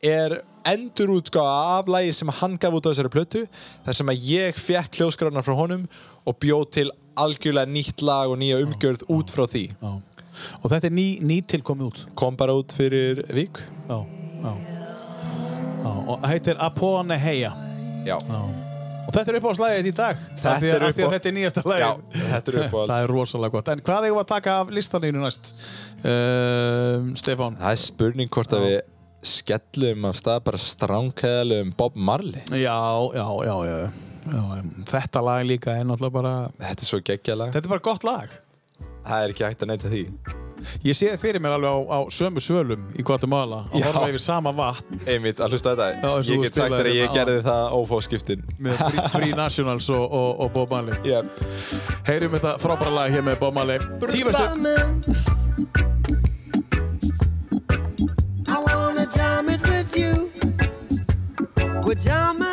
[0.04, 0.36] er
[0.68, 3.44] endurútgáfa af lagi sem hann gaf út á þessari plötu
[3.86, 5.86] þar sem að ég fekk hljóðskrána frá honum
[6.28, 6.88] og bjóð til
[7.24, 9.92] algjörlega nýtt lag og nýja umgjörð út frá því Já.
[10.62, 12.00] Og þetta er ný, ný tilkomið út.
[12.14, 13.58] kom bara út fyrir vik
[13.88, 13.98] Já,
[14.44, 14.52] já.
[14.54, 15.92] já.
[16.08, 17.52] Og heitir Apone Heia.
[18.06, 18.40] Já, Já.
[19.08, 20.18] Og þetta er uppáhaldslægið í dag.
[20.36, 21.80] Þetta er að uppá- Þetta er nýjasta lægið.
[21.80, 22.90] Já, þetta er uppáhalds.
[22.92, 23.68] Það er rosalega gott.
[23.72, 25.48] En hvað eigum við að taka af listaninu næst?
[26.04, 27.56] Uh, Stefán.
[27.56, 28.76] það er spurning hvort að við
[29.32, 32.76] skellum af stað bara stránkæðalum Bob Marley Já,
[33.16, 33.78] já, já, já.
[34.32, 34.66] Já.
[34.92, 36.34] Þetta lag líka er náttúrulega bara...
[36.58, 38.36] Þetta er svo geggjalag Þetta er bara gott lag.
[39.08, 40.04] Það er ekki hægt að neyta því
[40.82, 43.84] Ég sé það fyrir mér alveg á, á sömu svölum í Guatemala að Já.
[43.86, 46.96] horfa yfir sama vatn Einmitt, að hlusta þetta Já, og Ég get sagt þér að
[46.96, 48.82] ég hérna gerði það ófáskiptin með
[49.14, 50.98] Free, Nationals og, og, og Bob Marley.
[51.06, 51.24] Yep.
[52.08, 53.78] Heyrum þetta frábæra lag hér með Bob Marley.
[54.10, 54.74] Tífastu.
[58.48, 60.26] I wanna jam it with you.
[61.86, 62.47] We're jamming,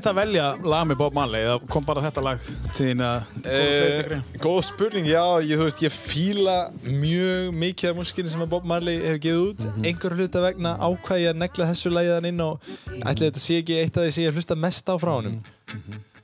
[0.00, 1.44] erfitt að velja lag með Bob Marley?
[1.44, 2.44] Eða kom bara þetta lag
[2.76, 7.96] til þín að Eh, Góð spurning, já, ég, þú veist, ég fíla mjög mikið af
[7.98, 9.58] músikinni sem Bob Marley hefur gefið út.
[9.64, 9.84] Mhm.
[9.90, 12.60] einhver hluta vegna ákvað ég að negla þessu lægiðan inn og
[13.04, 15.42] ætli þetta sé ekki eitt af því sem ég hlusta mest á frá honum.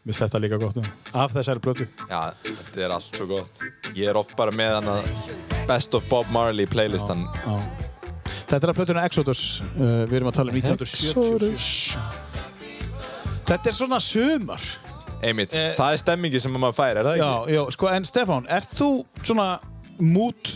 [0.07, 0.86] Við þetta líka gott um.
[1.12, 1.89] af þessari plötu.
[2.09, 3.61] Já, þetta er allt svo gott.
[3.94, 7.27] Ég er oft bara með hann að Best of Bob Marley playlistan.
[7.44, 7.59] Já.
[8.47, 9.61] Þetta er að plötuna Exodus.
[9.74, 12.26] Uh, við erum að tala um 1977
[13.47, 14.62] Þetta er svona sumar.
[15.24, 17.55] Einmitt, Eh, það er stemmingi sem maður fær, er það Já, ekki?
[17.56, 18.89] já, sko, en Stefán, ert þú
[19.24, 19.47] svona
[19.98, 20.51] mút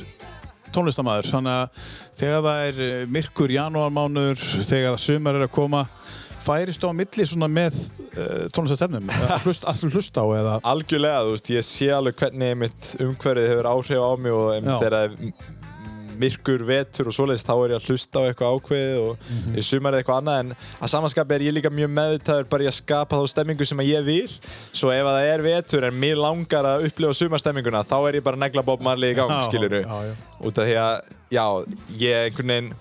[0.74, 1.86] tónlistamæður, þannig að
[2.20, 5.84] þegar það er eh, myrkur janúarmánuður, þegar sumar er að koma,
[6.44, 10.54] færist þú á milli svona með uh, tónlistastefnum, að hlust, að hlusta á eða?
[10.74, 14.86] Algjörlega, þú veist, ég sé alveg hvernig einmitt umhverfið hefur áhrif á mig og einmitt
[14.90, 15.32] er m-
[16.20, 19.64] myrkur vetur og svoleiðist þá er ég að hlusta á eitthvað ákveðið og mm í
[19.66, 23.18] sumarið eitthvað annað en að samanskapi er ég líka mjög meðvitaður bara í að skapa
[23.18, 24.28] þá stemmingu sem ég vil.
[24.72, 28.26] Svo ef að það er vetur en mér langar að upplifa sumarstemminguna þá er ég
[28.26, 30.14] bara negla Bob Marley í gang, já.
[30.46, 30.94] út af því að
[31.30, 31.44] já,
[32.00, 32.72] ég einhvern veginn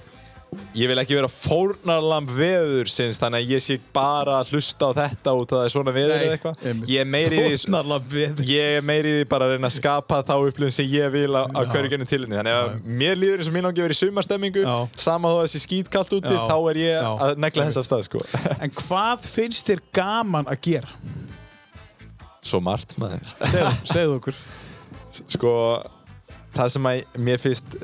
[0.74, 4.92] ég vil ekki vera fórnarlamb veður sinns þannig að ég sé bara að hlusta á
[4.98, 8.78] þetta út að það er svona veður eða eitthvað ég er meiri í því ég
[8.80, 11.44] er meiri í því bara að reyna að skapa þá upplifun sem ég vil á,
[11.46, 13.98] á hverju genið til henni þannig að mér líður eins og mín ángi að vera
[13.98, 14.76] í sumarstemmingu Já.
[15.06, 16.42] sama þó að þessi skítkallt úti Já.
[16.50, 17.12] þá er ég Já.
[17.28, 18.24] að negla þess af stað sko.
[18.66, 20.98] En hvað finnst þér gaman að gera?
[22.50, 24.38] svo margt maður Segðu, segðu okkur.
[25.36, 25.54] sko
[26.56, 27.76] það sem að mér finnst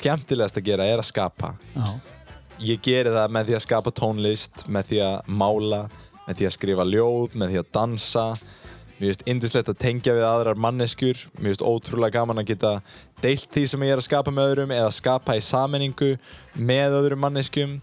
[0.00, 1.54] skemmtilegast að gera er að skapa.
[1.74, 1.86] Já.
[2.64, 5.80] ég geri það með því að skapa tónlist með því að mála
[6.24, 8.26] með því að skrifa ljóð, með því að dansa.
[8.94, 11.24] Mér finnst indislegt að tengja við aðrar manneskjur.
[11.38, 12.76] Mér finnst ótrúlega gaman að geta
[13.24, 16.14] deilt því sem ég er að skapa með öðrum eða skapa í sammenningu
[16.54, 17.74] með öðrum manneskjum.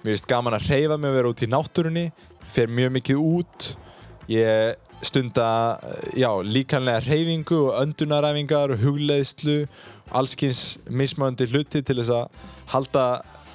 [0.00, 2.06] Mér finnst gaman að reyfa mig að vera út í náttúrunni.
[2.50, 3.70] Fer mjög mikið út.
[4.32, 5.48] Ég stunda
[6.16, 9.58] já, líkanlega reyfingu og öndunaræfingar og hugleiðslu
[10.14, 13.06] allskins mismöndi hluti til þess að halda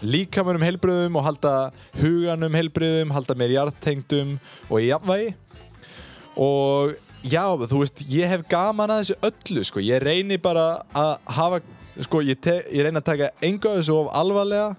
[0.02, 1.54] líkamunum heilbröðum og halda
[2.02, 4.36] huganum heilbröðum, halda mér jarðtengdum
[4.70, 5.34] og í jafnvægi.
[6.42, 6.96] Og
[7.28, 11.62] já, þú veist, ég hef gaman að þessu öllu, sko, ég reyni bara að hafa,
[12.02, 12.40] sko, ég,
[12.74, 14.72] ég reyni að taka enga þessu of alvarlega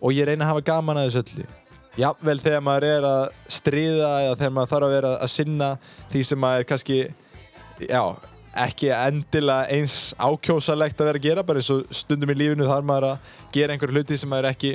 [0.00, 1.48] og ég reyni að hafa gaman að þessu öllu.
[1.96, 3.22] Jafnvel þegar maður er að
[3.56, 5.68] stríða eða þegar maður þarf að vera að sinna
[6.12, 6.98] því sem maður er kannski
[7.88, 8.02] já,
[8.62, 12.88] ekki endilega eins ákjósalegt að vera að gera bara eins og stundum í lífinu þarf
[12.88, 14.74] maður að gera einhverju hluti sem maður ekki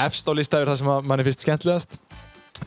[0.00, 1.98] efst á listaður það sem að mann er fyrst skemmtilegast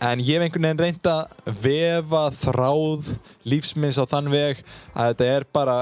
[0.01, 3.11] en ég hef einhvern veginn reynd að vefa þráð
[3.49, 5.77] lífsminns á þann veg að þetta er bara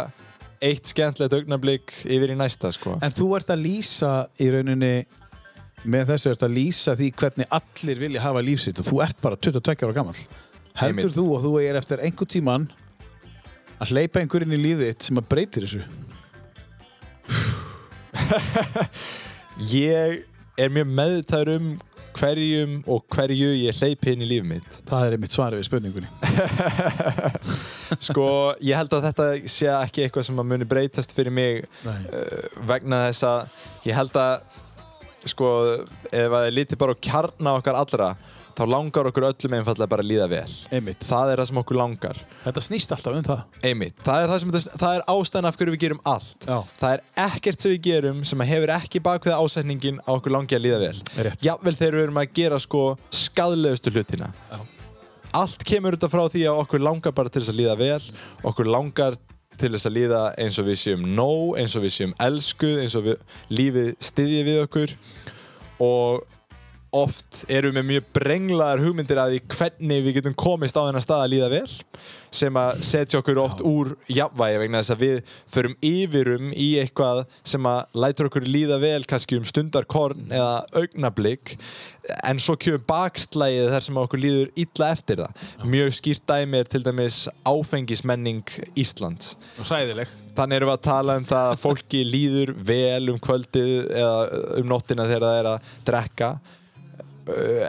[0.62, 3.00] eitt skemmtilegt augnablík yfir í næsta sko.
[3.02, 4.12] En þú ert að lýsa
[4.42, 4.94] í rauninni
[5.90, 9.40] með þessu ert að lýsa því hvernig allir vilja hafa lífsitt og þú ert bara
[9.42, 10.18] 22 ára gammal.
[10.78, 11.16] Heldur Einmitt.
[11.16, 12.68] þú að þú er eftir einhver tíman
[13.82, 15.84] að hleypa einhverinn í lífið þitt sem að breytir þessu?
[19.72, 20.22] ég
[20.62, 21.72] er mjög meðvitaður um
[22.12, 26.10] hverjum og hverju ég hleypi inn í lífið mitt Það er einmitt svarið við spurningunni.
[28.08, 28.26] sko,
[28.64, 32.04] ég held að þetta sé ekki eitthvað sem að muni breytast fyrir mig uh,
[32.68, 34.60] vegna þess að ég held að
[35.32, 35.48] sko,
[36.12, 38.12] ef að ég líti bara á kjarna okkar allra
[38.58, 41.06] þá langar okkur öllum einfallega bara að líða vel Einmitt.
[41.08, 43.42] það er það sem okkur langar Þetta snýst alltaf um það.
[43.72, 44.52] einmitt, það er, það sem,
[44.82, 46.58] það er ástæðan af hverju við gerum allt Já.
[46.82, 50.66] það er ekkert sem við gerum sem hefur ekki bakveða ásætningin að okkur langi að
[50.68, 51.42] líða vel Rétt.
[51.46, 54.60] jafnvel þegar við erum að gera sko skadlegustu hlutina Já.
[55.42, 58.02] allt kemur þetta frá því að okkur langar bara til þess að líða vel
[58.52, 59.20] okkur langar
[59.62, 62.96] til þess að líða eins og við séum nóg, eins og við séum elskuð eins
[62.98, 63.20] og við,
[63.54, 64.94] lífið styðji við okkur
[65.86, 66.24] og
[66.92, 71.24] oft erum við mjög brenglaðar hugmyndir að því hvernig við getum komist á þennan stað
[71.24, 71.70] að líða vel
[72.32, 77.24] sem að setja okkur oft úr jafnvægi vegna þess að við förum yfirum í eitthvað
[77.48, 81.56] sem að lætur okkur líða vel kannski um stundarkorn eða augnablík
[82.28, 85.44] en svo kemur bakslægið þar sem okkur líður illa eftir það.
[85.76, 89.36] Mjög skýrt dæmi er til dæmis áfengismenning Íslands.
[89.62, 90.12] Og sæðileg.
[90.36, 94.72] Þannig erum við að tala um það að fólki líður vel um kvöldið eða um
[94.72, 96.32] nóttina þegar það er að drekka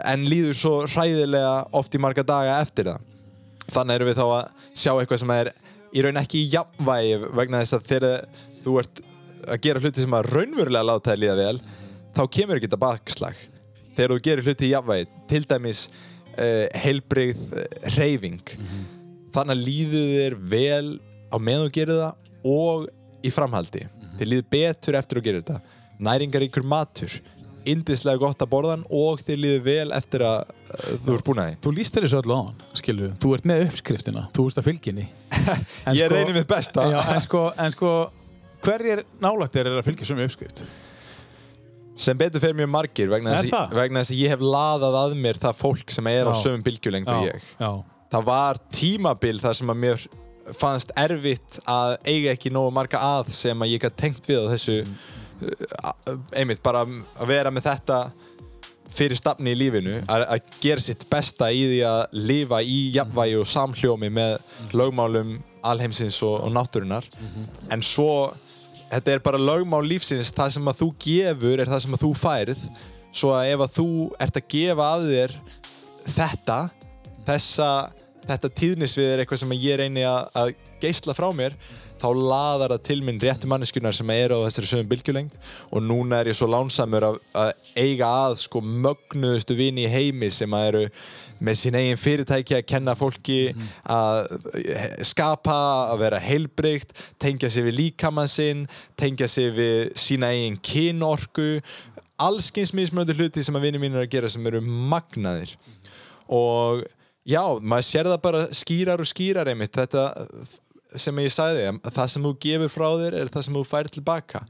[0.09, 3.09] en líður svo hræðilega oft í marga daga eftir það.
[3.73, 5.51] Þannig erum við þá að sjá eitthvað sem er
[5.93, 8.15] í raun ekki í jafnvægi vegna þess að þegar
[8.63, 9.03] þú ert
[9.43, 11.59] að gera hluti sem að raunverulega láta þær líða vel
[12.13, 13.37] þá kemur ekki þetta bakslag.
[13.93, 15.83] Þegar þú gerir hluti í jafnvægi, til dæmis
[16.37, 17.65] uh, heilbrigð uh,
[17.97, 18.55] reyfing
[19.33, 20.89] þannig að líður þér vel
[21.33, 22.87] á meðan þú gerir það og
[23.23, 23.85] í framhaldi
[24.19, 25.59] þér líður betur eftir að gera þetta
[26.03, 27.15] næringaríkur matur
[27.69, 31.51] indislega gott að borðan og þér líður vel eftir að uh, þú ert búin að
[31.51, 32.63] því Þú líst þér þessu öllu á hann,
[33.03, 33.11] við.
[33.23, 35.05] Þú ert með uppskriftina, þú ert að fylginni.
[35.99, 36.87] Ég reyni mitt besta.
[36.91, 37.93] Já, en sko, en sko,
[38.65, 40.65] hverjir nálægt er að fylgja sömu uppskrift?
[41.93, 45.91] sem betur fyrir mjög margir vegna þess, að- ég hef laðað að mér það fólk
[45.93, 46.41] sem er á Já.
[46.41, 50.07] sömum bylgjulengd og ég Já, það var tímabil þar sem að mér
[50.59, 54.51] fannst erfitt að eiga ekki nógu marga að sem að ég gæti tengt við á
[54.51, 54.87] þessu uh,
[56.35, 57.97] einmitt bara að vera með þetta
[58.93, 63.49] fyrir stafni í lífinu að, gera sitt besta í því að lifa í jafnvægi og
[63.49, 64.35] samhljómi með
[64.77, 67.07] lögmálum alheimsins og, og náttúrunar
[67.73, 68.33] en svo
[68.93, 72.11] þetta er bara lögmál lífsins það sem að þú gefur er það sem að þú
[72.19, 72.67] færð.
[73.13, 73.89] Svo að ef að þú
[74.25, 75.35] ert að gefa af þér
[76.17, 76.57] þetta
[77.27, 77.69] þessa,
[78.27, 80.53] þetta tíðnisvið er eitthvað sem ég reyni að, að
[80.83, 81.57] geisla frá mér
[82.03, 85.35] þá laðar það til minn réttu manneskunar sem eru á þessari sögum bylgjulengd.
[85.71, 90.29] Og núna er ég svo lánsamur að, að eiga að sko mögnuðustu vini í heimi
[90.33, 90.83] sem að eru
[91.43, 93.37] með sín eigin fyrirtæki að kenna fólki
[93.91, 94.19] að
[94.61, 95.55] eh, skapa,
[95.91, 98.65] að vera heilbreykt tengja sig við líkamann sinn
[98.99, 101.47] tengja sig við sína eigin kynorku.
[102.23, 105.55] Allskins mismöndu hluti sem að vini mín eru að gera sem eru magnaðir.
[106.31, 106.83] Og
[107.27, 109.75] já, maður sér það bara skýrar og skýrar einmitt.
[109.75, 110.05] Þetta
[111.01, 113.93] sem ég sagði, að það sem þú gefur frá þér er það sem þú fær
[113.93, 114.43] tilbaka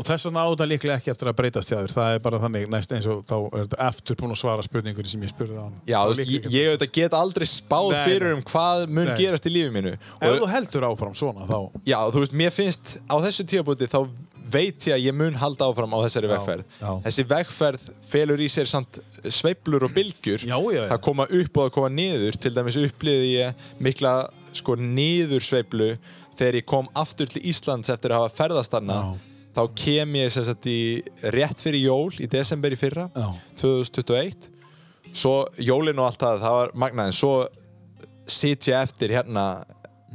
[0.00, 1.92] Og þess vegna á þetta líklega ekki eftir að breytast hjá þér.
[1.92, 5.12] Það er bara þannig næst eins og þá er þetta eftir búin að svara spurningunni
[5.12, 5.74] sem ég spurði á hann.
[5.84, 9.16] Já, þú veist, ég, ég auðvitað get aldrei spáð Nei, fyrir um hvað mun Nei.
[9.18, 11.58] gerast í lífi mínu Ef þú heldur áfram svona þá...
[11.84, 14.00] já, þú veist, mér finnst á þessu tíabúti þá
[14.50, 16.90] veit ég að ég mun halda áfram á þessari Já, vegferð já.
[17.04, 18.98] þessi vegferð felur í sér samt
[19.28, 20.56] sveiflur og bylgjur Já,
[20.90, 24.14] það koma upp og það koma niður til dæmis upplýði ég mikla
[24.56, 25.90] sko niður sveiflu
[26.38, 29.10] þegar ég kom aftur til Íslands eftir að hafa ferðast hana Já.
[29.58, 30.78] þá kem ég sem sagt í
[31.34, 33.28] rétt fyrir jól í desember í fyrra Já.
[33.60, 34.50] 2021
[35.12, 37.34] svo jólin og allt það, það var magnaðin svo
[38.30, 39.46] sit ég eftir hérna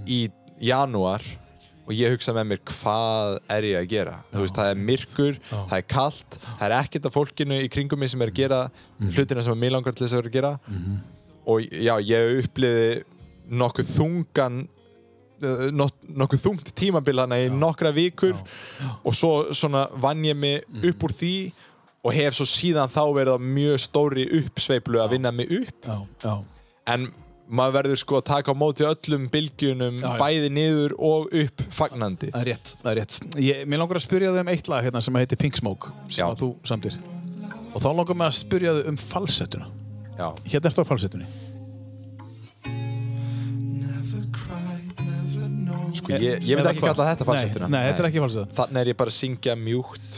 [0.08, 0.26] í
[0.64, 1.24] janúar
[1.86, 4.14] og ég hugsa með mér hvað er ég að gera?
[4.32, 8.02] Þú veist, það er myrkur, það er kalt það er ekkert af fólkinu í kringum
[8.02, 8.62] mig sem er að gera
[9.12, 10.54] hlutina sem að mig langar til þess að vera að gera.
[11.46, 12.88] Og já, ég upplifi
[13.50, 14.62] nokkuð þungan
[15.44, 18.36] eh, nok- nokkuð þungt tímabil hana í nokkra vikur
[19.04, 21.34] og svo svona vann ég mig upp úr því
[22.06, 25.98] og hef svo síðan þá verið á mjög stóri uppsveiflu að vinna mig upp Já,
[26.24, 26.36] já.
[26.94, 27.08] en
[27.46, 30.18] maður verður sko að taka á móti öllum bylgjunum Já, já.
[30.22, 33.18] bæði niður og upp fagnandi Það er rétt, það er rétt.
[33.38, 36.24] Ég, mér langar að spyrja þig um eitt lag hérna sem heitir Pink Smoke sem
[36.24, 36.30] Já.
[36.32, 36.98] að þú samtir.
[37.76, 39.68] Og þá langar mig að spyrja þig um falsettuna.
[40.18, 40.28] Já.
[40.48, 41.26] Hérna ertu á falsettunni.
[46.06, 46.94] Sko, ég, ég myndi ekki hvað?
[46.94, 48.56] kalla þetta falsettuna Nei, nei, þetta er ekki falsetta.
[48.62, 50.14] þannig er ég bara að syngja mjúkt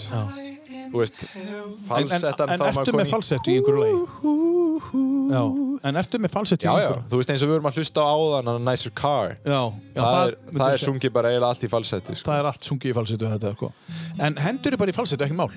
[0.93, 3.97] veist En, en, falsettan en þá ertu með falsettu í einhverju?
[5.27, 5.41] Já.
[5.88, 7.01] En ertu með falsettu í einhverju?
[7.11, 9.61] þú veist eins og við vorum að hlusta á áðan á Nicer Car Já.
[9.95, 12.31] já það, er, myndir það er sungið bara eiginlega allt í falsetti sko.
[12.31, 13.72] Það er allt sungið í falsettu sko.
[14.27, 15.51] En hendur er bara í falsettu, ekki mál.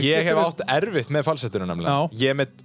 [0.00, 2.18] Ég hef átt erfitt með falsettuna nefnilega Já.
[2.22, 2.64] ég er með,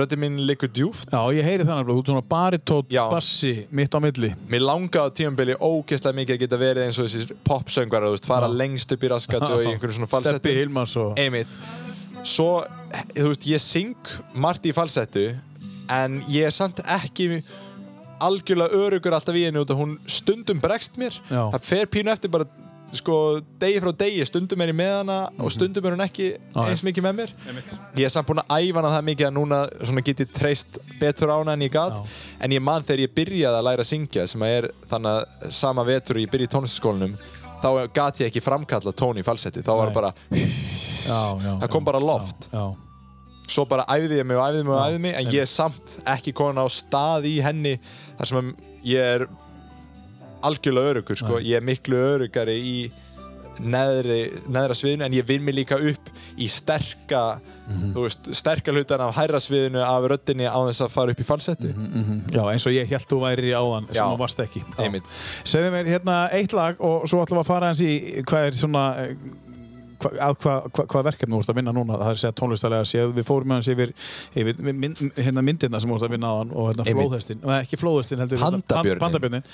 [0.00, 3.02] röddinn mín liggur djúft Já, ég heyri það nefnilega, þú ert svona baritótt, Já.
[3.12, 4.32] bassi, mitt á milli.
[4.52, 8.28] Mér langaði á tímambili ógeðslega mikið að geta verið eins og þessir popsöngvar, þú veist,
[8.30, 10.54] fara lengst upp í raskat og í einhverju svona Steppi falsettu.
[10.60, 11.12] Hilmars og...
[11.20, 11.58] Einmitt.
[12.22, 12.50] Svo,
[13.16, 15.32] þú veist, ég syng margt í falsettu,
[15.92, 17.42] en ég er samt ekki
[18.22, 21.16] algjörlega örugur alltaf í henni út að hún stundum bregst mér.
[21.26, 21.48] Já.
[21.56, 22.46] Það fer pínu eftir bara,
[22.92, 26.52] sko, degi frá degi, stundum er ég með hana og stundum er hún ekki Mhm.
[26.54, 27.30] Já, eins mikið með mér.
[27.96, 30.78] Ég er samt búinn að æfa hana það mikið að núna svona get ég treyst
[31.00, 32.04] betur á hana en ég gat Já.
[32.40, 35.12] en ég man þegar ég byrjaði að læra að syngja sem að er þannig
[35.46, 37.16] að sama vetur og ég byrja í tónlistaskólanum
[37.62, 39.94] þá gat ég ekki framkalla tón í falsetti þá var Nei.
[39.94, 40.12] bara,
[41.06, 41.58] Já, já.
[41.62, 42.74] það kom bara loft Já,
[43.48, 45.96] svo bara æfði ég mig og æfði mig og æfði mig en ég er samt
[46.04, 47.78] ekki komin á stað í henni
[48.18, 48.52] þar sem
[48.84, 49.26] ég er
[50.42, 51.38] algjörlega örugur sko.
[51.40, 52.76] ég er miklu örugari í
[53.60, 56.08] neðri, neðra sviðinu en ég vinn mig líka upp
[56.40, 57.38] í sterka
[57.68, 61.26] þú veist, sterka hlutan af hærra sviðinu af röddinni á þess að fara upp í
[61.28, 61.70] falsetti.
[62.32, 64.64] Já, eins og ég held þú væri í áðan sem þú varst ekki.
[65.44, 67.92] Segðu mér hérna eitt lag og svo ætlum við að fara eins í
[68.28, 68.84] hvað er svona
[70.10, 71.98] eh, hva, hvað hva, hva verkefni þú ert að vinna núna?
[72.00, 73.92] Það er að segja tónlistalega séð, við fórum með hans yfir,
[74.34, 77.58] yfir mynd, hérna myndirna sem þú ert að vinna á hann og hérna flóðhestin, nei
[77.62, 78.98] ekki flóðhestin heldur hérna, Pandabjörninn.
[78.98, 79.44] pan- pandabjörnin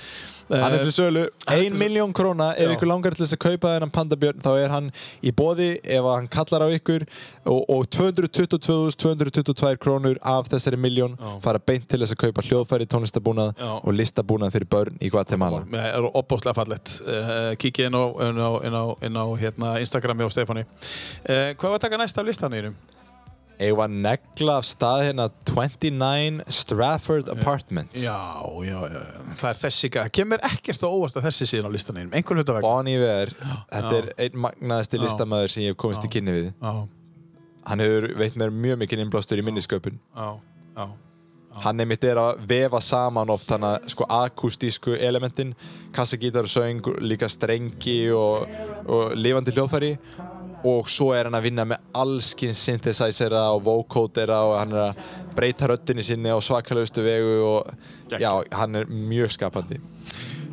[0.48, 1.26] Hann er til sölu.
[1.46, 2.54] hann er 1 til- miljón króna.
[2.56, 4.86] Ef ykkur langar til þess að kaupa þennan pandabjörn þá er hann
[5.22, 7.04] í bóði ef hann kallar á ykkur
[7.44, 13.52] og, og 222.222 krónur af þessari miljón fara beint til þess að kaupa hljóðfæri, tónlistabúnað
[13.58, 13.68] Já.
[13.82, 15.62] og listabúnað fyrir börn í Guatemala.
[15.68, 19.74] Það er opbóðslega fallett uh, Kikið inn á, inn á, inn á, inn á hérna,
[19.82, 20.64] Instagrami á Stefáni.
[21.26, 22.78] Uh, Hvað var að taka næst af listanýrum?
[23.58, 28.14] Eða að negla af stað hérna 29 Strafford Apartments Já,
[28.62, 29.00] já, já,
[29.40, 32.54] það er þessi gæð Kemur ekkert á óvart að þessi síðan á listanýrum Einhvern hluta
[32.54, 32.68] vegna.
[32.68, 33.34] Bon Iver,
[33.72, 33.98] þetta Já.
[33.98, 36.14] er einn magnaðasti listamæður sem ég hef komist í Já.
[36.14, 36.48] kynni við.
[36.54, 36.72] Já,
[37.72, 39.98] hann hefur veitt mér mjög mikið innblástur í minnisköpun.
[40.14, 40.30] Já,
[40.78, 40.86] já
[41.64, 45.54] hann einmitt er að vefa saman oft þannig að sko akustísku elementin
[45.94, 48.46] kassagítar og söng, líka strengi og,
[48.86, 49.92] og lifandi hljóðfæri
[50.66, 55.02] og svo er hann að vinna með allskins synthesizera og vocodera og hann er að
[55.36, 57.70] breyta röddinni sinni á svakalaustu vegu og
[58.18, 59.78] já, hann er mjög skapandi.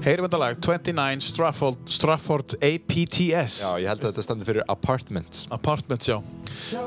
[0.06, 5.48] Heyrum þetta lag 29 Strafford, Strafford APTS Já, ég held að þetta standi fyrir Apartments.
[5.56, 6.20] Apartments, já.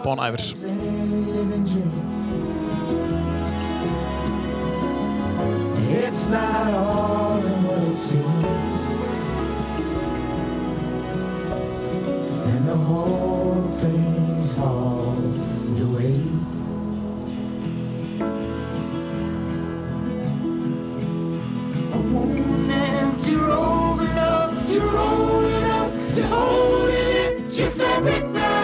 [0.05, 0.45] Bon Iver.
[5.91, 8.98] It's not all in what it seems.
[12.51, 16.15] And the whole thing's hauled away.
[21.93, 28.58] A woman empty rolling up, you're rolling up, you're holding it, your fabric back.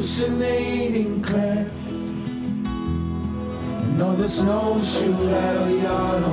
[0.00, 1.68] Hallucinating Claire.
[3.98, 6.24] Know the snowshoe at a yard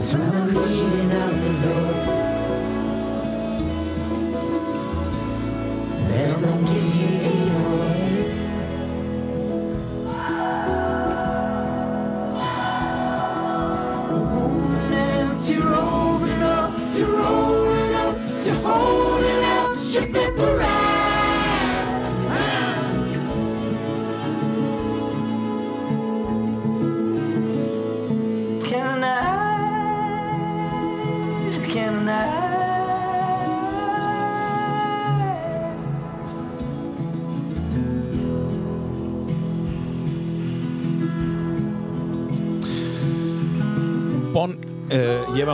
[0.00, 1.92] Through the cleaning out the door.
[6.08, 8.09] There's no kissing anymore.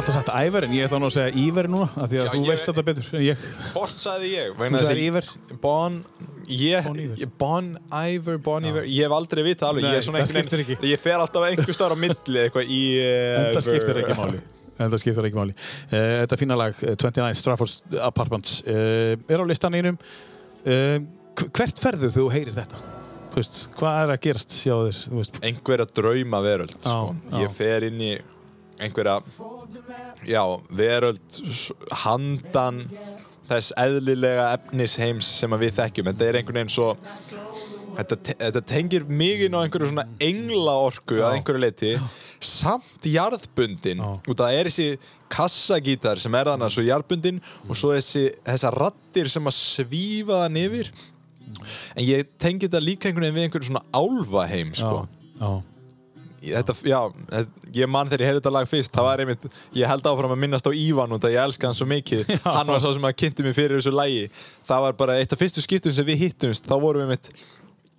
[0.07, 2.31] Alltaf sagt Æver en ég ætla nú að segja Íver núna af því að Já,
[2.33, 4.53] þú ég- veist þetta betur en ég Hvort sagði ég?
[4.61, 5.31] Vegna þess sagðir að- Íver.
[5.63, 5.99] Bon
[6.47, 7.27] Ég, Bon Iver.
[7.39, 7.71] Bon
[8.07, 10.63] Iver, Bon Iver Ég hef aldrei vitað alveg Nei, Ég er svona það einhvern skiptir
[10.63, 10.93] veginn- ekki.
[10.93, 14.41] Ég fer alltaf einhver stöðar á milli eitthvað í en það skiptir ekki máli
[14.79, 19.41] en það skiptir ekki máli uh, þetta fína lag, uh, 29 Stratford Apartments uh, er
[19.41, 19.97] á listanínum
[20.67, 20.99] uh,
[21.51, 22.77] hvert ferðu þú heyrir þetta?
[23.33, 24.99] Þú veist, hvað er að gerast hjá þér?
[25.11, 26.93] Þú veist, Einhverja drauma veröld sko.
[26.93, 27.41] Já, já.
[27.43, 28.13] Ég fer inn í
[28.81, 29.21] einhverja
[30.27, 31.41] Já, veröld
[32.05, 32.85] handan
[33.47, 36.09] þess eðlilega efnisheims sem að við þekkjum.
[36.11, 36.95] Þetta er einhvern veginn svo
[37.97, 41.93] Þetta, þetta tengir mig inn á einhverju svona engla orku að einhverju leiti
[42.45, 44.03] samt jarðbundin.
[44.03, 44.11] Já.
[44.21, 49.31] og það er þessi kassagítar sem er þannig svo jarðbundin og svo þessi, þessar rattir
[49.33, 50.91] sem að svífa þann yfir.
[51.97, 55.07] En ég tengi þetta líka einhvern veginn við einhverju svona álfaheim sko.
[55.41, 55.51] já,
[56.55, 57.01] Þetta, já,
[57.77, 59.47] ég man þegar ég heyrði þetta lag fyrst það var einmitt,
[59.77, 62.33] ég held áfram að minnast á Ívan og það ég elska hann svo mikið.
[62.57, 64.27] Hann var sá sem að kynnti mig fyrir þessu lagi.
[64.69, 66.67] Það var bara eitt af fyrstu skiptum sem við hittumst.
[66.67, 67.33] Þá vorum við einmitt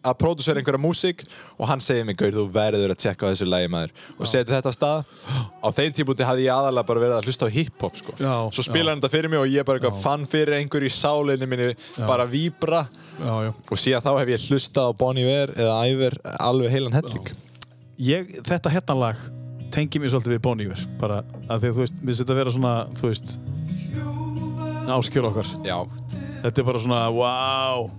[0.07, 1.23] að pródusera einhverja músík
[1.57, 3.95] og hann segir mig, Gaur, þú verður að tjekka á þessu lagi maður.
[4.17, 5.15] Og seti þetta af stað.
[5.63, 8.15] Á þeim tímúti hafði ég aðalega bara verið að hlusta á hip-hop sko.
[8.21, 11.49] Já, svo spilaði hann þetta fyrir mig og ég bara fann fyrir einhverju í sálinni
[11.49, 11.73] minni
[12.05, 12.85] bara víbra.
[13.17, 13.51] Já, já.
[13.57, 17.35] og síðan þá hef ég hlustað á Bon Iver eða Iver alveg heilan helling
[17.97, 19.21] Ég, þetta hérna lag
[19.73, 22.39] tengi mér svolítið við Bon Iver bara að því að þú veist, mér setja að
[22.43, 23.31] vera svona þú veist
[24.87, 25.49] áskjör okkar.
[25.67, 25.77] Já,
[26.45, 27.89] þetta er bara svona, wow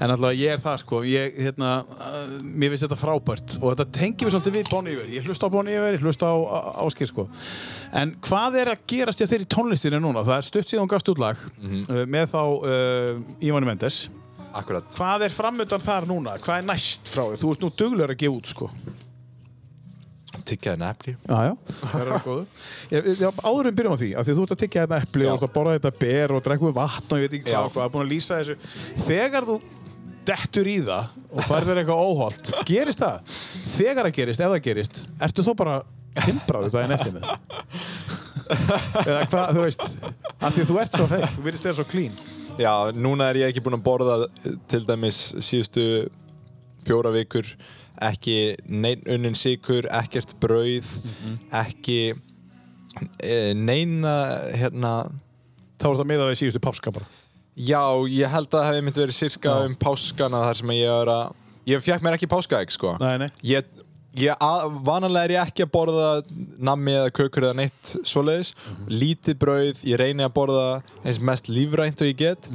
[0.00, 1.00] en alltaf ég er það sko.
[1.06, 5.10] Ég, hérna, uh, mér finnst þetta frábært og þetta tengi mér svolítið við Bon Iver.
[5.12, 7.26] Ég hlusta á Bon Iver, ég hlusta á á- áskir sko.
[8.00, 10.24] En hvað er að gerast hjá þér í tónlistinni núna?
[10.26, 14.00] Það er stutt síðan gafst út lag uh, með þá uh, Ívani Mendes.
[14.56, 14.88] Akkurat.
[14.96, 17.38] Hvað er framöndan þar núna, hvað er næst frá þér?
[17.44, 18.70] Þú ert nú duglegur að gefa út sko
[20.50, 22.44] Tyggjaði nefni Já, já, það er góðu.
[22.90, 25.00] Ég, ég, áður en byrjum á því, af því að þú ert að tyggja þetta
[25.06, 25.30] epli Já.
[25.30, 27.54] og þú ert að borða þetta ber og drekka við vatn og ég veit ekki
[27.54, 28.56] hvað, hvað, búin að lýsa þessu.
[29.06, 29.58] Þegar þú
[30.30, 33.38] dettur í það og færðir eitthvað óholt, gerist það?
[33.76, 35.78] Þegar það gerist, ef það gerist, ertu þó bara
[36.26, 37.30] himbraðu daginn eftir með
[38.50, 39.84] Eða hvað, þú veist,
[40.42, 42.16] af því að þú ert svo hreint, þú virðist þeirra svo clean.
[42.58, 44.16] Já, núna er ég ekki búinn að borða
[44.70, 45.84] til dæmis síðustu
[46.88, 47.46] fjóra vikur
[48.00, 48.36] ekki
[48.68, 50.88] neinn unnin sigur, ekkert brauð
[51.62, 54.14] ekki e, neina
[54.56, 54.94] hérna.
[55.80, 57.08] Þá er það með það í síðustu páska bara.
[57.60, 59.66] Já, ég held að það hefði myndi verið cirka Já.
[59.66, 62.94] um páskana þar sem ég er að ég fekk mér ekki páskaegg sko.
[63.02, 63.28] Nei, nei.
[63.48, 63.66] ég,
[64.20, 66.10] ég að, vanalega er ég ekki að borða
[66.70, 68.54] nammi eða kökur eða neitt svoleiðis,
[68.88, 70.64] lítið brauð ég reyni að borða
[71.02, 72.50] eins mest lífrænt og ég get.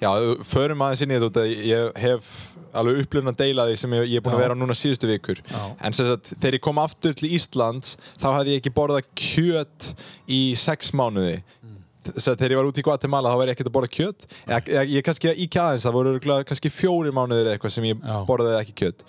[0.00, 0.10] Já,
[0.46, 2.30] förum aðeins inn í þetta út að ég hef
[2.80, 4.44] alveg upplifun að deila því sem ég, ég er búin að Já.
[4.44, 5.60] vera á núna síðustu vikur Já.
[5.80, 9.90] en sem sagt, þegar ég kom aftur til Íslands þá hafði ég ekki borðað kjöt
[10.28, 11.40] í sex mánuði
[12.06, 14.26] Þess að þegar ég var út í Guatemala þá var ég ekkert að borða kjöt
[14.46, 16.12] eða, ég kannski að íkja aðeins, það voru
[16.46, 18.16] kannski fjóri mánuðir eitthvað sem ég Já.
[18.28, 19.02] borðaði ekki kjöt.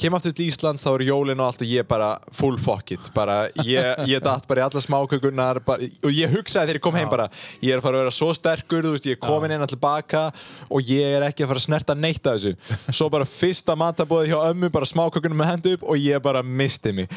[0.00, 3.10] Kem aftur til Íslands, þá eru jólin og allt og ég bara full fuck it.
[3.16, 6.98] Bara, ég, ég datt bara í alla smákökunar bara, og ég hugsaði þegar ég kom
[6.98, 7.28] heim bara
[7.62, 10.28] ég er að fara að vera svo sterkur, þú veist, ég er komin inn tilbaka
[10.70, 12.54] og ég er ekki að fara að snerta neitt af þessu.
[12.96, 16.94] Svo bara fyrsta matabóði hjá ömmu, bara smákökunum með hendu upp og ég bara misti
[16.96, 17.10] mig.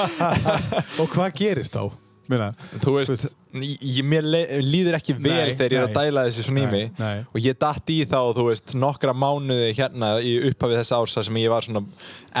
[1.00, 1.90] Og hvað gerist þá?
[2.30, 2.46] Meina,
[2.84, 3.24] þú veist,
[3.58, 4.26] ég, mér
[4.62, 7.00] líður ekki vel þegar ég er að dæla þessu svona í mig
[7.34, 11.26] og ég datt í þá, þú veist, nokkra mánuði hérna í upphafið þess árs þar
[11.28, 11.82] sem ég var svona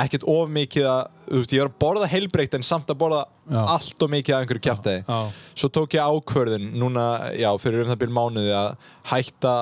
[0.04, 3.24] ekkert of mikið að, þú veist, ég var að borða heilbreykt en samt að borða
[3.50, 3.60] Já.
[3.74, 5.04] allt of mikið að einhverju kjæftæði.
[5.10, 5.20] já.
[5.58, 8.68] Svo tók ég ákvörðun núna, já, fyrir um það byrjum mánuði að
[9.10, 9.54] hætta,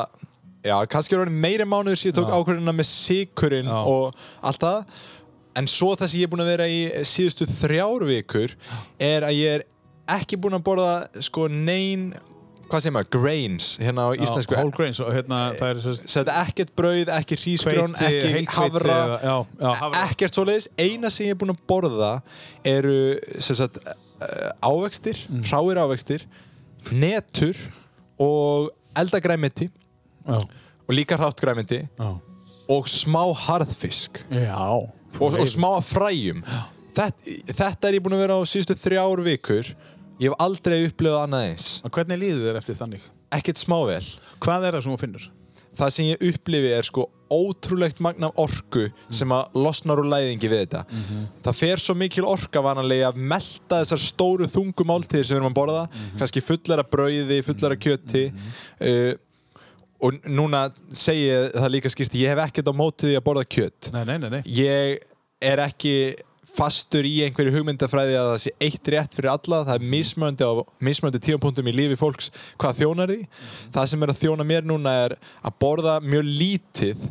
[0.68, 3.78] já, kannski er orðin meiri mánuður sem ég tók ákvörðuna með sykurinn Já.
[3.88, 4.12] og
[4.44, 4.98] allt það
[5.58, 8.52] en svo það sem ég er búinn að vera í síðustu þrjár vikur
[9.02, 9.64] er að ég er
[10.16, 10.92] ekki búinn að borða
[11.24, 12.12] sko nein
[12.68, 14.56] hvað segir maður, grains hérna á íslensku.
[14.58, 18.98] Whole grains og hérna það er svo Þetta ekkert brauð, ekki hrísgrjón, Hveiti, ekki havra
[19.06, 20.02] eða- já, já, havra.
[20.10, 22.10] ekkert svoleiðis, eina sem ég er búinn að borða
[22.64, 25.42] eru sagt, uh, ávextir, Mm.
[25.48, 26.26] hráir ávextir
[26.92, 27.56] netur
[28.20, 29.70] og eldagræmiti
[30.28, 30.36] Já,
[30.88, 32.20] og líka hrátt græmiti já.
[32.68, 34.20] og smá harðfisk.
[34.30, 34.56] Já.
[35.20, 36.42] Og, og smá fræjum.
[36.92, 39.72] Þetta, þetta er ég búinn að vera á síðustu þrjár vikur
[40.18, 41.66] ég hef aldrei upplifað annað eins.
[41.86, 43.08] Og hvernig líður þér eftir þannig?
[43.28, 44.04] ekkert smá vel.
[44.40, 45.28] Hvað er það sem þú finnur?
[45.78, 50.62] það sem ég upplifi er sko ótrúlegt magna orku sem að losnar úr læðingi við
[50.64, 50.80] þetta.
[51.44, 55.52] Það fer svo mikil orka vananlega að melta þessar stóru þungu máltíðir sem við erum
[55.52, 55.84] að borða
[56.18, 58.24] kannski fullar af brauði, fullar af kjöti.
[58.80, 59.12] Uh,
[60.02, 60.64] og núna
[60.94, 64.02] segi ég það líka skýrt ég hef ekkert á mótið því að borða kjött Nei,
[64.06, 64.42] nei, nei, nei.
[64.46, 65.00] ég
[65.42, 65.94] er ekki
[66.58, 70.52] fastur í einhverju hugmyndafræði að það sé eitt rétt fyrir alla það er mismöndi á
[70.84, 73.18] mismöndi tímapunktum í lífi fólks hvað þjónar því.
[73.74, 77.08] Það sem er að þjóna mér núna er að borða mjög lítið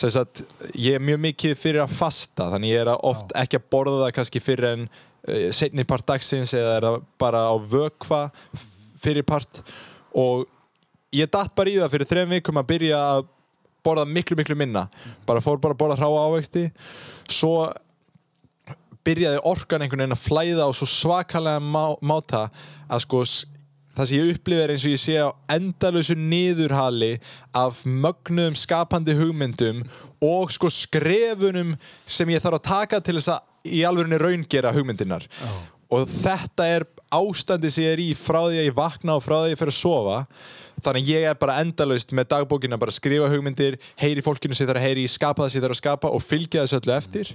[0.00, 0.44] sem sagt,
[0.78, 4.04] ég er mjög mikið fyrir að fasta þannig ég er að oft ekki að borða
[4.04, 8.22] það kannski fyrir en uh, setni part dagsins eða er það bara á vökva
[9.00, 9.62] fyrir part.
[10.16, 10.46] Og
[11.16, 13.28] ég datt bara í það fyrir þrejum vikum að byrja að
[13.84, 14.86] borða miklu miklu minna.
[15.28, 16.66] Bara fór bara að borða hráa ávexti.
[17.30, 17.70] Svo
[19.06, 22.48] byrjaði orkan einhvern veginn að flæða á svo svakalega má, máta
[22.90, 23.24] að sko
[23.96, 27.12] það sem ég upplifi er eins og ég sé á endalösu niðurhali
[27.56, 29.82] af mögnuðum skapandi hugmyndum
[30.24, 31.74] og sko skrefunum
[32.06, 35.26] sem ég þarf að taka til þess að í alvörinni raungera hugmyndinar
[35.90, 39.36] og þetta er ástandi sem ég er í frá því að ég vakna og frá
[39.40, 40.18] því að ég fer að sofa.
[40.80, 44.70] Þannig ég er bara endalaust með dagbókina bara að skrifa hugmyndir, heyri fólkinu sem ég
[44.70, 47.34] þarf að heyri, skapa það sem ég þarf að skapa og fylgja þessu öllu eftir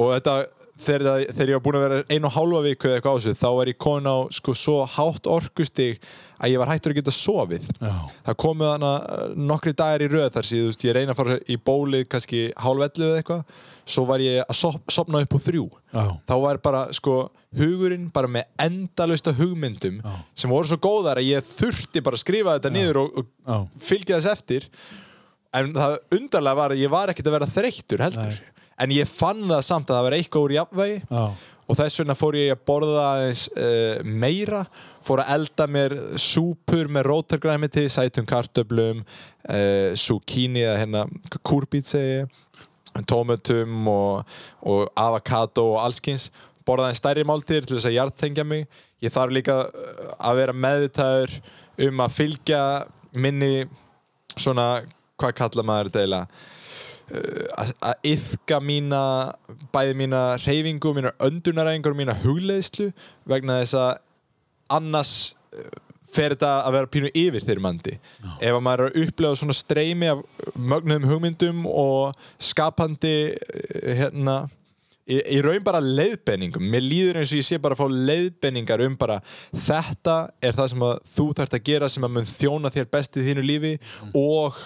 [0.00, 0.34] og þetta,
[0.80, 3.38] þegar, þegar ég var búin að vera einu og hálfa viku eða eitthvað á þessu
[3.40, 5.98] þá var ég komin á sko svo hátt orkustig
[6.40, 7.90] að ég var hættur að geta sofið Já.
[8.30, 11.36] það komu þannig nokkri dagar í röð þar síðan, þú veist, ég reyna að fara
[11.44, 15.40] í bólið kannski hálf ellu eða eitthvað svo var ég að sop, sopna upp á
[15.50, 16.04] þrjú Já.
[16.30, 17.18] þá var bara sko
[17.60, 20.16] hugurinn bara með endalausta hugmyndum Já.
[20.38, 23.20] sem voru svo góðar að ég þurfti bara að skrifa þetta niður og,
[23.50, 24.68] og fylgja þess eftir
[25.58, 28.49] en það undarlega var að ég var ekkert að vera þreyttur heldur Nei.
[28.80, 31.00] En ég fann það samt að það var eitthvað úr jafnvægi.
[31.10, 31.24] Já.
[31.70, 34.64] og þess vegna fór ég að borða aðeins uh, meira.
[35.06, 41.04] Fór að elda mér súpur með rótargræmiti, sætum kartöblum uh, zucchini eða hérna
[41.46, 42.38] kúrbít segi ég
[43.06, 44.30] tómatum og,
[44.66, 46.32] og avokado og allskins
[46.66, 48.66] borða aðeins stærri máltíðir til þess að hjartengja mig.
[49.00, 51.36] Ég þarf líka uh, að vera meðvitaður
[51.86, 52.62] um að fylgja
[53.14, 53.68] minni
[54.34, 54.80] svona,
[55.20, 56.48] hvað kalla maður þetta eiginlega
[57.10, 59.02] að yfka mína
[59.74, 62.90] bæði mína reyfingu, mína öndunaræfingar og mína hugleiðslu
[63.28, 63.90] vegna þess að
[64.76, 65.14] annars
[65.56, 65.72] eh,
[66.10, 67.96] fer þetta að vera pínu yfir þeirri mandi
[68.38, 70.22] ef að maður er að upplega svona streymi af
[70.54, 74.40] mögnuðum hugmyndum og skapandi eh, hérna
[75.10, 78.84] í, í raun bara leiðbenningum mér líður eins og ég sé bara að fá leiðbenningar
[78.86, 79.20] um bara
[79.54, 83.18] þetta er það sem að þú þarft að gera sem að mun þjóna þér best
[83.18, 83.74] í þínu lífi
[84.18, 84.60] og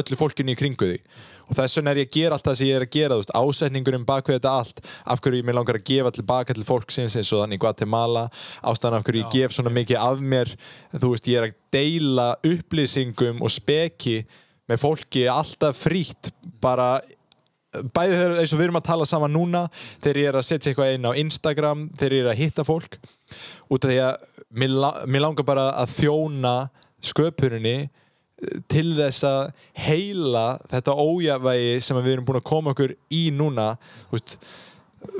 [0.00, 2.68] öllu fólkinu í kringu þig og þess vegna er ég að gera allt það sem
[2.68, 4.82] ég er að gera veist, ásetningurinn bak við þetta allt.
[5.10, 8.26] Af hverju ég mér langar að gefa tilbaka til fólksins eins og þannig Guatemala.
[8.62, 10.52] Ástæðan af hverju ég gef svona mikið af mér
[10.94, 14.20] þú veist, ég er að deila upplýsingum og speki
[14.70, 16.30] með fólki alltaf frítt.
[16.62, 17.00] Bara
[17.70, 20.70] bæði þegar eins og við erum að tala saman núna þegar ég er að setja
[20.70, 22.98] eitthvað inn á Instagram þegar ég er að hitta fólk.
[23.70, 26.54] Út af því að mér, la mér langar bara að þjóna
[27.10, 27.78] sköpuninni
[28.72, 29.40] til þess að
[29.76, 33.74] heila þetta ójafvægi sem við erum búin að koma okkur í núna
[34.12, 34.38] veist,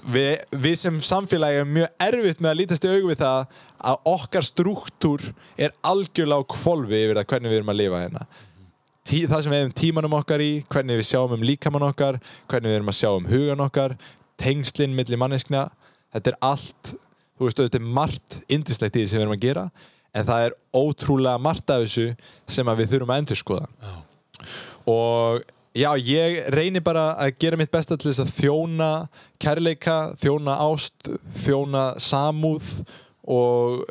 [0.09, 3.59] við, við sem samfélagi erum mjög erfitt með að lítast í augu við það
[3.91, 5.27] að okkar struktúr
[5.61, 8.25] er algjörlega á kvolfi yfir það hvernig við erum að lifa hérna.
[9.01, 12.21] Tí, það sem við hefum tímanum okkar í hvernig við sjáum um líkamann okkar
[12.51, 13.97] hvernig við erum að sjá um hugan okkar
[14.41, 15.69] tengslinn milli manneskna
[16.15, 16.93] þetta er allt,
[17.37, 19.65] þú veist, þetta er margt indislegt í því sem við erum að gera
[20.15, 22.11] en það er ótrúlega margt af þessu
[22.51, 23.95] sem við þurfum að endurskoða Já.
[24.91, 25.43] og
[25.77, 28.91] já, ég reynir bara að gera mitt besta til þess að þjóna
[29.43, 31.11] kærleika, þjóna ást
[31.45, 32.73] þjóna samúð
[33.31, 33.85] og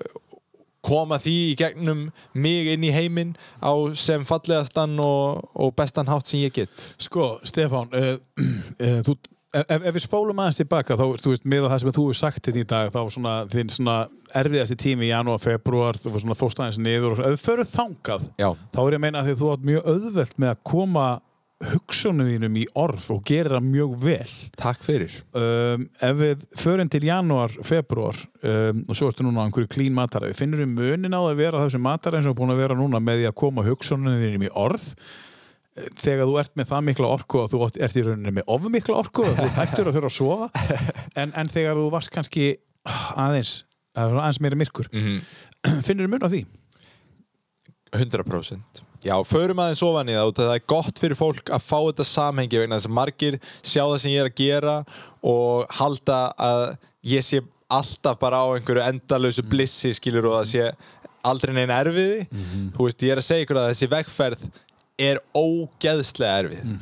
[0.85, 6.29] koma því í gegnum mig inn í heiminn á sem fallegastan og, og bestan hátt
[6.29, 9.15] sem ég get Sko, Stefán, uh, uh, þú,
[9.53, 12.43] ef, ef við spólum aðeins tilbaka þá, þú veist, með það sem þú hefur sagt
[12.49, 13.95] þetta í dag þá svona, þinn svona
[14.39, 17.47] erfiðasti tími í janúar, februar, þú var svona fórst aðeins niður og svo, ef við
[17.47, 18.49] förum þangað Já.
[18.75, 21.07] þá er ég að meina að þú átt mjög auðvelt með að koma
[21.59, 24.33] hugsunum þínum í orð og gera það mjög vel.
[24.59, 25.15] Takk fyrir.
[25.35, 29.97] Um, ef við förum til janúar, februar um, og svo ertu núna á einhverju klín
[29.97, 33.01] mataræði finnur við munin á að vera þessu mataræði eins og búin að vera núna
[33.03, 34.87] með því að koma hugsunum þínum í orð
[35.77, 38.99] þegar þú ert með það mikla orku og þú ert í rauninni með of mikla
[38.99, 40.49] orku og þú hættur að fyrir að sofa
[41.21, 42.47] en, en þegar þú varst kannski
[43.15, 43.63] aðeins,
[43.95, 44.89] aðeins meira myrkur.
[44.93, 45.19] Mhm.
[45.87, 46.45] finnur við mun á því?
[47.95, 51.77] 100% Já, förum aðeins ofan í það og það er gott fyrir fólk að fá
[51.77, 54.73] þetta samhengi vegna þess að margir sjá það sem ég er að gera
[55.31, 56.63] og halda að
[57.07, 57.39] ég sé
[57.71, 60.65] alltaf bara á einhverju endalösu blissi skilur og að sé
[61.29, 62.25] aldrei neina erfiði.
[62.75, 64.43] Þú veist, ég er að segja ykkur að þessi vegferð
[64.99, 66.75] er ógeðslega erfið.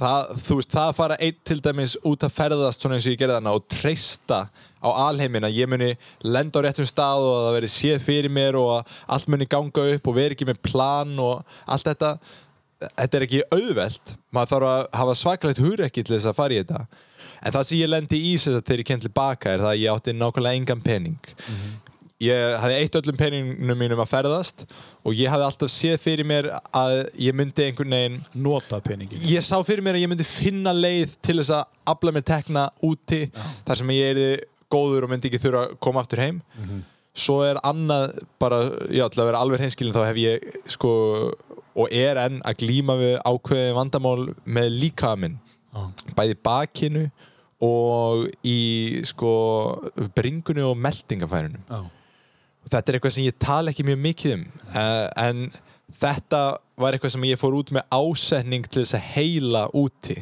[0.00, 3.12] Það, þú veist, það að fara einn til dæmis út að ferðast svona eins og
[3.12, 4.38] ég gerði þarna og treysta
[4.80, 5.90] á alheiminn að ég muni
[6.24, 9.48] lenda á réttum stað og að það veri séð fyrir mér og að allt muni
[9.50, 12.14] ganga upp og veri ekki með plan og allt þetta
[12.80, 14.16] þetta er ekki auðvelt.
[14.32, 16.80] Maður þarf að hafa svakalegt hugrekki til þess að fara í þetta.
[17.44, 19.82] En það sem ég lendi í þess að þegar ég kem tilbaka er það að
[19.82, 21.32] ég átti nákvæmlega engan pening
[22.20, 24.64] ég hafði eitt öllum peningnum mínum að ferðast
[25.04, 29.44] og ég hafði alltaf séð fyrir mér að ég myndi einhvern veginn Nota peningin ég
[29.46, 33.22] sá fyrir mér að ég myndi finna leið til þess að afla mér tekna úti
[33.66, 34.30] þar sem ég erði
[34.70, 36.42] góður og myndi ekki þurfa að koma aftur heim.
[37.20, 38.60] Svo er annað bara,
[38.94, 40.92] já, til að vera alveg hreinskilin þá hef ég sko
[41.80, 45.38] og er enn að glíma við ákveðin vandamál með líka minn
[45.70, 45.82] Já.
[46.18, 47.02] bæði bakinu
[47.62, 49.32] og í sko
[50.16, 51.80] bringunni og meldingafærunum Já.
[52.70, 55.44] Þetta er eitthvað sem ég tala ekki mjög mikið um uh, en
[56.00, 56.40] þetta
[56.80, 60.16] var eitthvað sem ég fór út með ásetning til þess að heila úti.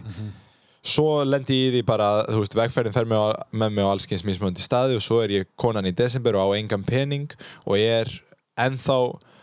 [0.89, 4.25] Svo lendi ég í því bara þú veist, vegferðin fer með, með mig á allskyns
[4.25, 7.35] mismöndi staði og svo er ég konan í desember og á engan pening
[7.67, 8.15] og ég er
[8.59, 8.99] ennþá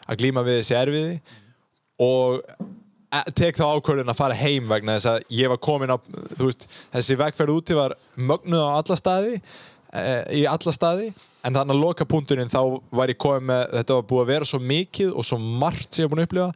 [0.06, 1.20] að glíma við þessi erfiði
[2.02, 2.42] og
[3.14, 5.98] e- tek þá ákvörðun að fara heim vegna þess að ég var komin á
[6.40, 10.04] veist, þessi vegferð úti var mögnuð á alla staði e,
[10.42, 11.12] í alla staði
[11.46, 12.60] en þannig að loka punkturinn þá
[12.96, 16.04] var ég komin með þetta var búið að vera svo mikið og svo margt sem
[16.04, 16.48] ég var búin að upplifa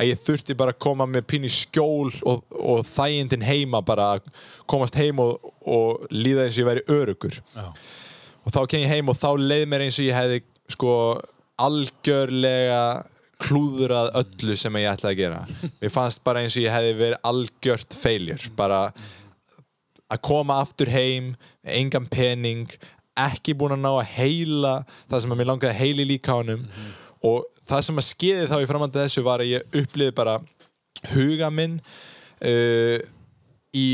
[0.00, 4.12] að ég þurfti bara að koma með pín í skjól og, og þægindin heima bara
[4.16, 4.30] að
[4.70, 7.68] komast heim og, og líða eins og ég væri örugur Já.
[7.68, 10.42] og þá kem ég heim og þá leið mér eins og ég hefði
[10.72, 10.96] sko
[11.58, 12.82] algjörlega
[13.38, 17.24] klúðrað öllu sem ég ætlaði að gera mér fannst bara eins og ég hefði verið
[17.30, 18.86] algjört failure bara
[20.08, 21.34] að koma aftur heim
[21.68, 22.70] engan pening
[23.26, 24.74] ekki búin að ná að heila
[25.10, 26.66] það sem að mér langaði að heila í líka honum
[27.28, 30.38] og það sem að skeiði þá í framhandi þessu var að ég uppliði bara
[31.12, 32.98] huga minn uh,
[33.76, 33.88] í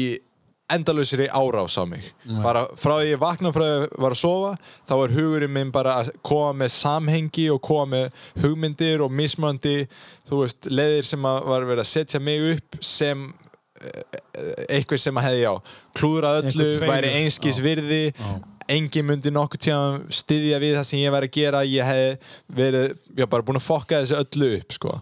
[0.74, 2.06] endalausri árás á mig.
[2.42, 4.52] Bara frá því ég vakna frá því ég var að sofa
[4.88, 9.74] þá var hugurinn minn bara að koma með samhengi og koma með hugmyndir og mismöndi
[10.28, 13.26] þú veist, leðir sem að var verið að setja mig upp sem
[13.84, 14.16] eh,
[14.70, 15.52] eitthvað sem að hefði já
[16.00, 17.66] klúðrað öllu, væri einskis Já.
[17.68, 18.02] virði.
[18.16, 18.32] Já.
[18.72, 21.62] Engin myndi nokkuð tíma styðja við það sem ég væri að gera.
[21.68, 24.94] Ég hefði verið, já bara búin að fokka þessu öllu upp sko.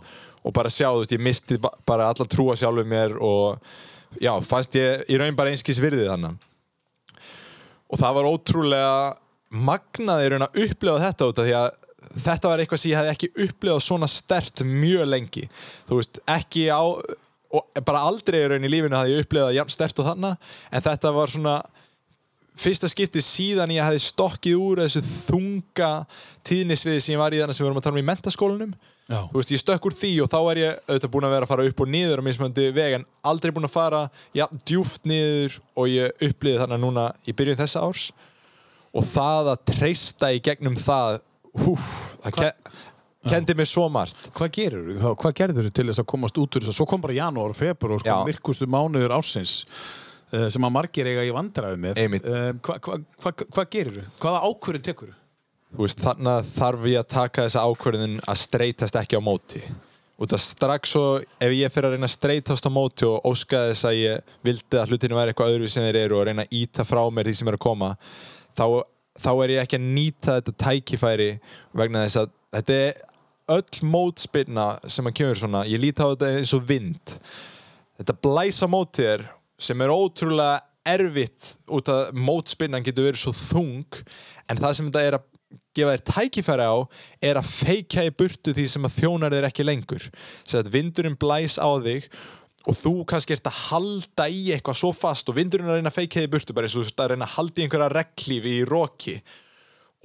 [0.42, 3.60] Og bara sjá, þú veist, ég misti ba- bara alla trúa sjálfur mér og
[4.20, 6.48] já, fannst ég í raun bara einskis virði þannig
[7.92, 8.92] og það var ótrúlega
[9.52, 11.66] magnað í raun að upplifa þetta út af því að
[12.24, 15.44] þetta var eitthvað sem ég hefði ekki upplifað svona stert mjög lengi.
[15.88, 16.80] Þú veist, ekki á
[17.52, 21.12] og bara aldrei raun í lífinu hafði ég upplifað jafn stert og þannig en þetta
[21.12, 21.56] var svona
[22.58, 25.92] fyrsta skipti síðan ég hefði stokkið úr þessu þunga
[26.46, 28.74] tíðnisviði sem ég var í þannig sem við vorum að tala um í mentaskólanum
[29.10, 29.18] Já.
[29.28, 31.52] þú veist, ég stökk úr því og þá er ég auðvitað búin að vera að
[31.52, 34.02] fara upp og niður á mismöndi veg en aldrei búin að fara
[34.36, 38.06] ja, djúft niður og ég upplýði þannig núna í byrjun þessa árs.
[38.92, 41.20] Og það að treysta í gegnum það
[41.64, 41.86] húf,
[42.22, 42.50] það ke
[43.28, 44.30] kendi mér svo margt.
[44.34, 45.12] Hvað gerir þú?
[45.22, 47.54] Hvað gerður þú til þess að komast út úr þess að svo kom bara janúar
[47.56, 48.16] februar sko,
[50.32, 51.98] Uh, sem að margir eiga í vandræðu með.
[52.24, 54.04] Uh, Hvað hva, hva, hva gerir þú?
[54.22, 55.18] Hvaða ákvörðin tekur þú?
[55.82, 59.62] Veist, þannig að þarf ég að taka þessa ákvörðin að streytast ekki á móti.
[60.22, 63.62] Út af strax svo ef ég fyrir að reyna að streytast á móti og óska
[63.70, 66.56] þess að ég vildi að hlutinu væri eitthvað öðru sem þeir eru og reyna að
[66.60, 67.88] íta frá mér því sem er að koma
[68.54, 68.66] þá,
[69.24, 71.30] þá er ég ekki að nýta þetta tækifæri
[71.80, 73.00] vegna þess að þetta er
[73.56, 77.16] öll mótspilna sem að kemur svona, ég líti á þetta eins og vind.
[77.98, 79.26] Þetta blæsa móti þér
[79.62, 80.60] sem er ótrúlega
[80.92, 84.00] erfitt út að mótspinnan getur verið svo þung
[84.50, 85.28] en það sem þetta er að
[85.76, 86.76] gefa þér tækifæri á
[87.30, 90.08] er að feika í burtu því sem að þjónar þér ekki lengur.
[90.44, 92.08] Sem að vindurinn blæs á þig
[92.68, 95.92] og þú kannski ert að halda í eitthvað svo fast og vindurinn er að reyna
[95.92, 97.94] að feika í burtu bara eins og þú ert að reyna að halda í einhverja
[97.96, 99.16] reglífi í roki.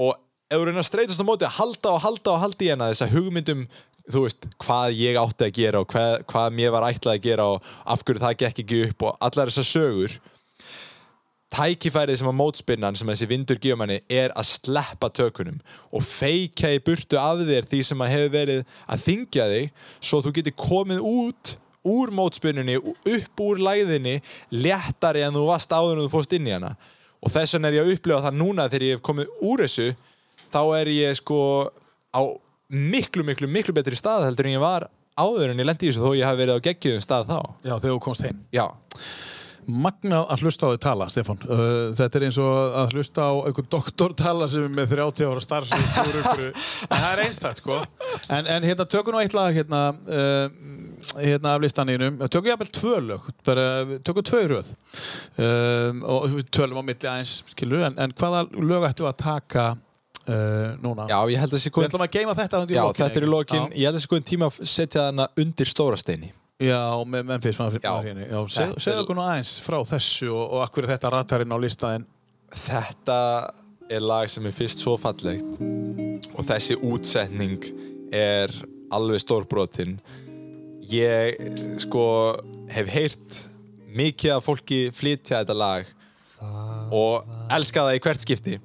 [0.02, 0.16] Og
[0.48, 2.90] ef þú reyna að streytast á móti að halda og halda og halda í hana
[2.94, 3.68] þess að hugmyndum
[4.12, 7.52] þú veist, hvað ég átti að gera og hvað, hvað mér var ætlað að gera
[7.54, 10.18] og af hverju það gekk ekki upp og allar þessar sögur
[11.54, 15.62] tækifærið sem að mótspinnan sem þessi vindur gefur manni er að sleppa tökunum
[15.96, 20.20] og feika í burtu af þér því sem að hefur verið að þingja þig svo
[20.26, 21.54] þú getur komið út
[21.88, 24.18] úr mótspinnunni, upp úr læðinni
[24.52, 26.74] léttari en þú varst áður en þú fórst inn í hana.
[27.24, 29.88] Og þess vegna er ég að upplifa það núna þegar ég hef komið úr þessu
[30.54, 31.40] þá er ég sko
[32.12, 32.22] á
[32.74, 36.04] miklu, miklu, miklu betri stað heldur en ég var áður en ég lendi í þessu
[36.04, 38.44] þó ég hafi verið á geggjum stað þá Já, þegar þú komst heim.
[38.54, 38.68] Já,
[39.68, 41.42] Magnað að hlusta á þau tala, Stefán.
[41.44, 45.28] Uh, þetta er eins og að hlusta á einhvern doktor tala sem er með 30
[45.28, 45.90] ára starfsins
[46.88, 47.82] það er einstakt, sko.
[48.32, 52.22] En, en hérna, tökum nú eitt lag hérna, uh, hérna af listaninum.
[52.32, 53.66] Tökum ég jafnvel tvö lög, bara,
[54.08, 54.72] tökum tvö röð.
[55.36, 59.68] Um, og við tölum á milli aðeins, skilur, en, en hvaða lög ættu að taka
[60.28, 61.08] uh, núna?
[61.10, 63.28] já, ég held að þessi Við ætlum að geima þetta undir Já, lokin, þetta er
[63.28, 63.78] í lokin, Já.
[63.78, 66.32] ég held að þessi góðin tíma að setja hana undir stóra steini.
[66.58, 67.92] Já, með Memphis maður Já.
[68.02, 71.54] fyrir Já, Þetta segðu okkur nú aðeins frá þessu og, og akkur er þetta ratarinn
[71.54, 72.08] á listaðin
[72.64, 73.18] Þetta
[73.94, 75.60] er lag sem er fyrst svo fallegt
[76.34, 77.68] og þessi útsetning
[78.16, 78.50] er
[78.94, 80.00] alveg stórbrotin
[80.88, 81.38] Ég,
[81.84, 82.08] sko,
[82.72, 83.40] hef heyrt
[83.98, 85.94] mikið af fólki flytja þetta lag
[86.96, 88.58] og elska það í hvert skipti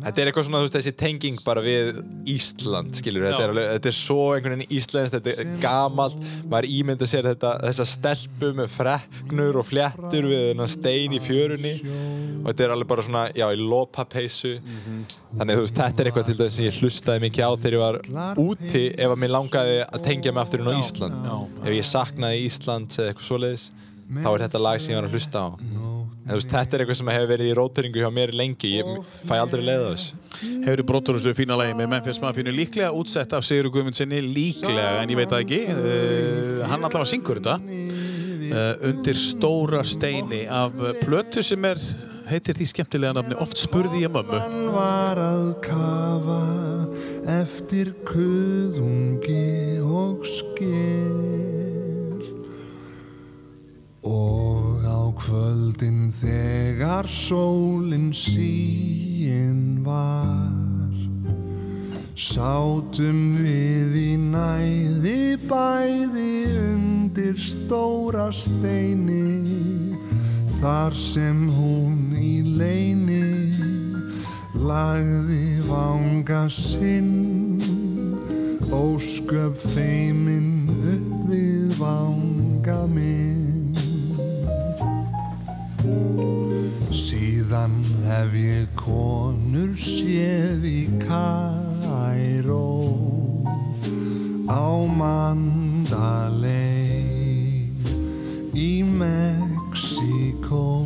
[0.00, 1.98] Þetta er eitthvað svona, þú veist, þessi tenging bara við
[2.30, 6.16] Ísland, skilur þetta er, alveg, þetta er svo einhvern veginn íslenskt, þetta er gamalt.
[6.50, 11.74] Maður ímynda sér þetta, þessa stelpu með freknur og fléttur við þennan stein í fjörunni.
[12.40, 14.54] Og þetta er alveg bara svona, já, í lopapeysu.
[15.36, 17.84] Þannig, þú veist, þetta er eitthvað til dæmis sem ég hlustaði mikið á þegar ég
[17.84, 21.30] var úti ef að mér langaði að tengja mig aftur inn á Ísland.
[21.60, 23.70] Ef ég saknaði Ísland eða eitthvað svoleiðis
[24.10, 25.89] þá er þetta lag sem ég var að hlusta á
[26.30, 28.90] en þú veist, þetta er eitthvað sem hefur verið í róteringu hjá mér lengi, ég
[29.26, 30.18] fæ aldrei leið á þessu.
[30.62, 35.10] Hefur brotur þessu fína lagi með Memphis Mafínu líklega útsett af Sigur Guðmundsinni líklega, en
[35.10, 35.60] ég veit það ekki.
[35.74, 37.58] Uh, hann allavega syngur þetta.
[38.50, 41.82] Uh, undir stóra steini af plötu sem er
[42.30, 44.38] heitir því skemmtilega nafni Oft spurði ég mömmu.
[44.38, 46.40] Hann var að kafa
[47.40, 52.26] eftir kuðungi og sker
[54.06, 54.59] Og
[55.20, 60.96] kvöldin þegar sólin síin var.
[62.20, 66.32] Sátum við í næði bæði
[66.70, 69.40] undir stóra steini
[70.60, 73.22] Þar sem hún í leini
[74.60, 77.60] lagði vanga sinn.
[78.68, 83.49] Ósköp feimin upp við vanga minn
[85.80, 92.92] Síðan hef ég konur séð í Kairó
[94.44, 94.68] á
[95.00, 96.52] Mandalay
[98.52, 100.84] í Mexíkó.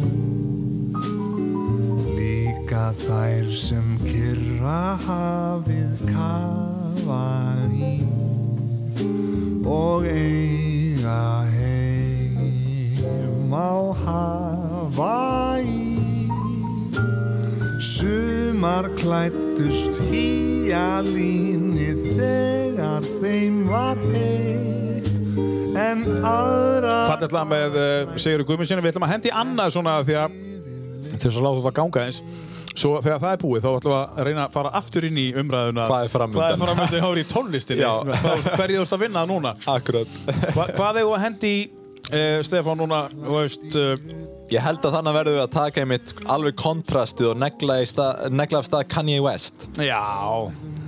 [2.14, 7.26] Líka þær sem kyrra hafið kafa
[7.74, 7.96] í
[9.64, 11.83] og eiga heim
[13.54, 13.74] á
[14.04, 15.92] Hawaii
[17.84, 25.10] Sumar klættust hýjalíni þegar þeim var heitt
[25.74, 30.14] en aðra Fallet lag með uh, Sigur Guðmundsinni Við ætlum að hendi annað svona því
[30.22, 30.36] að
[31.18, 32.18] þess að láta þetta ganga eins
[32.74, 35.26] Svo þegar það er búið þá ætlum við að reyna að fara aftur inn í
[35.38, 36.40] umræðuna Hvað er framundan?
[36.40, 37.84] Hvað er framöndan hjá þér í tónlistinni?
[37.84, 37.92] Já.
[38.24, 39.52] Hvað- Hverju þú ert að vinna núna?
[39.70, 40.10] Akkurat
[40.56, 41.60] Hva, hvað eigum við að hendi í
[42.12, 43.94] uh, Stefán núna, veist uh,
[44.52, 48.60] Ég held að þannig verðum við að taka einmitt alveg kontrastið og negla, stað, negla
[48.60, 50.02] af stað Kanye West Já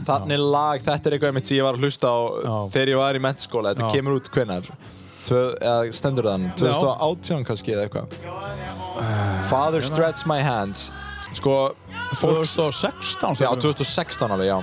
[0.06, 2.54] Þannig lag, þetta er eitthvað einmitt sem ég var að hlusta á Já.
[2.76, 3.94] þegar ég var í mennskóla Þetta Já.
[3.96, 4.68] kemur út hvenar?
[5.96, 6.44] Stendur þann?
[6.60, 10.90] 2018 kannski eða eitthvað Father stretch my hands
[11.34, 11.56] Sko,
[12.16, 13.72] fólk 2016 Já, sagðirðu?
[13.82, 14.58] 2016 alveg, já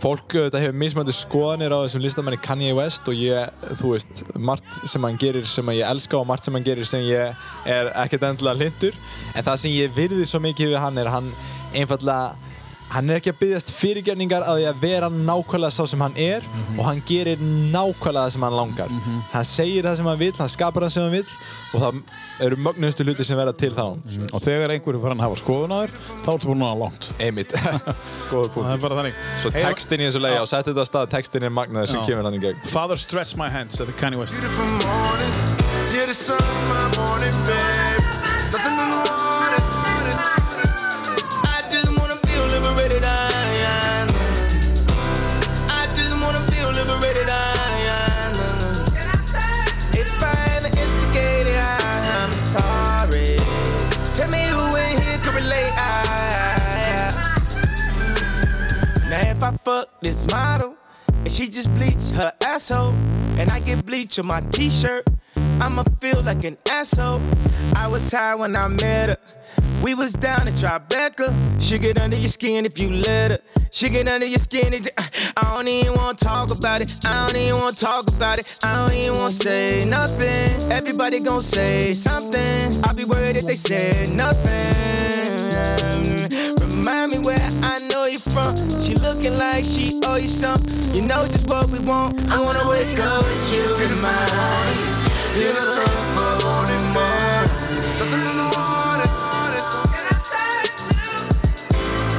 [0.00, 4.78] fólk þetta hefur mismöndi skoðanir á þessum listamanni Kanye West og ég, þú veist, margt
[4.88, 7.34] sem hann gerir sem ég elska og margt sem hann gerir sem ég
[7.68, 8.96] er ekkert endilega hlindur
[9.34, 11.32] en það sem ég virði svo mikið við hann er hann
[11.76, 12.49] einfallega
[12.90, 16.42] hann er ekki að byggjast fyrirgerningar að því að vera nákvæmlega sá sem hann er
[16.76, 18.90] og hann gerir nákvæmlega það sem hann langar.
[19.34, 21.26] Hann segir það sem hann vil, hann skapar það sem hann vil
[21.70, 21.92] og það
[22.40, 23.84] eru mögnustu hluti sem verða til þá.
[24.32, 25.92] Og þegar einhverju farin að hafa skoðun á þér,
[26.24, 27.04] þá ertu búin að langt.
[27.20, 27.50] einmitt,
[28.30, 29.14] góður Það punkt er bara þannig.
[29.42, 32.24] svo textin í þessu lagi, og setja þetta að stað textin er magnaður sem kemur
[32.26, 32.58] hann í gegn.
[32.72, 34.40] Father Stretch My Hands, þetta er Kanye West.
[59.40, 60.76] If I fuck this model
[61.08, 62.92] and she just bleach her asshole,
[63.38, 65.06] and I get bleach on my t-shirt,
[65.62, 67.22] I'ma feel like an asshole.
[67.74, 69.16] I was high when I met her.
[69.82, 71.58] We was down at Tribeca.
[71.58, 73.38] She get under your skin if you let her.
[73.70, 74.74] She get under your skin.
[74.74, 76.92] It, I don't even wanna talk about it.
[77.06, 78.58] I don't even wanna talk about it.
[78.62, 80.70] I don't even wanna say nothing.
[80.70, 82.84] Everybody gon' say something.
[82.84, 84.50] I'll be worried if they said nothing.
[86.80, 88.56] Remind me where I know you from.
[88.80, 90.94] She looking like she owe you something.
[90.94, 92.18] You know just what we want.
[92.30, 94.96] I wanna wake up with you in mind.
[95.36, 95.50] You're.
[95.50, 95.60] In the
[96.42, 96.84] morning,
[98.56, 99.12] morning.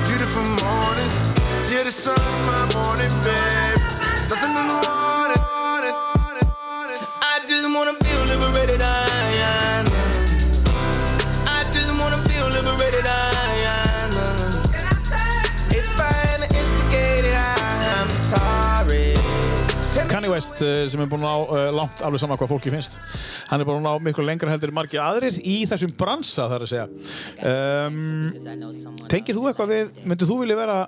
[0.06, 1.10] Beautiful morning.
[1.74, 2.16] Yeah, the sun,
[2.46, 3.51] my morning, babe.
[20.32, 22.98] West eh, sem er búin á uh, langt alveg sama hvað fólki finnst.
[23.52, 26.88] Hann er búin á miklu lengra heldur margir aðrir í þessum bransa þar að segja.
[27.46, 30.82] Um, tengir þú eitthvað við myndir þú vilja vera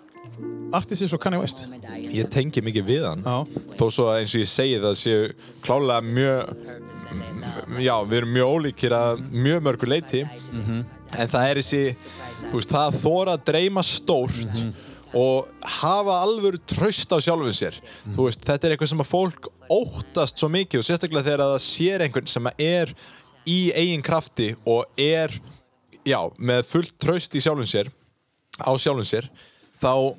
[0.73, 1.65] artist eins og Kanye West?
[2.13, 3.23] ég tengi mikið við hann.
[3.25, 3.63] Já.
[3.77, 5.27] þó svo að eins og ég segi það séu
[5.63, 6.41] klálega mjög
[7.81, 11.83] já, við erum mjög ólíkir að mjög mörgu leiti en það er þessi
[12.43, 14.65] þú veist, það að þóra að dreyma stórt
[15.13, 15.49] og
[15.79, 17.77] hafa alvöru tröst á sjálfum sér.
[18.15, 21.65] Þú veist, þetta er eitthvað sem að fólk óttast svo mikið og sérstaklega þegar það
[21.67, 22.93] sér einhvern sem er
[23.49, 25.33] í eigin krafti og er
[26.07, 27.91] já, með fullt tröst í sjálfum sér
[28.61, 29.29] á sjálfum sér
[29.81, 30.13] þá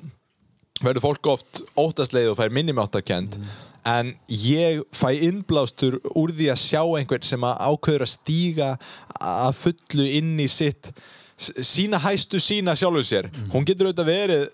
[0.83, 3.37] verður fólk oft óttastleið og fær minnumáttarkend
[3.85, 8.71] en ég fæ innblástur úr því að sjá einhvern sem að ákveður að stíga
[9.19, 10.91] að fullu inn í sitt
[11.37, 13.25] sína hæstu sína sjálfur sér.
[13.51, 14.45] Hún getur auðvitað verið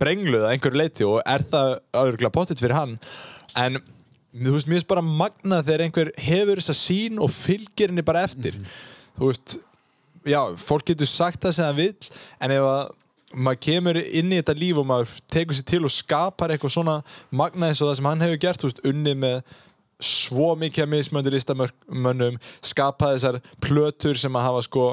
[0.00, 2.96] brengluð að einhverju leiti og er það auðvitað pottitt fyrir hann.
[3.56, 3.80] En
[4.36, 8.26] þú veist, mér finnst bara magnað þegar einhver hefur þessa sín og fylgir henni bara
[8.28, 8.58] eftir.
[9.16, 9.56] Þú veist,
[10.28, 12.14] já, fólk getur sagt það sem það vill
[12.44, 12.94] en ef að
[13.36, 16.96] maður kemur inn í þetta líf og maður tekur sér til og skapar eitthvað svona
[17.34, 19.38] magnað eins og það sem hann hefur gert þú veist, unnið með
[20.06, 24.86] svo mikið að mismöndi listamönnum skapað þessar plötur sem að hafa sko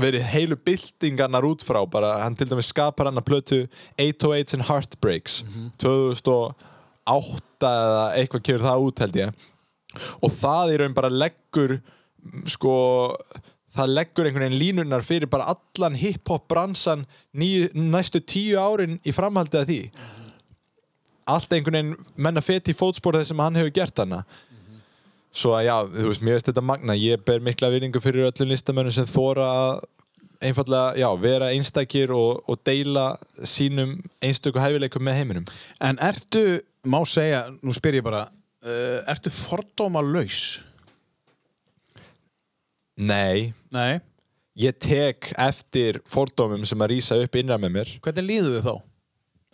[0.00, 3.58] verið heilu byltingarnar út frá bara, hann til dæmis skapar hann að plötu
[4.00, 5.40] 808s and Heartbreaks
[5.82, 9.44] 2008 eða eitthvað kemur það út held ég.
[10.24, 12.74] Og það í raun bara leggur mm, sko
[13.74, 19.14] það leggur einhvern veginn línunar fyrir bara allan hip-hop bransan ný, næstu tíu árin í
[19.14, 19.80] framhaldi að því.
[21.30, 24.24] Allt einhvern veginn menna feti í fótspor þess sem hann hefur gert hana
[25.34, 28.52] svo að já, þú veist, mér veist þetta magna ég ber mikla virðingu fyrir öllum
[28.52, 29.82] listamönnum sem þóra að
[30.44, 33.10] einfallega, já, vera einstakir og, og deila
[33.48, 35.46] sínum einstöku hæfileikum með heiminum.
[35.82, 40.62] En ertu, má segja, nú spyr ég bara uh, ertu fordóma laus?
[42.94, 43.98] Nei, Nei?
[44.54, 47.88] Ég tek eftir fordómum sem að rýsa upp innra með mér.
[48.04, 48.74] Hvernig líður þið þá?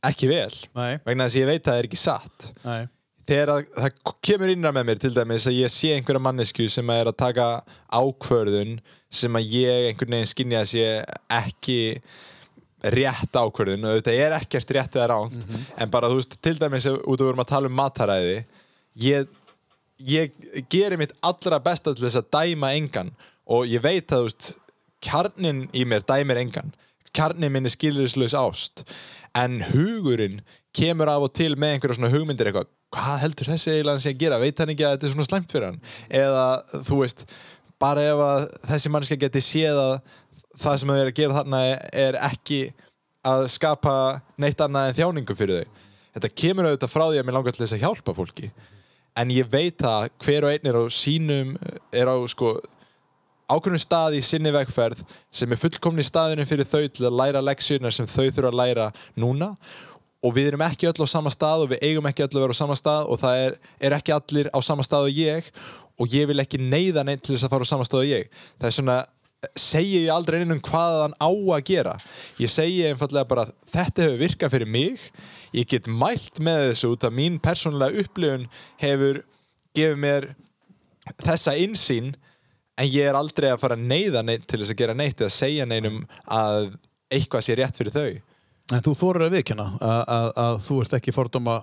[0.00, 2.44] ekki vel, Nei, vegna þess að ég veit að það er ekki satt.
[2.64, 2.82] Nei
[3.30, 6.90] þegar að, það kemur innra með mér til dæmis að ég sé einhverja mannesku sem
[6.90, 7.46] að er að taka
[7.94, 8.78] ákvörðun
[9.20, 10.86] sem að ég einhvern veginn skinja að sé
[11.36, 11.80] ekki
[12.94, 13.86] rétt ákvörðun.
[13.86, 15.46] Og þetta er ekkert rétt eða ránt
[15.76, 18.36] en bara þú veist, til dæmis út af við erum að tala um mataræði
[19.04, 19.30] ég,
[19.98, 20.34] ég
[20.72, 23.14] gerir mitt allra besta til þess að dæma engan.
[23.50, 24.52] Og ég veit að þú veist
[25.04, 26.74] kjarnin í mér dæmir engan.
[27.14, 28.84] Kjarnin minn er skilurislaus ást.
[29.38, 30.42] En hugurinn
[30.74, 34.40] kemur af og til með einhverja svona hugmyndir eitthvað hvað heldur þessi eiginlega að gera?
[34.42, 35.80] Veit hann ekki að þetta er svona slæmt fyrir hann?
[36.20, 36.44] Eða
[36.88, 37.26] þú veist
[37.80, 39.92] bara ef að þessi mannska geti séð að
[40.60, 41.60] það sem þau eru að gera þarna
[42.06, 42.60] er ekki
[43.30, 43.94] að skapa
[44.40, 45.86] neitt annað en þjáningu fyrir þau.
[46.16, 48.50] Þetta kemur auðvitað frá því að mér langar til þess að hjálpa fólki.
[49.20, 51.54] En ég veit að hver og einn er á sínum
[51.94, 52.56] er á sko
[53.50, 55.02] ákveðnum stað í sinni vegferð
[55.34, 58.90] sem er fullkomni staðinu fyrir þau til að læra leksjunar sem þau þurfa að læra
[59.18, 59.50] núna.
[59.50, 59.89] og
[60.36, 62.60] við erum ekki öll á sama stað og við eigum ekki öll að vera á
[62.60, 65.48] sama stað og það er, er ekki allir á sama stað og ég
[66.00, 68.28] og ég vil ekki neyða neitt til þess að fara á sama stað og ég.
[68.60, 68.98] Það er svona,
[69.56, 71.96] segi ég aldrei einum hvað hann á að gera.
[72.40, 75.10] Ég segi einfallega bara þetta hefur virkað fyrir mig.
[75.56, 78.48] Ég get mælt með þessu út að mín persónulega upplifun
[78.80, 79.22] hefur
[79.76, 80.32] gefið mér
[81.24, 82.12] þessa insýn
[82.80, 85.32] en ég er aldrei að fara að neyða neitt til þess að gera neitt eða
[85.32, 86.74] segja neinum að
[87.10, 88.10] eitthvað sé rétt fyrir þau
[88.70, 91.56] En þú þorir að viðkjanna að, að, að þú ert ekki fordóma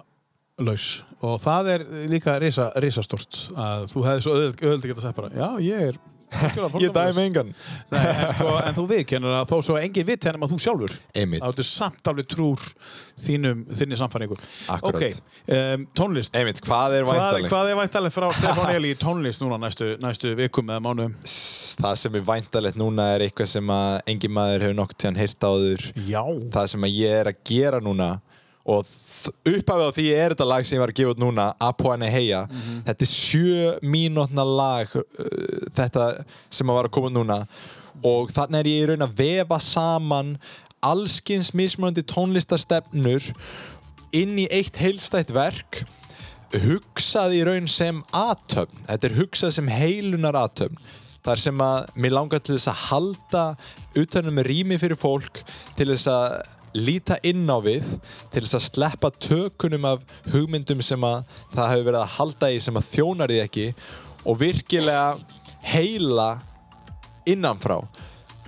[0.68, 0.88] laus
[1.22, 5.30] og það er líka risa, risastort að þú hefði svo öðvöld að geta sagt bara
[5.36, 7.52] já, ég er ég dæmi fordómalaus." engan.
[7.92, 10.96] Nei, en, sko, en þú viðkennur að þó svo engin vitt hennum að þú sjálfur
[11.16, 11.42] Einmitt.
[11.44, 12.66] þá ertu samt alveg trúr
[13.24, 14.38] þínum, þinni samfæringu
[14.76, 14.90] Akkúrat.
[14.92, 16.36] ok, um, tónlist.
[16.38, 17.54] Einmitt, hvað er hvað, væntanlegt?
[17.54, 21.18] hvað er væntalegt frá Stefán Eli í tónlist núna næstu, næstu vikum eða mánuðum?
[21.78, 25.48] Það sem er væntalegt núna er eitthvað sem að engin maður hefur nokkuð tíðan heyrt
[25.48, 25.90] áður.
[26.08, 26.24] Já,
[26.54, 28.10] það sem að ég er að gera núna
[28.68, 28.84] og
[29.48, 32.46] upphafið á því er þetta lag sem ég var að gefa út núna Apoene Heia.
[32.88, 35.04] Þetta er sjö mínútna lag uh,
[35.78, 36.08] þetta
[36.50, 37.42] sem að var að koma núna.
[38.06, 40.36] Og þannig er ég í raun að vefa saman
[40.86, 43.32] allskins mismunandi tónlistarstefnur
[44.16, 45.82] inn í eitt heilstætt verk
[46.56, 50.78] hugsað í raun sem atöfn þetta er hugsað sem heilunar atöfn
[51.26, 53.44] það er sem að mér langar til þess að halda
[54.00, 55.42] utanum rými fyrir fólk
[55.76, 56.38] til þess að
[56.78, 57.86] líta inn á við
[58.34, 61.24] til þess að sleppa tökunum af hugmyndum sem að
[61.56, 63.66] það hefur verið að halda í sem að þjónar því ekki
[64.28, 65.08] og virkilega
[65.68, 66.30] heila
[67.28, 67.82] innanfrá.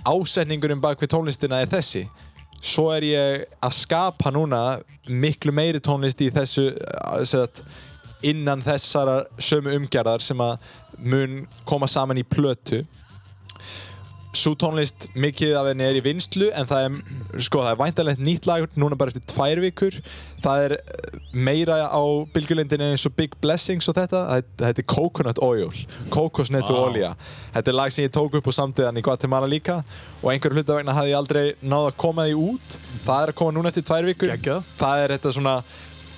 [0.08, 2.06] Ásetningurinn bak við tónlistina er þessi.
[2.60, 7.62] Svo er ég að skapa núna miklu meiri tónlist í þessu eh, sagt,
[8.22, 10.58] innan þessara sömu umgerðar sem að
[11.00, 12.82] mun koma saman í plötu
[14.36, 16.98] svo tónlist mikið af henni er í vinslu en það er,
[17.42, 19.96] sko, það er væntalegt nýtt lag núna bara eftir tvær vikur.
[20.44, 22.02] Það er eh, meira á
[22.34, 24.22] bylgjulindinni eins og Big Blessings og þetta.
[24.60, 25.74] Þetta er Coconut Oil
[26.14, 26.82] kokosnetu Vá.
[26.86, 27.10] olja
[27.54, 29.80] þetta er lag sem ég tók upp á samtíðan í Guatemala líka.
[30.22, 32.80] Og einhverju hluta vegna hafði ég aldrei náð að koma því út.
[33.06, 34.34] Það er að koma núna eftir tvær vikur.
[34.34, 34.74] Geggjað.
[34.80, 35.54] það er þetta svona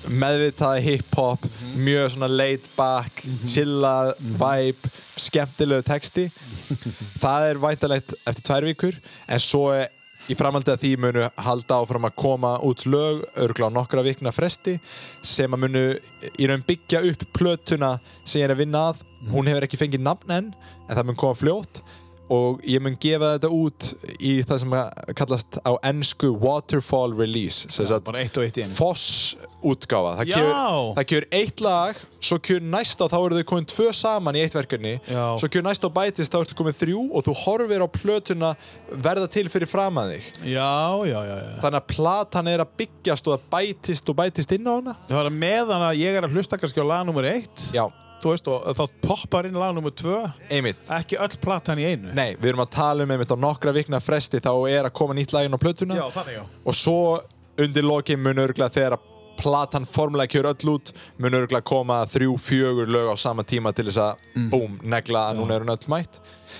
[0.09, 6.29] meðvitaði hip-hop mjög svona laid back chillað vibe skemmtilegu texti.
[7.23, 8.97] Það er væntalegt eftir tvær vikur
[9.27, 9.91] en svo er
[10.31, 14.31] í framhaldi að því munu halda áfram að koma út lög örgla á nokkra vikna
[14.31, 14.77] fresti
[15.19, 15.81] sem að munu
[16.39, 19.03] í raun byggja upp plötuna sem ég er að vinna að.
[19.31, 21.83] Hún hefur ekki fengið nafn enn en það mun koma fljótt
[22.31, 23.89] og ég mun gefa þetta út
[24.23, 24.75] í það sem
[25.19, 27.67] kallast á ennsku waterfall release
[28.63, 28.69] einu.
[28.77, 30.51] Foss útgáfa það kjör,
[30.97, 34.43] það kjör eitt lag svo kjör næsta og þá eru þau komin tvö saman í
[34.43, 34.93] eitt verkefni.
[35.07, 35.23] Já.
[35.39, 38.53] svo kjör næsta og bætist þá ertu komin þrjú og þú horfir á plötuna
[38.91, 40.29] verða til fyrir fram að þig.
[40.53, 40.75] Já,
[41.09, 41.51] já, já, já.
[41.63, 44.95] þannig að platan er að byggjast og að bætist og bætist inn á hana.
[45.09, 47.67] Það var meðan að ég er að hlusta kannski á lag nummer eitt.
[47.75, 47.87] Já,
[48.23, 50.19] þú veist, og þá poppar inn lag nummer tvö.
[50.49, 50.81] Einmitt.
[50.89, 52.13] Ekki öll platan í einu.
[52.15, 55.13] Nei, við erum að tala um einmitt á nokkra vikna fresti þá er að koma
[55.17, 55.97] nýtt lagin á plötuna.
[55.99, 56.43] Já, þannig já.
[56.65, 56.99] Og svo
[57.59, 59.09] undir lokin mun örgulega þegar að
[59.43, 60.91] platan formulega kjör öll út
[61.21, 64.49] mun örgulega koma þrjú, fjögur lög á sama tíma til þess að Mm.
[64.49, 66.19] búm, negla að núna er hún öll mætt.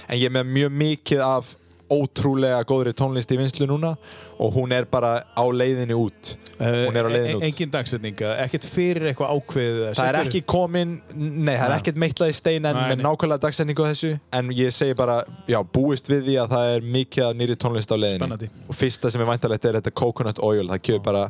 [0.09, 1.55] En ég er með mjög mikið af
[1.91, 3.93] ótrúlega góðri tónlist í vinslu núna
[4.41, 6.33] og hún er bara á leiðinni út.
[6.57, 7.43] Hún er á leiðinni út.
[7.43, 12.01] Eh, engin dagsetning, ekkert fyrir eitthvað ákveðið Það er ekki komin, nei það er ekkert
[12.03, 15.19] meitlað í stein en með nákvæmlega dagsetningu þessu en ég segi bara,
[15.49, 18.21] já, búist við því að það er mikið af nýri tónlist á leiðinni.
[18.23, 18.51] Spennandi.
[18.67, 21.23] og fyrsta sem er væntalegt er þetta Coconut Oil, það kemur bara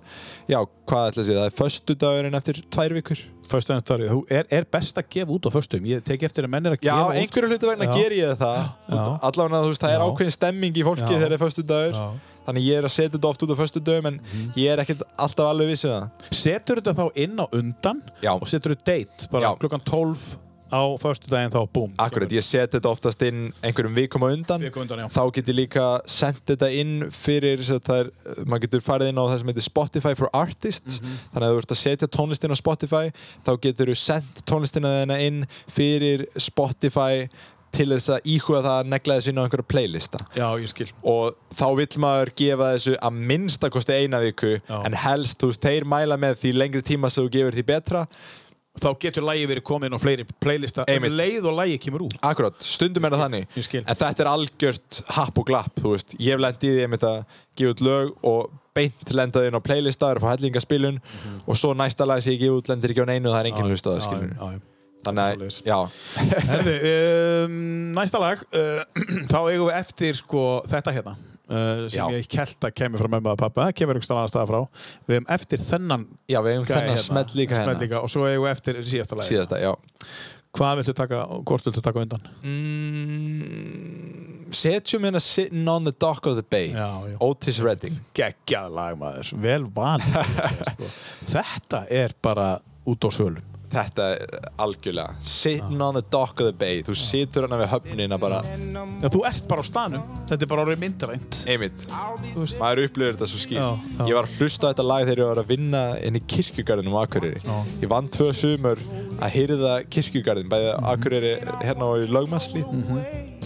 [0.49, 0.59] já,
[0.89, 4.67] hvað ætla að segja, það er föstu dagurinn eftir tvær vikur Föstu enn er, er
[4.73, 7.07] best að gefa út á föstum ég tek eftir að menn er að Já, gefa
[7.07, 7.93] út einhverju hlutu vegna Já.
[7.95, 9.03] ger ég það Já.
[9.29, 10.05] allavega þú veist, það er Já.
[10.09, 11.11] ákveðin stemming í fólki Já.
[11.13, 12.05] þegar það er föstu dagur Já.
[12.43, 14.17] Þannig ég er að setja þetta oft út á föstu dagum en
[14.59, 18.33] ég er ekkert alltaf alveg vissu það setur þetta þá inn á undan Já.
[18.35, 19.59] og setur þetta date bara Já.
[19.61, 20.25] klukkan 12
[20.73, 24.65] á föstu daginn þá búm Akkurat, ég set þetta oftast inn einhverjum vikum á undan
[24.65, 25.07] Viku á undan, já.
[25.13, 28.09] þá get ég líka sendt þetta inn fyrir er,
[28.49, 31.17] maður getur farið inn á það sem heitir Spotify for Artists Mhm.
[31.33, 33.05] þannig að þú ert að setja tónlistin á Spotify
[33.45, 37.27] þá getur þú sendt tónlistina þeina inn fyrir Spotify
[37.73, 40.89] til þess að íhuga það að negla þessu inn á einhverja playlista já, ég skil
[41.09, 44.75] og þá vill maður gefa þessu að minnsta kosti eina viku Já.
[44.85, 48.03] en helst, þú veist, þeir mæla með því lengri tíma sem þú gefur því betra
[48.81, 52.17] þá getur lægi verið komið inn á fleiri playlista um leið og lægi kemur út.
[52.25, 53.47] Akkurat, stundum er það þannig.
[53.59, 53.77] Ég.
[53.83, 57.19] En þetta er algjört happ og glapp ég hef lendið í því einmitt að
[57.59, 60.97] gefa út lög og beint lendaði inn á playlistar og fá hellingaspilun
[61.45, 63.51] og svo næsta lag sem ég gefa út lendir ekki á neinu og það er
[63.51, 64.61] enginn hlust á það.
[65.03, 65.77] Þannig að, já,
[66.47, 66.73] Herði,
[67.43, 67.55] um,
[67.97, 68.85] næsta lag uh,
[69.31, 71.15] þá eigum við eftir sko, þetta hérna
[71.53, 72.05] uh, sem Já.
[72.17, 74.59] ég kelt að kemur frá mömmu að pappa það kemur einhverstað annar staða frá.
[75.07, 77.83] Við hefum eftir þennan já, við hefum þennan smelt líka smell hérna.
[77.85, 79.61] líka, og svo eigum við eftir síðasta lagi Síðasta,
[80.53, 82.27] hvað viltu taka, hvort viltu taka undan?
[82.43, 86.73] Mm, Setjum hérna Sitting on the Dock of the Bay.
[86.75, 86.89] Já.
[87.25, 87.95] Otis Redding.
[88.17, 90.03] Geggjað lag maður, vel van
[90.69, 90.91] sko.
[91.31, 92.51] þetta er bara
[92.85, 95.15] út á sölum Þetta er algjörlega.
[95.25, 96.83] Sitting on the Dock of the Bay.
[96.85, 98.43] Þú situr hana við höfnina bara.
[99.03, 101.85] Já, þú ert bara á stanum, þetta er bara orðið myndarænt Einmitt,
[102.59, 104.03] maður upplifir þetta svo skýr Já, já.
[104.07, 106.95] Ég var að hlusta á þetta lag þegar ég var að vinna inn í kirkjugarðinum
[106.95, 107.41] á Akureyri.
[107.81, 108.77] Ég vann tvö sumur
[109.19, 111.33] að hýrða kirkjugarðin bæði á Akureyri
[111.65, 112.63] hérna og í Lögmasli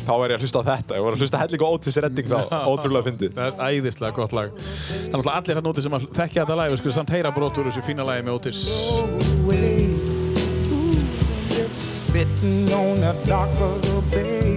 [0.07, 2.39] Þá var ég að hlusta á þetta, ég var að hlusta hellinga Otis Redding þá,
[2.71, 3.31] ótrúlega fyndið.
[3.35, 4.49] Það er æðislega gott lag.
[5.09, 6.57] Þannig að allir hérna úti sem að þekkja þetta
[9.43, 9.96] lag
[11.77, 14.55] sitting on the dock of the bay,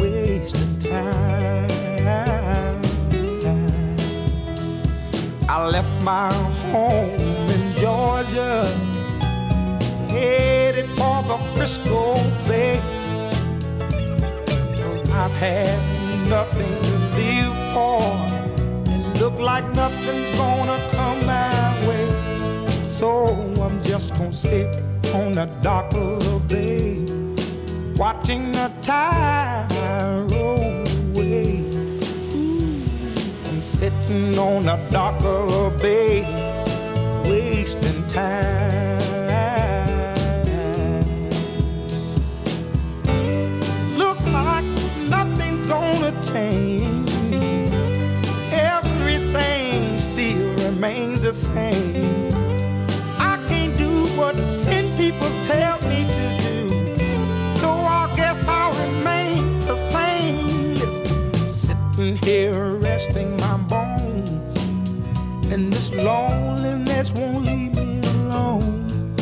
[0.00, 1.66] wasting time.
[5.48, 6.32] I left my
[6.72, 7.20] home
[7.50, 8.66] in Georgia,
[10.08, 12.14] headed for the Frisco
[12.48, 12.80] Bay.
[14.76, 15.78] Cause I've had
[16.28, 18.00] nothing to live for,
[18.90, 21.55] and look like nothing's gonna come way.
[22.96, 23.26] So
[23.60, 24.74] I'm just gonna sit
[25.14, 27.04] on the dock of the bay,
[27.94, 29.68] watching the tide
[30.30, 30.82] roll
[31.12, 31.58] away.
[33.48, 36.24] I'm sitting on the dock of the bay,
[37.28, 38.96] wasting time.
[43.98, 44.64] Look like
[45.06, 47.10] nothing's gonna change.
[48.54, 52.25] Everything still remains the same.
[55.10, 56.68] People tell me to do.
[57.60, 60.74] So I guess I'll remain the same.
[60.74, 64.56] Listen, sitting here resting my bones.
[65.52, 69.14] And this loneliness won't leave me alone.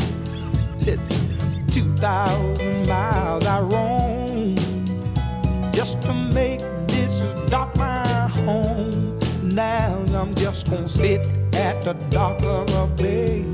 [0.81, 4.57] Listen, 2,000 miles I roam
[5.73, 7.21] just to make this
[7.51, 9.19] dock my home.
[9.43, 11.21] Now I'm just gonna sit
[11.53, 13.45] at the dock of a bay,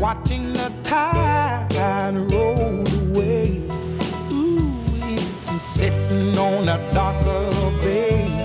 [0.00, 3.62] watching the tide roll away.
[4.32, 4.72] Ooh,
[5.46, 6.78] I'm sitting on a
[7.82, 8.39] bay,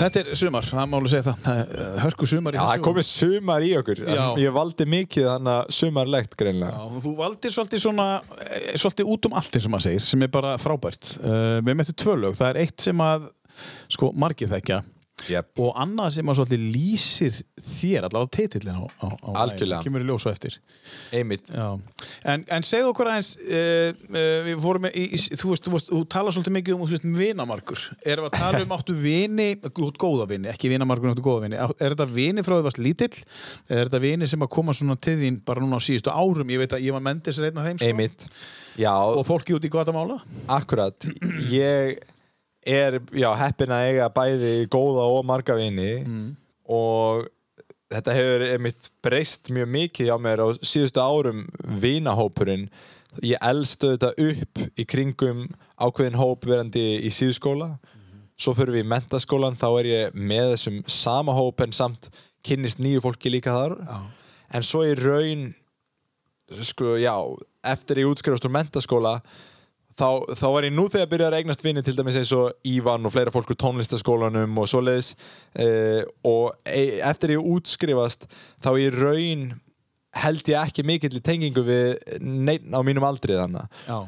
[0.00, 1.72] Þetta er sumar, það má alveg segja það.
[1.84, 2.84] Er Hörku sumar í Já, það þessu.
[2.86, 4.00] komið sumar í okkur
[4.40, 8.06] Ég valdi mikið þannig að sumarlegt greinlega Já, þú valdir svolítið svona,
[8.46, 11.10] eh, svolítið út um allt og maður segir, sem er bara frábært.
[11.20, 13.28] Uh, við eftir tvö lög, það er eitt sem að,
[13.92, 14.80] sko, margir þekkja
[15.28, 15.50] yep.
[15.60, 19.82] og annað sem að svolítið lýsir þér, allavega titillin á, á, á Algjörlega.
[19.84, 20.56] kemur í ljós á eftir.
[21.14, 21.66] Einmitt Já.
[22.24, 26.02] En, en segðu okkur aðeins, uh, uh, með, í, í, þú veist, þú, veist, þú
[26.14, 27.84] talar svolítið mikið um, veist, vinamarkur.
[28.04, 29.48] Erum við að tala um áttu vini,
[30.00, 31.60] góða vini, ekki vinamarkur, áttu góða vini.
[31.60, 33.12] Er þetta vini frá því varst lítill?
[33.68, 36.54] Er þetta vini sem að koma svona til þín bara núna á síðustu árum?
[36.54, 37.90] Ég veit að ég var mendis einn af þeim, sko.
[39.18, 40.20] Og fólki út í Guatemala?
[40.50, 41.06] akkurat
[41.50, 41.98] Ég
[42.66, 46.04] er, já, heppin að eiga bæði góða og marga vini
[46.68, 47.28] og
[47.90, 51.46] þetta hefur einmitt breyst mjög mikið á mér á síðustu árum
[51.80, 52.68] vinahópurinn.
[53.22, 55.48] Ég elstu þetta upp í kringum
[55.80, 57.78] ákveðin hóp verandi í síðuskóla.
[58.38, 62.10] Svo fyrir við í mentaskólan þá er ég með þessum sama hóp en samt
[62.46, 63.76] kynnist nýju fólki líka þar.
[63.84, 64.00] Já.
[64.54, 65.54] en svo í raun
[66.62, 67.14] sko, já,
[67.62, 69.20] eftir ég útskrifast úr mentaskóla
[70.00, 73.06] þá, þá var ég nú þegar byrjað að eignast vinni til dæmis eins og Ívan
[73.06, 75.12] og fleira fólk úr tónlistaskólanum og svoleiðis.
[75.54, 78.26] Uh, og e eftir ég útskrifast
[78.62, 79.50] þá í raun
[80.20, 83.98] held ég ekki mikill í tengingu við neinn á mínum aldrei þannig Já.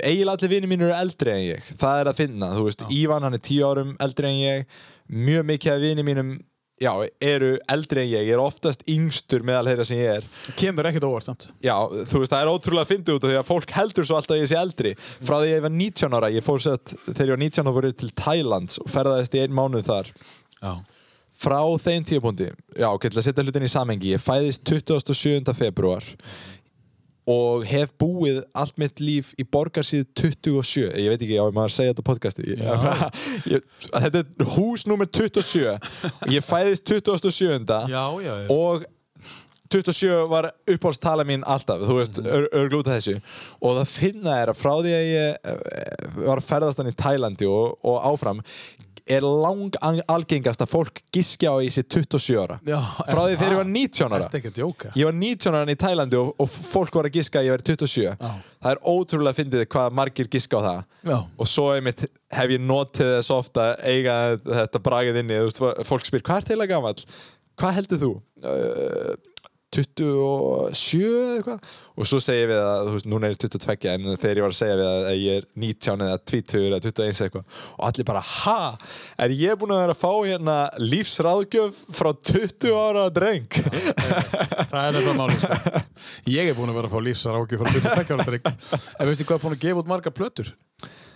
[0.00, 1.72] eiginlega allir vinni mínir eru eldri en ég.
[1.78, 4.78] Það er að finna, þú veist, Ívan hann er tíu árum eldri en ég.
[5.06, 6.36] Mjög mikið af vinni mínum
[6.82, 6.90] já,
[7.24, 10.26] eru eldri en ég, ég er oftast yngstur meðal þeirra sem ég er.
[10.58, 11.46] Kemur ekkert óvart samt.
[11.64, 11.74] Já,
[12.10, 14.42] þú veist, það er ótrúlega fyndið út af því að fólk heldur svo alltaf að
[14.42, 14.92] ég sé eldri.
[15.20, 17.76] Frá því að ég var 19 ára, ég fór sett þegar ég var 19 ára
[17.78, 20.12] voru til Thailands og ferðaðist í einn mánuð þar.
[20.60, 20.74] Já.
[21.36, 22.46] Frá þeim tíapunkti,
[22.80, 25.52] já, ok, til að setja hlutin í samhengi ég fæðist 27.
[25.56, 26.04] februar
[27.26, 31.72] og hef búið allt mitt líf í borgarsíðu 27, ég veit ekki á ég maður
[31.72, 32.56] að segja þetta á podcasti.
[33.54, 35.74] Ég, þetta er hús nummer 27
[36.32, 37.66] ég fæðist 27.
[37.90, 38.46] Já, já, já.
[38.54, 38.86] og
[39.72, 43.16] 27 var uppáhaldstala mín alltaf, þú veist, ör, örglúta þessu.
[43.60, 46.96] Og það finna er að frá því að ég eh, var að ferðast hann í
[46.96, 48.42] Tælandi og, og áfram
[49.06, 49.76] er lang
[50.10, 53.70] algengast að fólk giskja á í sér 27 ára Já, frá því þegar ég var
[53.70, 57.40] 19 ára að ég var 19 ára í Tælandi og, og fólk var að giska
[57.40, 58.32] að ég verið 27 Já.
[58.66, 61.16] það er ótrúlega fyndið hvað margir giska á það Já.
[61.22, 62.04] og svo einmitt
[62.36, 66.50] hef ég notið þess ofta að eiga þetta bragið inni veist, fólk spyr, hvað er
[66.50, 67.00] til að gamall?
[67.56, 68.12] hvað heldur þú?
[68.44, 69.14] Uh,
[69.76, 74.08] 27 eða eitthvað og svo segir við að, þú veist, núna er ég 22 en
[74.16, 77.28] þegar ég var að segja við að ég er 19 eða 20 eða 21 eða
[77.28, 78.58] eitthvað og allir bara, ha?
[79.26, 83.48] Er ég búin að vera að fá hérna lífsráðgjöf frá 20 ára dreng?
[83.56, 85.82] Það er þetta máli sko.
[86.36, 88.46] Ég er búin að vera að fá lífsar ákjöf frá 22 ára dreng
[89.00, 90.54] En veistu hvað er búin að gefa út marga plötur?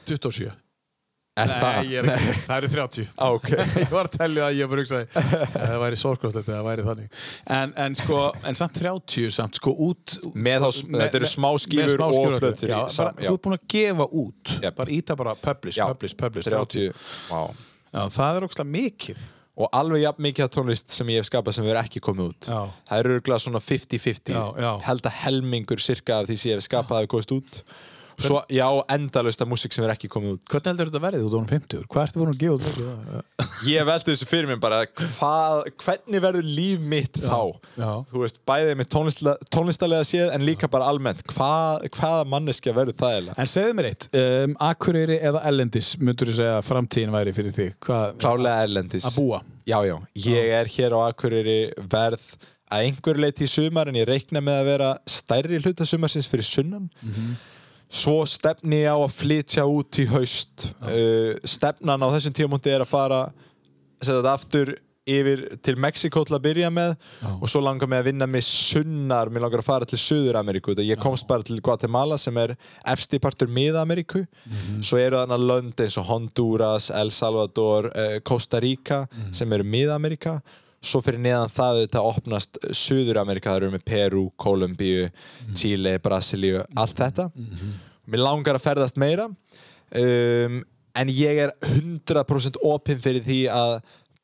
[0.09, 0.70] 27
[1.41, 3.49] Er Nei, ég er ekki, það eru 30 Á, ok.
[3.83, 7.19] Ég var að tellja það, ég bara hugsaði Það væri sorgkostlegt það væri þannig.
[7.59, 12.07] En, en sko, en samt 30 samt sko út Með þá- þetta eru smá smá
[12.11, 13.29] og í já, sam- bara, já.
[13.31, 14.55] Þú ert búin að gefa út.
[14.61, 14.79] Jep.
[14.81, 16.91] bara íta bara publish, Já, publish, publish 30
[17.31, 17.43] Vá.
[17.91, 19.29] Já, það er ógslag mikið.
[19.61, 22.47] Og alveg jafn mikið af tónlist sem ég hef skapað sem verður ekki komið út.
[22.49, 22.61] Já.
[22.89, 24.71] það eru örgulega svona 50-50 Já, já.
[24.87, 27.59] held að helmingur cirka af því sem ég hef skapað hafi komist út
[28.25, 31.35] svo, já, endalust af músík sem verður ekki komið út Hvernig heldur þetta verið út
[31.35, 31.85] á hann 50?
[31.91, 33.71] Hvað ertu búin að gefa út mikið?
[33.71, 37.41] ég veldi þessu fyrir mér bara hvað, hvernig verður líf mitt þá
[37.81, 37.91] já.
[38.11, 38.91] þú veist, bæðið með
[39.51, 43.91] tónlistalega séð en líka bara almennt hvað, hvaða manneskja verður það eiginlega En segðu mér
[43.91, 47.75] eitt, um, Akureyri eða Ellendis myndur þú segja að framtíðin væri fyrir?
[47.85, 49.43] Hvað, klálega erlendis Að búa?
[49.69, 51.59] já, já, ég er hér á Akureyri
[51.93, 52.25] verð
[52.71, 56.47] að einhver leiti í sumar en ég reikna með að vera stærri hluta sumarsins fyrir
[56.47, 56.87] sunnan
[57.91, 60.71] svo stefni ég á að flytja út í haust.
[60.87, 63.25] Uh, stefnan á þessum tímúndi er að fara
[64.31, 64.77] aftur
[65.11, 66.93] yfir til Mexiko til að byrja með
[67.41, 70.77] og svo langar mig að vinna með sunnar mér langar að fara til Suður-Ameríku.
[70.87, 72.55] Ég komst bara til Guatemala sem er
[72.89, 74.23] efsti partur Mið-Ameríku.
[74.85, 80.39] Svo eru þannig lönd eins og Honduras El Salvador, uh, Costa Rica sem eru Mið-Ameríka.
[80.81, 85.11] Svo fyrir neðan það þetta opnast Suður-Ameríka, það eru með Peru, Kolumbíu
[85.53, 87.27] Chile, Brasilíu allt þetta
[88.11, 89.29] mér langar að ferðast meira.
[89.91, 90.61] Um,
[90.99, 93.75] en ég er 100% opinn fyrir því að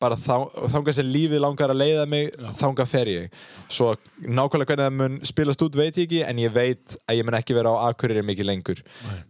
[0.03, 2.27] bara þá- þangað sem lífið langar að leiða mig
[2.61, 3.37] þangað fer ég.
[3.73, 7.25] Svo nákvæmlega hvernig það mun spilast út veit ég ekki en ég veit að ég
[7.25, 8.83] mun ekki vera á Akureyri mikið lengur.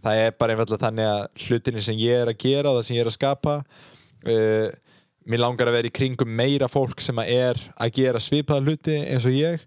[0.03, 2.97] Það er bara einfallega þannig að hlutinni sem ég er að gera og það sem
[2.99, 3.55] ég er að skapa
[4.27, 4.69] uh,
[5.27, 8.97] mér langar að vera í kringum meira fólk sem að er að gera svipaða hluti
[9.07, 9.63] eins og ég.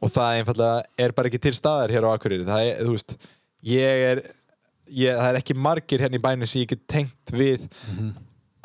[0.00, 2.46] Og það einfallega er bara ekki til staðar hér á Akureyri.
[2.48, 3.16] Það er, þú veist,
[3.66, 4.22] ég er
[4.90, 7.66] ég, það er ekki margir hérna í bænum sem ég get tengt við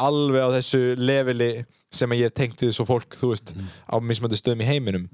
[0.02, 1.50] alveg á þessu leveli
[1.96, 3.54] sem ég hef tengt við svo fólk, þú veist,
[3.88, 5.06] á mismandi stöðum í heiminum.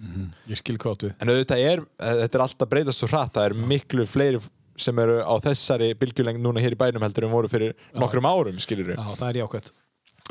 [0.50, 3.58] Ég skil hvað áttu en auðvitað er, þetta er alltaf breytast svo hratt það er
[3.74, 4.42] miklu fleiri
[4.82, 8.58] sem eru á þessari bylgjuleng núna hér í bænum heldur en voru fyrir nokkrum árum,
[8.64, 9.72] skilur Já, það er jákvæmt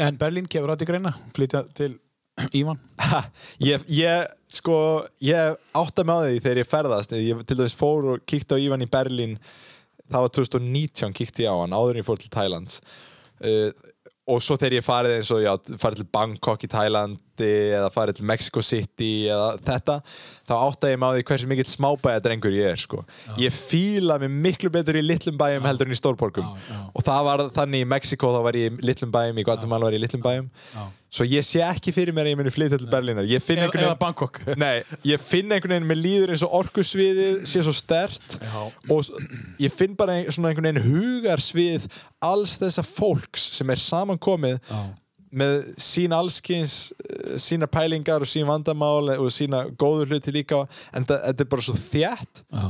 [0.01, 1.93] En Berlín kefur átt í greina, flytja til
[2.57, 2.79] Ívan?
[3.05, 3.21] Ha,
[3.63, 4.77] ég, ég, sko,
[5.25, 7.15] ég átta mig á því þegar ég ferðast.
[7.17, 9.39] Ég til dæmis fór og kíkti á Ívan í Berlín.
[10.11, 12.81] Það var 2019 kíkti ég á hann áður en ég fór til Thailands
[13.47, 13.71] uh,
[14.31, 16.71] og svo þegar ég farið eins og já, farið til Bangkok í
[17.41, 19.97] Thailandi eða farið til Mexico City eða þetta,
[20.49, 23.05] þá átta ég á því hversu mikill smábæja drengur ég er sko.
[23.39, 26.47] ég fíla mig miklu betur í litlum bæjum heldur en í stórborgum.
[26.95, 29.97] Og það var þannig í Mexiko þá var ég í litlum bæjum, í Guatemala var
[29.97, 30.49] ég í litlum bæjum.
[31.11, 33.27] Svo ég sé ekki fyrir mér að ég muni flytja til Berlínar.
[33.27, 34.39] Ég finn einhvern veginn Bangkok.
[34.63, 38.61] Nei, ég finn einhvern veginn, mér líður eins og orkusviðið sé svo stert Já.
[38.95, 39.11] og
[39.59, 41.89] ég finn bara ein, svona einhvern veginn hugarsvið
[42.23, 44.85] alls þessa fólks sem er samankomið Já.
[45.31, 46.77] Með sín allskins
[47.39, 50.65] sína pælingar og sín vandamál og sína góður hluti líka
[50.97, 52.65] en þetta er bara svo þjætt Já,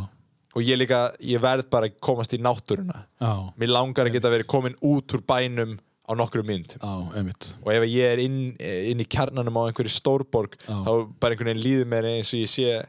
[0.54, 3.04] og ég líka, ég verð bara að komast í náttúruna.
[3.22, 5.78] Já, mér langar að geta verið komin út úr bænum
[6.10, 7.52] á nokkru mynd einmitt.
[7.62, 10.90] Og ef ég er inn, inn í kjarnanum á einhverju stórborg þá
[11.22, 12.80] bara einhvern veginn líður mér eins og ég sé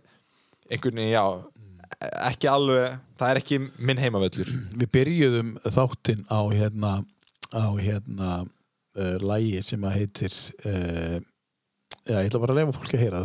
[0.72, 1.26] einhvern veginn, já
[2.32, 4.50] ekki alveg, það er ekki minn heimavöllur.
[4.74, 6.94] Við byrjuðum þáttinn á hérna
[7.54, 8.32] á hérna
[8.98, 10.36] uh, lægi sem að heitir
[10.66, 11.20] uh,
[12.02, 13.20] Já, ég ætla bara að lefa fólki að heyra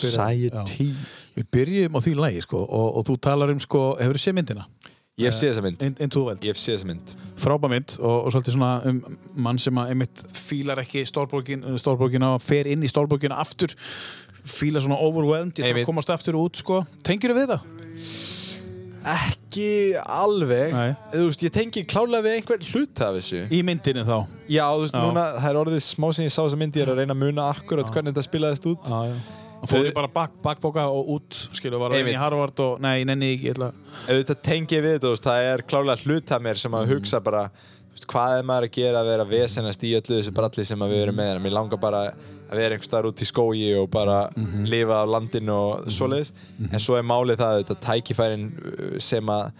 [0.00, 0.86] Society.
[1.36, 4.36] Við byrjum á því lægi sko og, og þú talar um sko, hefur þú séð
[4.38, 4.64] myndina?
[5.20, 5.98] Ég hef séð þessa mynd In-
[6.42, 7.12] Ég hef séð þessa mynd
[7.44, 9.02] frábær mynd og, og svolítið svona um
[9.46, 13.76] mann sem að einmitt fílar ekki stórborgina og fer inn í stórborgina aftur
[14.44, 15.84] fílar svona overwhelmed ég þarf Einmitt.
[15.86, 17.68] að komast aftur út sko tengir við það?
[19.04, 19.68] Ekki
[20.00, 20.94] alveg Nei.
[21.12, 24.16] Þú veist, ég tengi klálega við einhver hluta af þessu í myndinni þá
[24.48, 25.02] Já, þú veist, Já.
[25.04, 27.22] núna, það er orðið smá sem ég sá þessa mynd Ég er að reyna að
[27.24, 29.14] muna akkurat hvernig þetta spilaðist út já, já.
[29.68, 32.16] fóði bara bak, bakbóka og út skilu, var að inn í.
[32.20, 33.70] Harvard og nei, nenni ekki ég ætla,
[34.08, 37.20] auðvitað tengi ég við þetta, þú veist, það er klálega hluta mér sem að hugsa
[37.24, 37.46] bara
[38.10, 41.02] hvað er maður að gera að vera vesenast í öllu þessu bralli sem að við
[41.04, 41.36] erum með?
[41.44, 44.18] Mér langar bara að vera einhvers staðar út í skógi og bara
[44.68, 46.32] lifa á landinu og svoleiðis.
[46.70, 49.52] En svo er málið það þetta tækifærin uh, sem að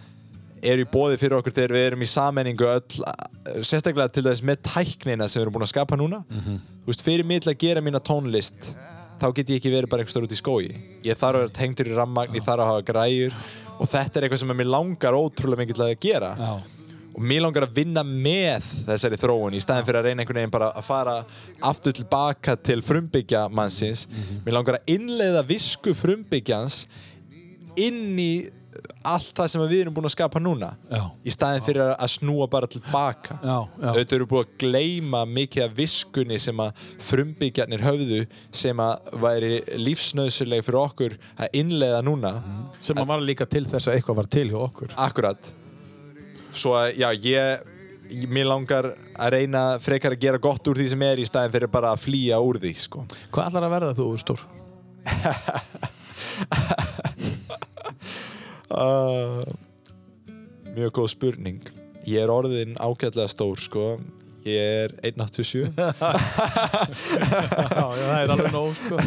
[0.65, 4.45] eru í bóði fyrir okkur þegar við erum í sammenningu öll, uh, sérstaklega til þess
[4.45, 6.23] með tæknina sem við erum búin að skapa núna.
[6.29, 8.73] Þú veist, fyrir mig til að gera mína tónlist
[9.21, 10.71] þá get ég ekki verið bara einhvers staðar út í skógi.
[11.05, 13.37] Ég þarf að vera tengdur í rammagn, ég þarf að hafa græjur
[13.75, 16.31] og þetta er eitthvað sem að mér langar ótrúlega mikið til að gera.
[16.39, 16.74] Já,
[17.15, 20.55] og mér langar að vinna með þessari þróun í staðin fyrir að reyna einhvern veginn
[20.55, 21.15] bara að fara
[21.63, 24.05] aftur tilbaka til frumbyggja mannsins.
[24.43, 26.83] Mér langar að innleiða visku frumbyggjans
[27.79, 28.31] inn í
[29.07, 31.01] allt það sem við erum búin að skapa núna Já.
[31.23, 33.37] í staðin fyrir að snúa bara tilbaka.
[33.45, 39.59] Auðvitað eru búið að gleyma mikið af viskunni sem að frumbyggjarnir höfðu sem að væri
[39.79, 42.33] lífsnöðsuleg fyrir okkur að innleiða núna.
[42.83, 44.97] Sem að var líka til þess að eitthvað var til hjá okkur.
[45.07, 45.53] Akkurat
[46.55, 47.71] Svo að, já, ég,
[48.29, 51.71] Mér langar að reyna frekar að gera gott úr því sem er í staðin fyrir
[51.73, 53.05] bara að flýja úr því, sko.
[53.33, 54.43] Hvað ætlar að verða þú stór?
[58.69, 59.41] uh,
[60.75, 61.65] Mjög góð spurning.
[62.05, 63.95] Ég er orðin ágætlega stór, sko
[64.45, 65.85] Ég er 187 já,
[67.81, 68.99] það er alveg nóg sko.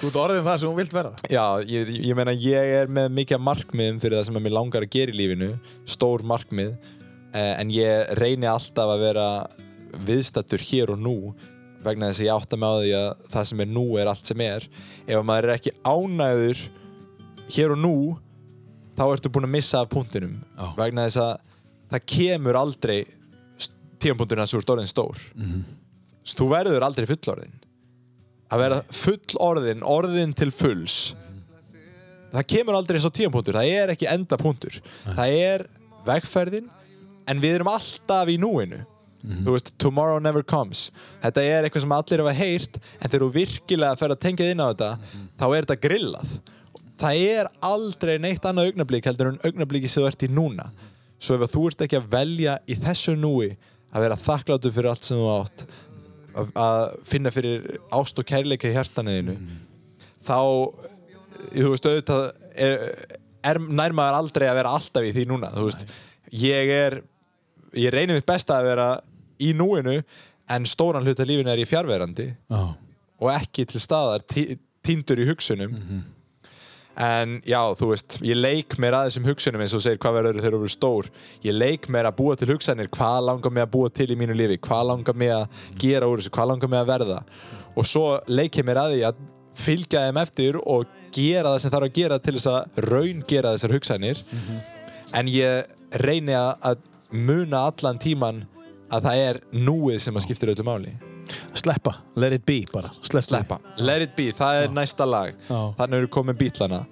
[0.00, 3.10] þú ert orðin það sem þú vilt verða Já, ég, ég meina ég er með
[3.18, 5.50] mikið markmiðum fyrir það sem mér langar að gera í lífinu
[5.84, 6.72] Stór markmið
[7.36, 9.28] eh, En ég reyni alltaf að vera
[10.08, 11.16] viðstattur hér og nú
[11.84, 14.32] vegna þess að ég átta mig á því að það sem er nú er allt
[14.32, 14.64] sem er
[15.04, 16.64] ef að maður er ekki ánæður
[17.54, 17.94] hér og nú
[18.98, 20.66] þá ertu búin að missa af punktinum Já.
[20.80, 21.32] vegna þess að
[21.92, 22.98] það kemur aldrei
[24.02, 25.22] tímapunkturinn að þú ert orðin stór.
[26.28, 27.56] Þú verður aldrei fullorðin
[28.48, 31.14] að vera fullorðin orðin til fulls
[32.32, 33.56] það kemur aldrei eins og tímapunktur.
[33.56, 34.78] Það er ekki endapunktur.
[35.16, 35.66] Það er
[36.08, 36.68] vegferðin
[37.28, 38.82] en við erum alltaf í núinu.
[39.18, 40.88] Þú veist, tomorrow never comes.
[41.24, 44.62] Þetta er eitthvað sem allir hafa heyrt en þegar þú virkilega fer að tengja inn
[44.62, 44.90] á þetta
[45.40, 46.36] þá er þetta grillað.
[46.98, 50.68] Það er aldrei neitt annað augnablík heldur en augnablíki sem þú ert í núna.
[51.18, 53.50] Svo ef þú ert ekki að velja í þessu núi
[53.94, 55.66] að vera þakkláttur fyrir allt sem þú átt
[56.54, 59.36] að- finna fyrir ást og kærleika í hjartaneðinu
[60.28, 60.38] þá
[61.54, 62.24] þú veist auðvitað
[62.54, 62.82] er,
[63.48, 65.86] er nær maður aldrei að vera alltaf í því núna þú veist,
[66.34, 66.98] ég er
[67.78, 68.88] ég reynir mitt besta að vera
[69.40, 69.98] í núinu
[70.50, 72.60] en stóran hluta af lífinu er ég fjárverandi já,
[73.20, 75.74] og ekki til staðar tí- týndur í hugsunum
[76.98, 80.40] en já, þú veist ég leik mér að þessum hugsunum eins og segir hvað verður
[80.40, 81.08] þegar þú verður stór.
[81.46, 84.36] Ég leik mér að búa til hugsanir hvað langar mig að búa til í mínu
[84.38, 87.18] lífi hvað langar mig að gera úr þessu, hvað langar mig að verða.
[87.78, 89.22] Og svo leik ég mér að því að
[89.58, 93.54] fylgja þeim eftir og gera það sem þarf að gera til þess að raun gera
[93.54, 94.24] þessar hugsanir.
[95.14, 98.42] En ég reyni að, muna allan tíman
[98.92, 100.92] að það er núið sem að skiptir öllu máli
[101.56, 102.90] sleppa, let it be bara.
[103.02, 103.58] Sleppa, Sleppa.
[103.78, 105.34] Let it be, það er næsta lag.
[105.48, 105.60] Já.
[105.78, 106.82] Þannig eru komin bítlana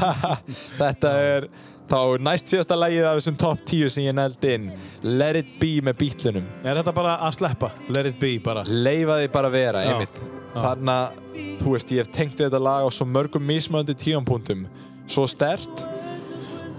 [0.80, 1.48] Þetta er
[1.90, 4.68] þá næst síðasta lagið af þessum top 10 sem ég nældi inn.
[5.02, 8.62] Let it be með bítlunum er þetta bara að sleppa, let it be bara.
[8.68, 9.96] Leifa því bara vera, Já.
[9.96, 10.20] einmitt.
[10.54, 11.24] Þannig að,
[11.62, 14.64] þú veist, ég hef tengt við þetta lag á svo mörgum mismöndi tíumpunktum
[15.10, 15.82] Svo stert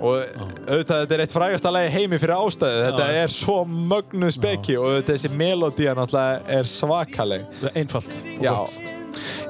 [0.02, 0.24] og
[0.68, 3.20] auðvitað þetta er eitt frægasta lagi heimi fyrir ástæðu þetta Já.
[3.24, 7.46] er svo mögnu speki og auðvitað þessi melodía náttúrulega er svakaleg
[7.76, 8.56] einfalt og Já.
[8.56, 8.80] gott.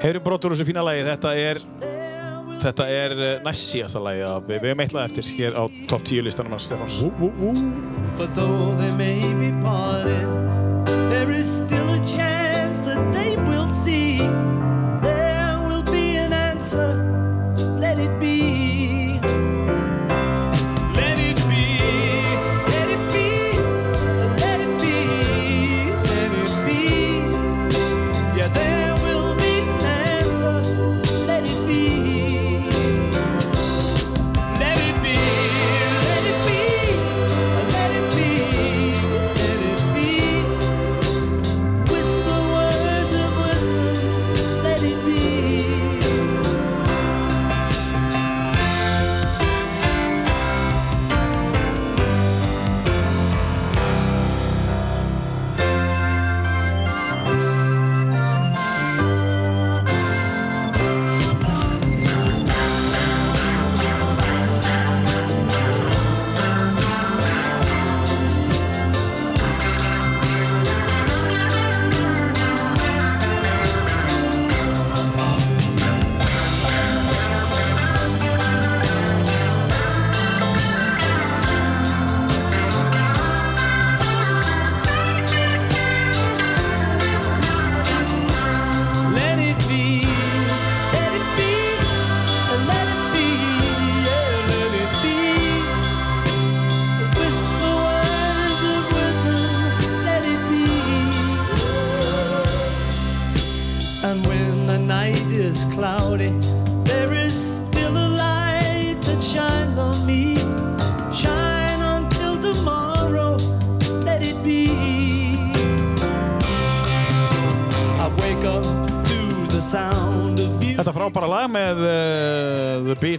[0.02, 1.62] Heyrum brotur úr þessu fína lagi, þetta er
[2.62, 6.04] þetta er eh, næst síðasta lagi að við, við hefum eitthvað eftir hér á top
[6.06, 7.00] 10 listanum hans Stefáns
[8.16, 10.28] For though they may be parted,
[11.08, 14.18] there is still a chance that they will see.
[15.00, 16.92] There will be an answer.
[17.80, 18.61] Let it be.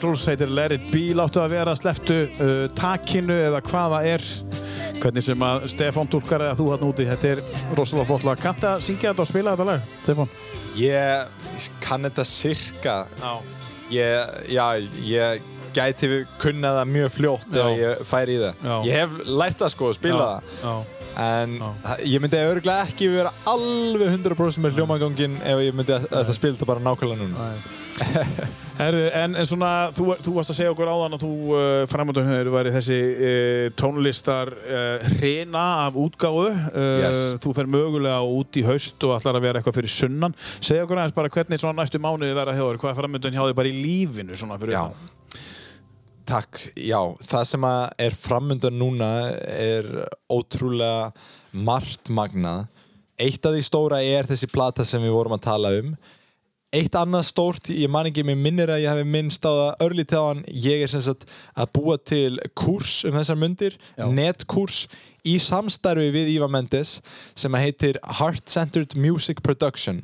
[0.04, 4.24] Beatles heitir Let It Be láttu að vera sleftu uh, takinu eða hvaða er.
[5.00, 7.42] Hvernig sem að Stefán tólkar eða þú hann úti þetta er
[7.78, 8.42] rosalega flott lag.
[8.44, 10.34] Kannt að syngja þetta og spila þetta lag, Stefán?
[10.76, 12.96] Ég kann þetta sirka.
[13.22, 13.32] Já.
[13.94, 14.66] Ég, já,
[15.08, 15.48] ég
[15.78, 16.10] gæti
[16.42, 18.68] kunna það mjög fljótt ef ég færi í það.
[18.68, 18.76] Já.
[18.90, 20.52] ég hef lært það sko að spila það.
[20.66, 20.76] Já,
[21.30, 21.56] en
[22.10, 26.40] ég myndi örgulega ekki vera alveg 100% með hljómagangin ef ég myndi að, að það
[26.42, 30.90] spila þetta bara nákvæmlega núna Herðu, en, en svona, þú, þú varst að segja okkur
[30.90, 36.80] áðan að þú uh, framöndum hefur væri þessi uh, tónlistar uh, hrina af útgáfu uh,
[37.04, 37.22] Yes.
[37.44, 41.02] þú fer mögulega út í haust og ætlar að vera eitthvað fyrir sunnan segja okkur
[41.04, 43.84] aðeins bara hvernig svona næstu mánuði verða hjá þér, hvað framöndun hjá þér bara í
[43.84, 45.14] lífinu svona fyrir utan?
[46.34, 47.66] Takk, já, það sem
[48.08, 49.10] er framöndan núna
[49.54, 49.90] er
[50.32, 51.12] ótrúlega
[51.68, 52.66] margt magnað.
[53.20, 55.92] Eitt af því stóra er þessi plata sem við vorum að tala um.
[56.74, 60.18] Eitt annað stórt, ég man ekki, mér minnir að ég hef minnst á það örlítið
[60.18, 64.08] á hann, ég er sem sagt að búa til kurs um þessar mundir, Já.
[64.10, 64.88] netkurs
[65.24, 66.98] í samstarfi við Íva Mendes
[67.38, 70.02] sem heitir Heart Centered Music Production.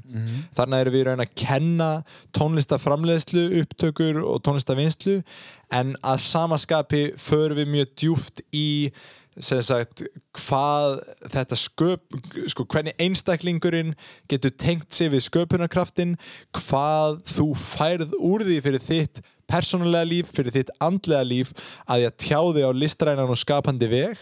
[0.56, 1.90] Þarna erum við raun að kenna
[2.38, 5.20] tónlistaframleiðslu, upptökur og tónlistavinnslu
[5.76, 8.70] en að samaskapi förum við mjög djúft í
[9.40, 10.03] sem sagt
[10.36, 10.99] hvað
[11.32, 12.18] þetta sköp
[12.52, 13.94] sko hvernig einstaklingurinn
[14.32, 16.18] getur tengt sig við sköpunarkraftin
[16.56, 21.53] hvað þú færð úr því fyrir þitt persónulega líf, fyrir þitt andlega líf
[21.90, 24.22] að ég tjá þig á listrænan og skapandi veg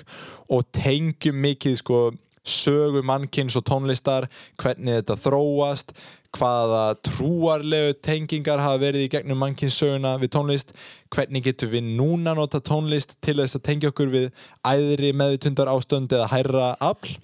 [0.53, 1.99] og tengjum mikið sko
[2.47, 4.29] sögu mannkins og tónlistar
[4.61, 5.91] hvernig þetta þróast
[6.37, 10.75] hvaða trúarlegu tengingar hafa verið í gegnum mannkynnssöguna við tónlist
[11.13, 14.29] hvernig getum við núna nota tónlist til þess að tengja okkur við
[14.67, 17.17] æðri meðvitundar ástönd eða hærra afl?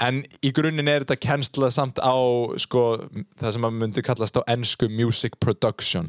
[0.00, 2.16] En í grunninn er þetta kennslað samt á
[2.60, 2.84] sko,
[3.40, 6.08] það sem maður myndi kallast á ennsku music production.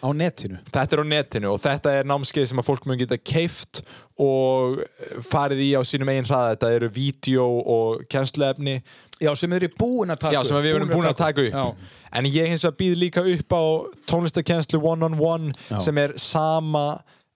[0.00, 0.58] Á netinu.
[0.72, 3.82] Þetta er á netinu og þetta er námskeið sem að fólk mun geta keift
[4.20, 4.80] og
[5.28, 6.56] farið í á sínum eigin hraða.
[6.56, 8.80] Þetta eru vídeo og kennsluefni
[9.20, 11.88] Já, sem þeir eru búin að taka Já, sem við erum búin að taka upp.
[12.16, 13.62] En ég hins vegar býð líka upp á
[14.10, 15.78] tónlistakennslu one-on-one Já.
[15.84, 16.84] sem er sama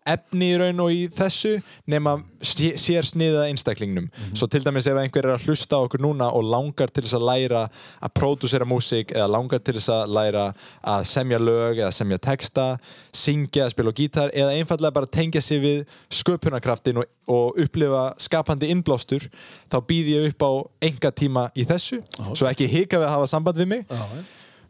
[0.07, 1.55] efni í raun og í þessu
[1.89, 4.10] nema sé- sér sniða einstaklingnum.
[4.12, 4.34] Mhm.
[4.36, 7.24] svo til dæmis ef einhver er að hlusta okkur núna og langar til þess að
[7.28, 7.62] læra
[8.02, 10.44] að pródúsera músík eða langar til þess að læra
[10.84, 12.78] að semja lög eða semja texta
[13.12, 18.68] syngja, spila á gítar eða einfallega bara tengja sig við sköpunarkraftin og, og upplifa skapandi
[18.74, 19.28] innblástur
[19.73, 20.52] þá býð ég upp á
[20.91, 22.02] enga tíma í þessu
[22.36, 23.86] svo ekki hika við að hafa samband við mig.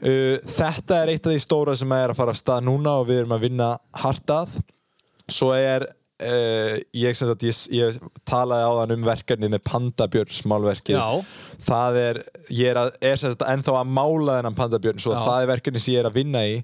[0.04, 3.06] Uh, þetta er eitt af því stóra sem er að fara af stað núna og
[3.08, 4.58] við erum að vinna hart að
[5.32, 10.98] svo er uh, ég, sagt, ég, ég talaði á þann um verkefni með Pandabjörn smálverkið
[10.98, 11.24] Já.
[11.70, 12.20] það er,
[12.52, 15.96] ég er, að, er sagt, ennþá að mála þennan Pandabjörn svo það er verkefni sem
[15.96, 16.58] ég er að vinna í.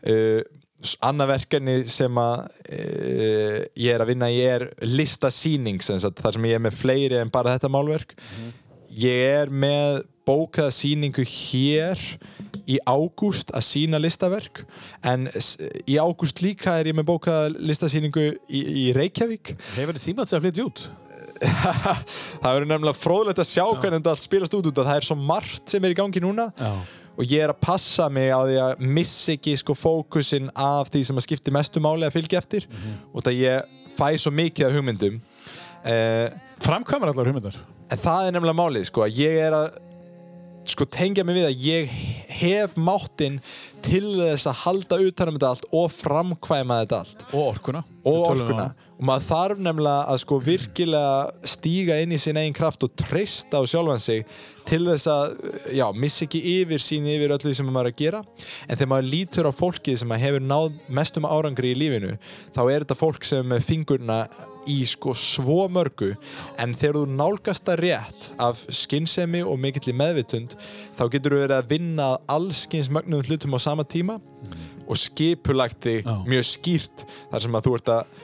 [0.00, 0.40] Uh,
[0.80, 6.48] s- annað verkefni sem að uh, ég er að vinna í er listasýning þar sem
[6.48, 8.14] ég er með fleiri en bara þetta málverk.
[8.90, 11.98] Ég er með bókaða sýningu hér
[12.70, 14.62] í ágúst að sína listaverk
[15.06, 15.26] en
[15.90, 19.54] í ágúst líka er ég með bókaða listasýningu í, í Reykjavík.
[19.76, 20.84] Hefur þið tíma til að flytja út?
[22.42, 25.08] það verður nefnilega fróðlegt að sjá hvernig þetta allt spilast út út að það er
[25.08, 26.70] svo margt sem er í gangi núna Já.
[27.16, 31.04] og ég er að passa mig á því að missa ekki sko fókusin af því
[31.08, 32.68] sem að skipti mestu máli að fylgja eftir
[33.10, 35.20] og það ég fæ svo mikið af hugmyndum.
[35.88, 36.28] Eh,
[36.60, 37.56] Framkvæmur allar hugmyndar
[37.90, 39.78] En það er nefnilega málið, sko, að ég er að
[40.68, 41.94] sko tengja mig við að ég
[42.40, 43.40] hef máttinn
[43.84, 47.24] til þess að halda utan um þetta allt og framkvæma þetta allt.
[47.32, 47.82] Og orkuna.
[48.04, 48.66] Og um orkuna.
[48.68, 48.86] það.
[49.00, 53.60] og maður þarf nefnilega að sko virkilega stíga inn í sin eigin kraft og treysta
[53.60, 54.24] á sjálfan sig
[54.68, 55.34] til þess að,
[55.74, 58.22] já, missi ekki yfir sín yfir öllu því sem maður er að gera.
[58.68, 62.14] En þegar maður lítur á fólkið sem að hefur náð mestum árangri í lífinu
[62.54, 64.22] þá er þetta fólk sem fingurna
[64.68, 66.12] í sko svo mörgu
[66.60, 70.56] en þegar þú nálgast það rétt af skynsemi og mikill meðvitund
[70.98, 74.18] þá getur þú verið að vinna allskins mögnum hlutum á sama tíma
[74.90, 76.16] og skipulagt þig Já.
[76.26, 78.18] mjög skýrt þar sem að þú ert að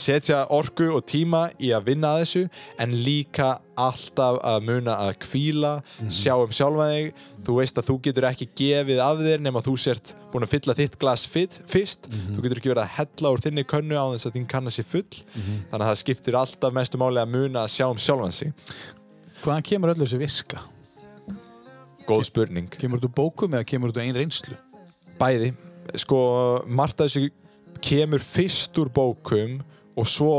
[0.00, 2.42] setja orku og tíma í að vinna að þessu
[2.82, 5.72] en líka alltaf að muna að kvíla
[6.12, 7.12] sjá um sjálfa þig.
[7.42, 10.76] Þú veist að þú getur ekki gefið af þér nema þú sért búin að fylla
[10.78, 12.08] þitt glas fit, fyrst.
[12.32, 14.88] Þú getur ekki verið að hella úr þinni könnu á þess að þín kanna sér
[14.88, 15.22] full.
[15.36, 18.52] Þannig að það skiptir alltaf mestu máli að muna að sjá um sjálfan sig.
[19.42, 20.62] Hvaðan kemur öllu þessi viska?
[22.02, 22.66] góð spurning.
[22.66, 24.56] Kemur þú bókum eða kemur þú einn reynslu?
[25.22, 25.52] bæði.
[26.02, 26.18] Sko,
[26.66, 27.30] margt af þessu
[27.82, 29.60] kemur fyrst úr bókum
[29.96, 30.34] og svo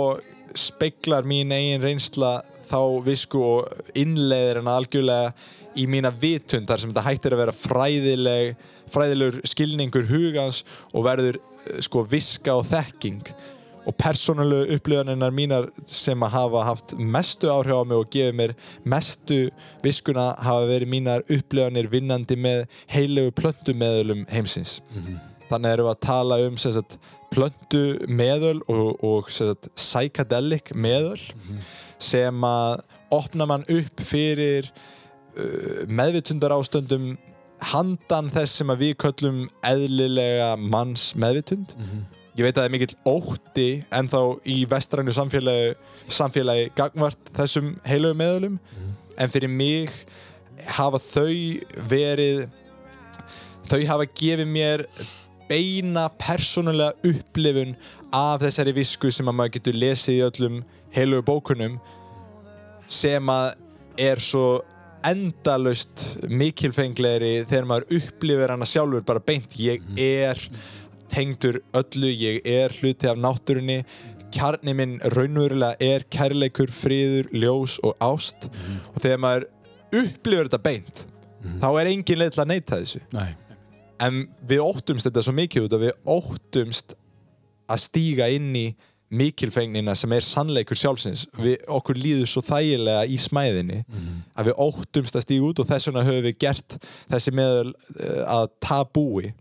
[0.53, 5.33] speiklar mín eigin reynsla þá visku og innleiðir hana algjörlega
[5.80, 8.53] í mína vitund þar sem þetta hættir að vera fræðileg
[8.93, 10.61] fræðilegur skilningur hugans
[10.93, 13.23] og verður eh, sko viska og þekking.
[13.83, 18.53] Og persónulegu upplifanirnar mínar sem að hafa haft mestu áhrif á mig og gefið mér
[18.88, 19.40] mestu
[19.83, 24.77] viskuna hafa verið mínar upplifanir vinnandi með heilegu plöntumeðölum heimsins.
[25.49, 26.95] Þannig erum við að tala um sagt,
[27.34, 31.20] plöntu meðöl og, og sagt, psychedelic meðöl
[32.03, 37.14] sem að opna mann upp fyrir uh, meðvitundar ástöndum
[37.64, 41.76] handan þess sem að við köllum eðlilega manns meðvitund.
[42.34, 45.76] Ég veit að það er mikill ótti en þá í vestrænu samfélagi,
[46.10, 48.58] samfélagi gagvart þessum heilögu meðölum.
[49.22, 49.94] En fyrir mig
[50.74, 51.30] hafa þau
[51.90, 52.48] verið
[53.70, 54.84] þau hafa gefið mér
[55.49, 57.75] beina persónulega upplifun
[58.13, 60.61] af þessari visku sem að maður getur lesið í öllum
[60.93, 61.80] heilugu bókunum
[62.91, 63.53] sem að
[64.01, 64.61] er svo
[65.03, 69.57] endalaust mikilfenglegri þegar maður upplifir hana sjálfur bara beint.
[69.59, 70.39] Ég er
[71.11, 73.81] tengdur öllu, ég er hluti af náttúrunni.
[74.33, 78.47] Kjarni minn raunverulega er kærleikur, friður, ljós og ást.
[78.93, 79.49] Og þegar maður
[79.93, 81.07] upplifir þetta beint
[81.43, 83.01] þá er engin leið til að neyta þessu.
[83.13, 83.30] Nei.
[84.03, 86.95] En við óttumst þetta svo mikið út að við óttumst
[87.72, 88.67] að stíga inn í
[89.14, 91.27] mikilfengnina sem er sannleikur sjálfsins.
[91.38, 93.83] Við, okkur líður svo þægilega í smæðinni
[94.33, 96.77] að við óttumst að stíga út og þess vegna höfum við gert
[97.11, 99.33] þessi meðal uh, að tabúi.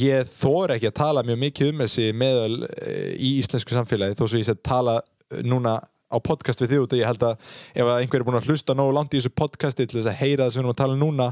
[0.00, 4.26] Ég þóra ekki að tala mjög mikið um þessi meðal uh, í íslensku samfélagi þó
[4.26, 5.80] svo ég að tala uh, núna
[6.10, 8.74] á podcast við þig út og ég held að ef einhver er búin að hlusta
[8.74, 10.96] nógu langt í þessu podcasti til þess að heyra það sem við erum að tala
[10.98, 11.28] núna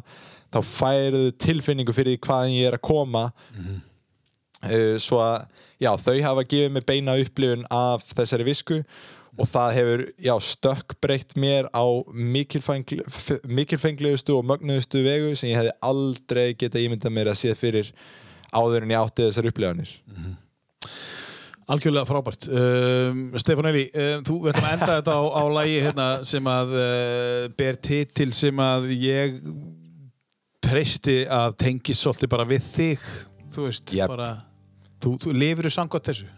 [0.55, 3.25] þá færðu tilfinningu fyrir því hvaðan ég er að koma.
[4.59, 5.47] Uh, svo að
[5.79, 8.81] já, þau hafa gefið mér beina upplifun af þessari visku
[9.39, 16.49] og það hefur já, stökkbreytt mér á mikilfenglegustu og mögnuðustu vegu sem ég hefði aldrei
[16.59, 17.93] geta ímyndað mér að séð fyrir
[18.51, 19.91] áður en ég átti þessar upplifanir.
[21.69, 22.47] Algjörlega frábært.
[22.49, 26.47] Um, Stefán Eli, um, þú við ætlum að enda þetta á, á lagi hérna, sem
[26.49, 29.37] að uh, ber titil sem að ég
[30.69, 33.07] treysti að tengis svolítið bara við þig
[33.55, 34.11] þú veist, Jep.
[34.13, 34.33] bara
[35.03, 36.29] þú, þú lifir þú samkvæmt þessu?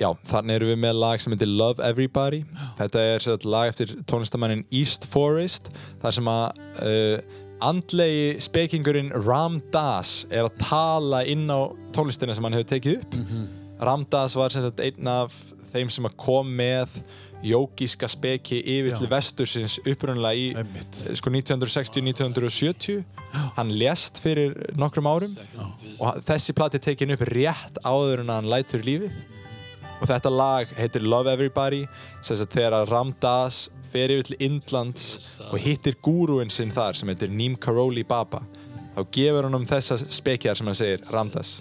[0.00, 2.40] Já, þannig erum við með lag sem heitir Love Everybody.
[2.78, 5.68] Þetta er sér lag eftir tónlistamannin East Forest
[6.00, 12.46] þar sem að uh, andlegi spekingurinn Ram Dass er að tala inn á tónlistina sem
[12.48, 13.18] hann hefur tekið upp.
[13.84, 15.36] Ram Dass var sagt einn af
[15.72, 17.00] þeim sem að kom með
[17.46, 18.98] jógíska speki yfir Já.
[18.98, 23.00] til vestursins upprunlega í eh, sko 1960-1970
[23.56, 25.36] hann lést fyrir nokkrum árum
[25.98, 29.22] og þessi plati tekin upp rétt áður en hann lætur lífið.
[30.00, 31.82] Og þetta lag heitir Love Everybody
[32.24, 35.18] sem sagt þegar að Ram Dass fer yfir til Indlands
[35.50, 38.40] og hittir gúruinn sinn þar sem heitir Neem Karoli Baba
[39.00, 41.60] þá gefur hann um þessa spekjar sem hann segir Ram Dass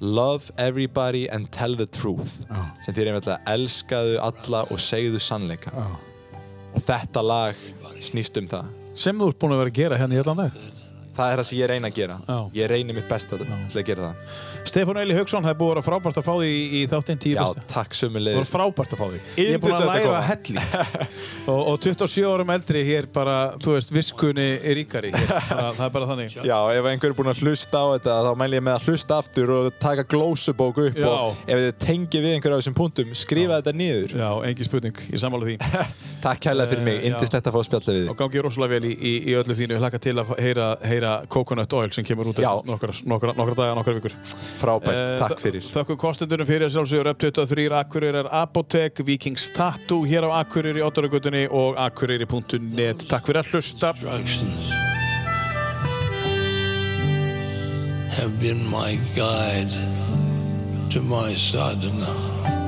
[0.00, 2.36] Love everybody and tell the truth.
[2.50, 2.64] Já.
[2.84, 5.72] sem þýr einmitt að elskaðu alla og segðu sannleika.
[6.74, 7.60] Og þetta lag
[8.04, 8.72] snýst um það.
[8.94, 10.83] Sem þú ert búin að vera að gera hérna í allan dag
[11.16, 12.38] það er það sem ég reyna að gera Já.
[12.60, 15.74] ég reyni mitt besta til að gera það Stefán Eli Hauksson, það er búið að
[15.74, 17.96] vera frábært að fá því í, þáttinn tíu já, bestu takk
[18.32, 19.18] Það var frábært að fá því.
[19.42, 20.20] Ég er búin að að læra koma.
[20.24, 20.62] helli.
[21.52, 25.10] og, og 27 árum eldri hér bara, þú veist, viskunni er ríkari.
[25.54, 26.36] Bara, það er bara þannig.
[26.48, 29.18] Já, ef einhver er búinn að hlusta á þetta þá mæl ég með að hlusta
[29.20, 31.10] aftur og taka glósubók upp Já.
[31.12, 35.04] og ef þið tengið við einhver af þessum punktum skrifa þetta niður Já, engin spurning,
[35.12, 35.58] ég sammála því.
[36.24, 38.78] Takk kærlega fyrir mig, Eh, indislegt að fá að spjalla við Og þig gangi rosalega
[38.78, 39.74] vel í, í, í öllu þínu.
[39.76, 43.76] Ég hlakka til að heyra, heyra Coconut Oil sem kemur út nokkra, nokkra, nokkra daga,
[43.78, 44.16] nokkra vikur.
[44.60, 49.50] Frábært, Eh, takk fyrir Þakkum kostendunum fyrir að sjálfsögur upp 23 Akureyri er Apotek, Vikings
[49.56, 53.08] Tattoo hér á Akureyri í Óttaragötunni og akureyri.net.
[53.08, 53.94] Takk fyrir að hlusta.
[58.14, 59.72] have been my guide
[60.90, 62.63] to my sadhana.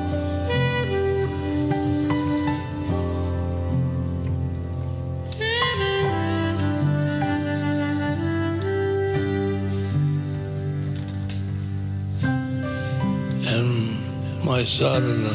[14.47, 15.35] My sadhana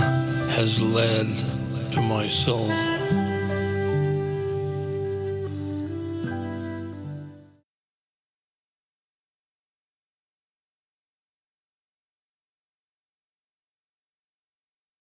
[0.52, 1.28] has led
[1.92, 3.01] to my soul.